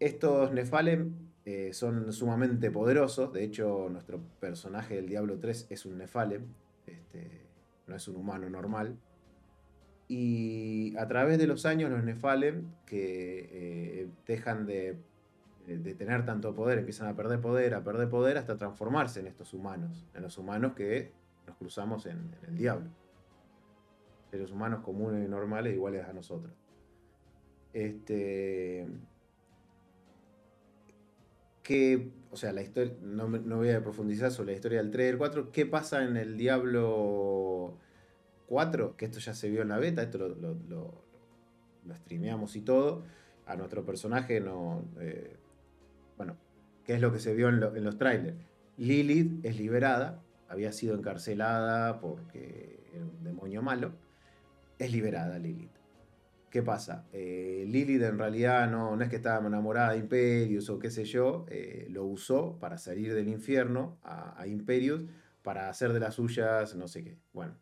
estos 0.00 0.52
Nefalem 0.52 1.12
eh, 1.44 1.72
son 1.72 2.12
sumamente 2.12 2.70
poderosos. 2.70 3.32
De 3.32 3.42
hecho, 3.42 3.88
nuestro 3.90 4.20
personaje 4.40 4.96
del 4.96 5.08
Diablo 5.08 5.38
3 5.38 5.66
es 5.70 5.86
un 5.86 5.98
Nefalem. 5.98 6.46
Este, 6.86 7.46
no 7.86 7.96
es 7.96 8.06
un 8.08 8.16
humano 8.16 8.48
normal. 8.48 8.98
Y 10.08 10.96
a 10.96 11.06
través 11.08 11.38
de 11.38 11.46
los 11.46 11.66
años, 11.66 11.90
los 11.90 12.04
Nefalem, 12.04 12.66
que 12.86 13.48
eh, 13.50 14.08
dejan 14.26 14.66
de, 14.66 14.98
de 15.66 15.94
tener 15.94 16.24
tanto 16.24 16.54
poder, 16.54 16.78
empiezan 16.78 17.08
a 17.08 17.16
perder 17.16 17.40
poder, 17.40 17.74
a 17.74 17.82
perder 17.82 18.08
poder, 18.08 18.38
hasta 18.38 18.56
transformarse 18.56 19.20
en 19.20 19.26
estos 19.26 19.52
humanos. 19.52 20.06
En 20.14 20.22
los 20.22 20.38
humanos 20.38 20.74
que 20.74 21.12
nos 21.46 21.56
cruzamos 21.56 22.06
en, 22.06 22.18
en 22.42 22.50
el 22.50 22.56
Diablo. 22.56 22.90
Seres 24.30 24.50
humanos 24.50 24.80
comunes 24.82 25.26
y 25.26 25.30
normales, 25.30 25.74
iguales 25.74 26.06
a 26.06 26.12
nosotros. 26.12 26.52
Este 27.72 28.86
que, 31.68 32.08
o 32.30 32.36
sea, 32.38 32.54
la 32.54 32.62
historia, 32.62 32.94
no, 33.02 33.28
no 33.28 33.58
voy 33.58 33.68
a 33.68 33.82
profundizar 33.82 34.30
sobre 34.30 34.52
la 34.52 34.56
historia 34.56 34.78
del 34.78 34.90
3 34.90 35.04
y 35.04 35.10
el 35.10 35.18
4, 35.18 35.52
¿qué 35.52 35.66
pasa 35.66 36.02
en 36.02 36.16
el 36.16 36.38
Diablo 36.38 37.76
4? 38.46 38.96
Que 38.96 39.04
esto 39.04 39.18
ya 39.18 39.34
se 39.34 39.50
vio 39.50 39.60
en 39.60 39.68
la 39.68 39.76
beta, 39.76 40.00
esto 40.02 40.16
lo, 40.16 40.28
lo, 40.30 40.56
lo- 40.66 41.04
streameamos 41.94 42.56
y 42.56 42.62
todo. 42.62 43.02
A 43.44 43.54
nuestro 43.56 43.84
personaje 43.84 44.40
no... 44.40 44.82
eh, 44.98 45.36
bueno, 46.16 46.38
¿qué 46.84 46.94
es 46.94 47.02
lo 47.02 47.12
que 47.12 47.18
se 47.18 47.34
vio 47.34 47.50
en, 47.50 47.62
en 47.62 47.84
los 47.84 47.98
trailers? 47.98 48.38
Lilith 48.78 49.44
es 49.44 49.58
liberada, 49.58 50.22
había 50.48 50.72
sido 50.72 50.94
encarcelada 50.96 52.00
porque 52.00 52.80
era 52.94 53.04
un 53.04 53.22
demonio 53.24 53.60
malo. 53.60 53.92
Es 54.78 54.90
liberada 54.90 55.38
Lilith. 55.38 55.77
¿Qué 56.50 56.62
pasa? 56.62 57.04
Eh, 57.12 57.66
Lilith 57.68 58.02
en 58.02 58.18
realidad 58.18 58.70
no, 58.70 58.96
no 58.96 59.02
es 59.02 59.10
que 59.10 59.16
estaba 59.16 59.46
enamorada 59.46 59.92
de 59.92 59.98
Imperius 59.98 60.70
o 60.70 60.78
qué 60.78 60.90
sé 60.90 61.04
yo, 61.04 61.44
eh, 61.48 61.86
lo 61.90 62.06
usó 62.06 62.58
para 62.58 62.78
salir 62.78 63.12
del 63.14 63.28
infierno 63.28 63.98
a, 64.02 64.46
Imperius 64.46 65.04
para 65.42 65.68
hacer 65.68 65.92
de 65.92 66.00
las 66.00 66.14
suyas 66.14 66.74
no 66.74 66.88
sé 66.88 67.04
qué. 67.04 67.18
Bueno, 67.34 67.54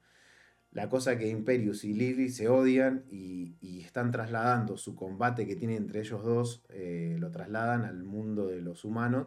la 0.70 0.88
cosa 0.88 1.18
que 1.18 1.28
Imperius 1.28 1.84
y 1.84 1.94
Lilith 1.94 2.30
se 2.30 2.48
odian 2.48 3.04
y, 3.10 3.56
y 3.60 3.80
están 3.80 4.12
trasladando 4.12 4.76
su 4.76 4.94
combate 4.94 5.46
que 5.46 5.56
tienen 5.56 5.78
entre 5.78 6.00
ellos 6.00 6.22
dos, 6.22 6.64
eh, 6.68 7.16
lo 7.18 7.32
trasladan 7.32 7.84
al 7.84 8.04
mundo 8.04 8.46
de 8.46 8.60
los 8.60 8.84
humanos 8.84 9.26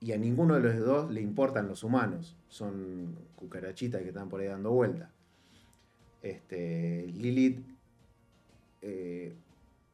y 0.00 0.12
a 0.12 0.18
ninguno 0.18 0.54
de 0.54 0.60
los 0.60 0.78
dos 0.78 1.10
le 1.10 1.20
importan 1.20 1.68
los 1.68 1.84
humanos, 1.84 2.38
son 2.48 3.18
cucarachitas 3.36 4.00
que 4.00 4.08
están 4.08 4.30
por 4.30 4.40
ahí 4.40 4.46
dando 4.46 4.70
vuelta. 4.70 5.10
Este, 6.22 7.06
Lilith 7.14 7.73
eh, 8.86 9.34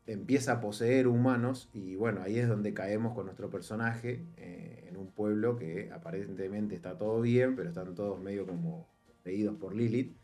empieza 0.07 0.55
a 0.55 0.61
poseer 0.61 1.07
humanos 1.07 1.71
y 1.73 1.95
bueno, 1.95 2.23
ahí 2.23 2.41
es 2.41 2.49
donde 2.49 2.75
caemos 2.75 3.15
con 3.15 3.27
nuestro 3.27 3.49
personaje 3.49 4.25
eh, 4.37 4.87
en 4.89 4.97
un 4.97 5.13
pueblo 5.13 5.57
que 5.57 5.91
aparentemente 5.93 6.75
está 6.75 6.99
todo 6.99 7.21
bien, 7.21 7.55
pero 7.55 7.69
están 7.69 7.95
todos 7.95 8.21
medio 8.21 8.47
como 8.47 8.89
leídos 9.25 9.55
por 9.55 9.77
Lilith 9.77 10.17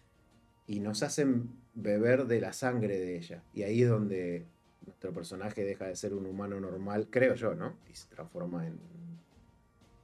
y 0.67 0.81
nos 0.81 1.05
hacen 1.05 1.49
beber 1.75 2.27
de 2.27 2.41
la 2.41 2.53
sangre 2.53 2.99
de 2.99 3.17
ella. 3.17 3.45
Y 3.55 3.63
ahí 3.63 3.83
es 3.83 3.89
donde 3.89 4.47
nuestro 4.85 5.13
personaje 5.13 5.63
deja 5.63 5.87
de 5.87 5.95
ser 5.95 6.13
un 6.13 6.27
humano 6.27 6.59
normal, 6.59 7.07
creo 7.09 7.37
yo, 7.37 7.55
¿no? 7.55 7.77
Y 7.89 7.95
se 7.95 8.09
transforma 8.09 8.67
en 8.67 8.81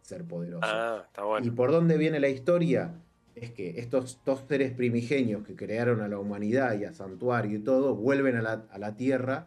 ser 0.02 0.24
poderoso. 0.24 0.64
Ah, 0.64 1.02
está 1.04 1.24
bueno. 1.24 1.44
¿Y 1.44 1.50
por 1.50 1.72
dónde 1.72 1.96
viene 1.96 2.20
la 2.20 2.28
historia? 2.28 2.94
Es 3.34 3.50
que 3.50 3.80
estos 3.80 4.20
dos 4.24 4.44
seres 4.48 4.72
primigenios 4.72 5.46
que 5.46 5.54
crearon 5.56 6.00
a 6.02 6.08
la 6.08 6.18
humanidad 6.18 6.78
y 6.78 6.84
a 6.84 6.92
Santuario 6.92 7.58
y 7.58 7.62
todo, 7.62 7.94
vuelven 7.94 8.36
a 8.36 8.42
la, 8.42 8.66
a 8.70 8.78
la 8.78 8.94
Tierra 8.96 9.46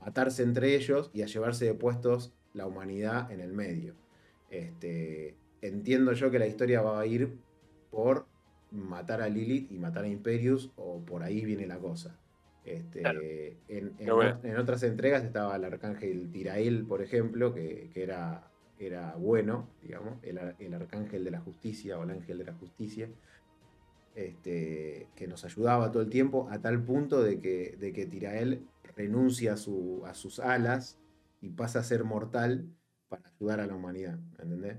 a 0.00 0.04
matarse 0.06 0.42
entre 0.42 0.74
ellos 0.74 1.10
y 1.14 1.22
a 1.22 1.26
llevarse 1.26 1.64
de 1.64 1.74
puestos 1.74 2.32
la 2.52 2.66
humanidad 2.66 3.30
en 3.32 3.40
el 3.40 3.52
medio. 3.52 3.94
Este, 4.50 5.34
entiendo 5.62 6.12
yo 6.12 6.30
que 6.30 6.38
la 6.38 6.46
historia 6.46 6.82
va 6.82 7.00
a 7.00 7.06
ir 7.06 7.36
por 7.90 8.26
matar 8.70 9.22
a 9.22 9.28
Lilith 9.28 9.70
y 9.72 9.78
matar 9.78 10.04
a 10.04 10.08
Imperius, 10.08 10.70
o 10.76 11.00
por 11.00 11.22
ahí 11.22 11.44
viene 11.44 11.66
la 11.66 11.78
cosa. 11.78 12.18
Este, 12.64 13.00
Claro. 13.00 13.20
en, 13.68 13.94
en 13.98 14.14
bueno. 14.14 14.38
otras 14.58 14.82
entregas 14.82 15.22
estaba 15.24 15.56
el 15.56 15.64
arcángel 15.64 16.30
Tirael, 16.32 16.84
por 16.84 17.00
ejemplo, 17.00 17.54
que, 17.54 17.90
que 17.94 18.02
era, 18.02 18.50
era 18.78 19.14
bueno, 19.16 19.68
digamos, 19.82 20.18
el, 20.22 20.38
ar- 20.38 20.56
el 20.58 20.74
arcángel 20.74 21.24
de 21.24 21.30
la 21.30 21.40
justicia 21.40 21.98
o 21.98 22.04
el 22.04 22.10
ángel 22.10 22.38
de 22.38 22.44
la 22.44 22.54
justicia, 22.54 23.08
este, 24.14 25.08
que 25.14 25.26
nos 25.26 25.44
ayudaba 25.44 25.90
todo 25.92 26.02
el 26.02 26.10
tiempo, 26.10 26.48
a 26.50 26.60
tal 26.60 26.82
punto 26.82 27.22
de 27.22 27.40
que, 27.40 27.76
de 27.78 27.92
que 27.92 28.06
Tirael 28.06 28.66
renuncia 28.96 29.54
a, 29.54 29.56
su, 29.56 30.02
a 30.06 30.14
sus 30.14 30.38
alas 30.40 30.98
y 31.40 31.50
pasa 31.50 31.80
a 31.80 31.84
ser 31.84 32.04
mortal 32.04 32.66
para 33.08 33.28
ayudar 33.28 33.60
a 33.60 33.66
la 33.66 33.74
humanidad, 33.74 34.18
¿entendés? 34.38 34.78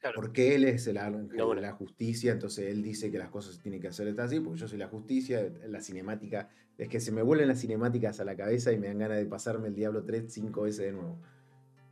Claro. 0.00 0.16
Porque 0.16 0.54
él 0.54 0.64
es 0.64 0.86
el 0.86 0.96
ángel 0.98 1.36
No, 1.36 1.46
bueno. 1.46 1.60
de 1.60 1.66
la 1.68 1.72
justicia, 1.72 2.32
entonces 2.32 2.66
él 2.70 2.82
dice 2.82 3.10
que 3.10 3.18
las 3.18 3.30
cosas 3.30 3.56
se 3.56 3.62
tienen 3.62 3.80
que 3.80 3.88
hacer 3.88 4.18
así, 4.20 4.38
porque 4.40 4.58
yo 4.60 4.68
soy 4.68 4.78
la 4.78 4.88
justicia, 4.88 5.52
la 5.66 5.80
cinemática, 5.80 6.50
es 6.76 6.88
que 6.88 7.00
se 7.00 7.10
me 7.12 7.22
vuelven 7.22 7.48
las 7.48 7.60
cinemáticas 7.60 8.20
a 8.20 8.24
la 8.24 8.36
cabeza 8.36 8.72
y 8.72 8.78
me 8.78 8.88
dan 8.88 8.98
ganas 8.98 9.18
de 9.18 9.26
pasarme 9.26 9.68
el 9.68 9.74
Diablo 9.74 10.04
3 10.04 10.32
cinco 10.32 10.62
veces 10.62 10.86
de 10.86 10.92
nuevo. 10.92 11.20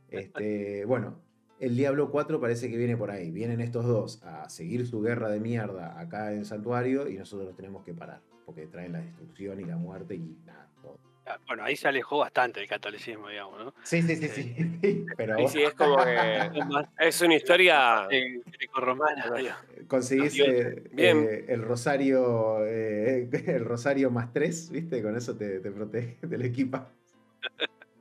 Este, 0.09 0.85
bueno, 0.85 1.19
el 1.59 1.75
Diablo 1.75 2.11
4 2.11 2.39
parece 2.39 2.69
que 2.69 2.77
viene 2.77 2.95
por 2.97 3.11
ahí. 3.11 3.31
Vienen 3.31 3.61
estos 3.61 3.85
dos 3.85 4.23
a 4.23 4.49
seguir 4.49 4.85
su 4.85 5.01
guerra 5.01 5.29
de 5.29 5.39
mierda 5.39 5.99
acá 5.99 6.31
en 6.33 6.45
Santuario 6.45 7.07
y 7.09 7.17
nosotros 7.17 7.47
los 7.47 7.55
tenemos 7.55 7.83
que 7.83 7.93
parar, 7.93 8.21
porque 8.45 8.67
traen 8.67 8.93
la 8.93 8.99
destrucción 9.01 9.59
y 9.59 9.65
la 9.65 9.77
muerte 9.77 10.15
y 10.15 10.37
nada, 10.45 10.69
todo. 10.81 10.99
Ah, 11.25 11.37
Bueno, 11.47 11.63
ahí 11.63 11.75
se 11.75 11.87
alejó 11.89 12.19
bastante 12.19 12.59
del 12.61 12.69
catolicismo, 12.69 13.27
digamos, 13.27 13.65
¿no? 13.65 13.73
Sí, 13.83 14.01
sí, 14.01 14.15
sí, 14.15 14.29
sí. 14.29 14.55
Pero 15.17 15.35
Ahí 15.37 15.47
sí 15.47 15.61
es 15.61 15.73
como 15.73 15.97
que 15.97 16.37
Es 16.53 16.65
más 16.67 16.87
es 16.99 17.21
una 17.21 17.35
historia. 17.35 18.07
eh, 18.11 18.41
grecorromana, 18.45 19.57
conseguís 19.87 20.39
eh, 20.39 20.83
bien. 20.93 21.25
eh, 21.29 21.45
el 21.49 21.63
rosario 21.63 22.65
eh, 22.65 23.29
el 23.47 23.65
rosario 23.65 24.09
más 24.11 24.31
3, 24.31 24.69
¿viste? 24.71 25.01
Con 25.01 25.17
eso 25.17 25.35
te, 25.35 25.59
te 25.59 25.71
protege 25.71 26.25
del 26.27 26.43
equipo. 26.43 26.85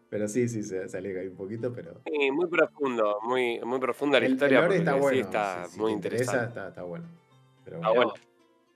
Pero 0.08 0.28
sí, 0.28 0.48
sí, 0.48 0.62
se, 0.62 0.88
se 0.88 0.96
aleja 0.98 1.20
ahí 1.20 1.26
un 1.28 1.36
poquito, 1.36 1.72
pero. 1.72 2.00
Sí, 2.06 2.30
muy 2.30 2.46
profundo, 2.48 3.18
muy, 3.22 3.58
muy 3.60 3.78
profunda 3.80 4.20
la 4.20 4.26
el, 4.26 4.32
el 4.32 4.36
historia. 4.36 4.60
lore 4.60 4.66
porque 4.68 4.78
está 4.78 4.92
sí 4.94 5.00
bueno. 5.00 5.20
está 5.20 5.64
si- 5.66 5.70
si 5.72 5.80
muy 5.80 5.90
te 5.90 5.94
interesa, 5.94 6.22
interesante. 6.22 6.48
está, 6.48 6.68
está 6.68 6.82
bueno. 6.82 7.06
Pero 7.64 7.80
Ah, 7.82 7.90
bueno. 7.90 8.14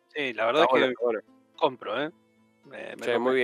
Sí, 0.08 0.32
la 0.34 0.46
verdad 0.46 0.62
Está 0.62 0.70
bueno, 0.72 0.86
es 0.86 0.88
que 0.88 0.92
está 0.92 1.04
bueno. 1.04 1.20
compro, 1.56 2.02
¿eh? 2.02 2.10
Me, 2.64 2.70
me 2.70 2.88
Che, 2.96 2.96
compro. 2.96 3.20
muy 3.20 3.34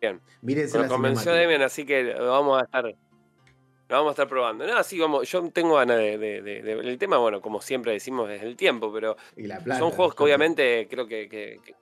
bien. 0.00 0.20
mírense 0.42 0.76
Nos 0.76 0.86
la 0.86 0.92
convenció. 0.92 1.32
Demian, 1.32 1.62
así 1.62 1.86
que 1.86 2.02
lo 2.02 2.30
vamos 2.30 2.60
a 2.60 2.64
estar. 2.64 2.84
Lo 2.84 3.96
vamos 3.96 4.08
a 4.08 4.12
estar 4.12 4.28
probando. 4.28 4.66
No, 4.66 4.76
así 4.76 4.98
como 4.98 5.22
yo 5.22 5.50
tengo 5.50 5.76
ganas 5.76 5.98
de, 5.98 6.18
de- 6.18 6.42
de- 6.42 6.62
de- 6.62 6.72
El 6.72 6.98
tema, 6.98 7.18
bueno, 7.18 7.40
como 7.40 7.60
siempre 7.60 7.92
decimos, 7.92 8.28
es 8.30 8.42
el 8.42 8.56
tiempo, 8.56 8.92
pero 8.92 9.16
Y 9.36 9.46
la 9.46 9.60
plata. 9.60 9.78
son 9.78 9.90
juegos 9.92 10.14
que 10.16 10.22
obviamente 10.24 10.88
creo 10.90 11.06
que. 11.06 11.28
que- 11.28 11.60
que- 11.64 11.74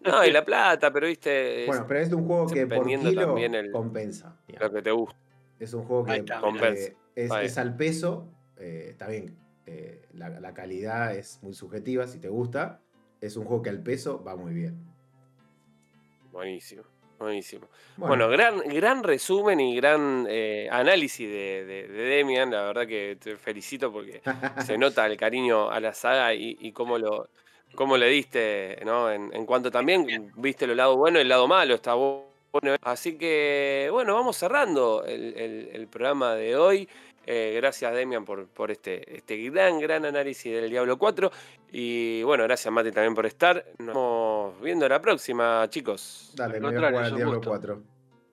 No, 0.00 0.24
y 0.24 0.30
la 0.30 0.44
plata, 0.44 0.92
pero 0.92 1.06
viste. 1.06 1.62
es 1.62 1.66
Bueno, 1.66 1.84
pero 1.86 2.00
es 2.00 2.12
un 2.12 2.26
juego 2.26 2.46
que 2.48 2.66
por 2.66 2.86
kilo 2.86 3.12
también 3.26 3.54
el- 3.54 3.70
compensa. 3.70 4.36
lo 4.58 4.70
que 4.72 4.82
te 4.82 4.90
gusta. 4.90 5.16
Es 5.58 5.74
un 5.74 5.84
juego 5.84 6.04
que 6.06 6.14
eh, 6.16 6.24
compensa. 6.40 6.92
es, 7.14 7.58
al 7.58 7.76
peso. 7.76 8.28
eh, 8.56 8.88
está 8.90 9.06
bien. 9.08 9.36
eh, 9.66 10.06
la, 10.14 10.28
la 10.40 10.52
calidad 10.54 11.14
es 11.14 11.38
muy 11.42 11.54
subjetiva. 11.54 12.06
Si 12.06 12.18
te 12.18 12.28
gusta, 12.28 12.80
es 13.20 13.36
un 13.36 13.44
juego 13.44 13.62
que 13.62 13.70
al 13.70 13.82
peso 13.82 14.22
va 14.24 14.34
muy 14.36 14.52
bien. 14.54 14.82
Buenísimo, 16.32 16.82
buenísimo. 17.18 17.66
Bueno, 17.96 18.28
gran, 18.28 18.58
gran 18.60 19.02
resumen 19.02 19.60
y 19.60 19.76
gran 19.76 20.26
eh, 20.28 20.68
análisis 20.70 21.28
de, 21.28 21.64
de- 21.64 21.88
de 21.88 22.02
Demian. 22.04 22.50
La 22.50 22.62
verdad 22.62 22.86
que 22.86 23.16
te 23.20 23.36
felicito 23.36 23.92
porque 23.92 24.22
se 24.64 24.78
nota 24.78 25.06
el 25.06 25.16
cariño 25.16 25.70
a 25.70 25.80
la 25.80 25.92
saga 25.92 26.34
y, 26.34 26.56
y 26.60 26.72
cómo 26.72 26.98
lo 26.98 27.28
cómo 27.74 27.96
le 27.96 28.08
diste, 28.08 28.78
¿no? 28.84 29.10
En, 29.10 29.34
en 29.34 29.46
cuanto 29.46 29.70
también 29.70 30.32
viste 30.36 30.64
el 30.64 30.76
lado 30.76 30.96
bueno 30.96 31.18
y 31.18 31.22
el 31.22 31.28
lado 31.28 31.46
malo, 31.48 31.74
está 31.74 31.94
bu- 31.94 32.24
bueno. 32.52 32.76
Así 32.82 33.16
que, 33.16 33.88
bueno, 33.92 34.14
vamos 34.14 34.36
cerrando 34.36 35.04
el, 35.04 35.34
el- 35.36 35.70
el 35.72 35.86
programa 35.88 36.34
de 36.34 36.56
hoy. 36.56 36.88
Eh, 37.26 37.52
gracias, 37.56 37.94
Demian, 37.94 38.24
por, 38.24 38.48
por 38.48 38.70
este, 38.70 39.16
este 39.16 39.36
gran, 39.50 39.78
gran 39.78 40.04
análisis 40.04 40.52
del 40.52 40.70
Diablo 40.70 40.98
4. 40.98 41.30
Y 41.70 42.22
bueno, 42.24 42.42
gracias, 42.44 42.72
Mati, 42.72 42.90
también 42.90 43.14
por 43.14 43.26
estar. 43.26 43.64
Nos 43.78 43.86
vemos 43.94 44.60
viendo 44.60 44.88
la 44.88 45.00
próxima, 45.00 45.64
chicos. 45.68 46.32
Dale, 46.34 46.56
Al 46.56 46.60
me 46.62 46.68
voy 46.68 46.76
a 46.76 46.88
jugar 46.88 47.04
al 47.04 47.14
Diablo 47.16 47.34
gusto. 47.36 47.50
4. 47.50 47.82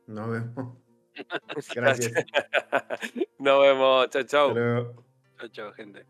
Nos 0.07 0.29
vemos. 0.31 0.73
Gracias. 1.75 2.13
Nos 3.39 3.61
vemos. 3.61 4.09
Chau, 4.09 4.23
chau. 4.23 4.47
Hasta 4.49 4.59
luego. 4.59 5.03
Chao, 5.37 5.47
chao, 5.49 5.71
gente. 5.73 6.05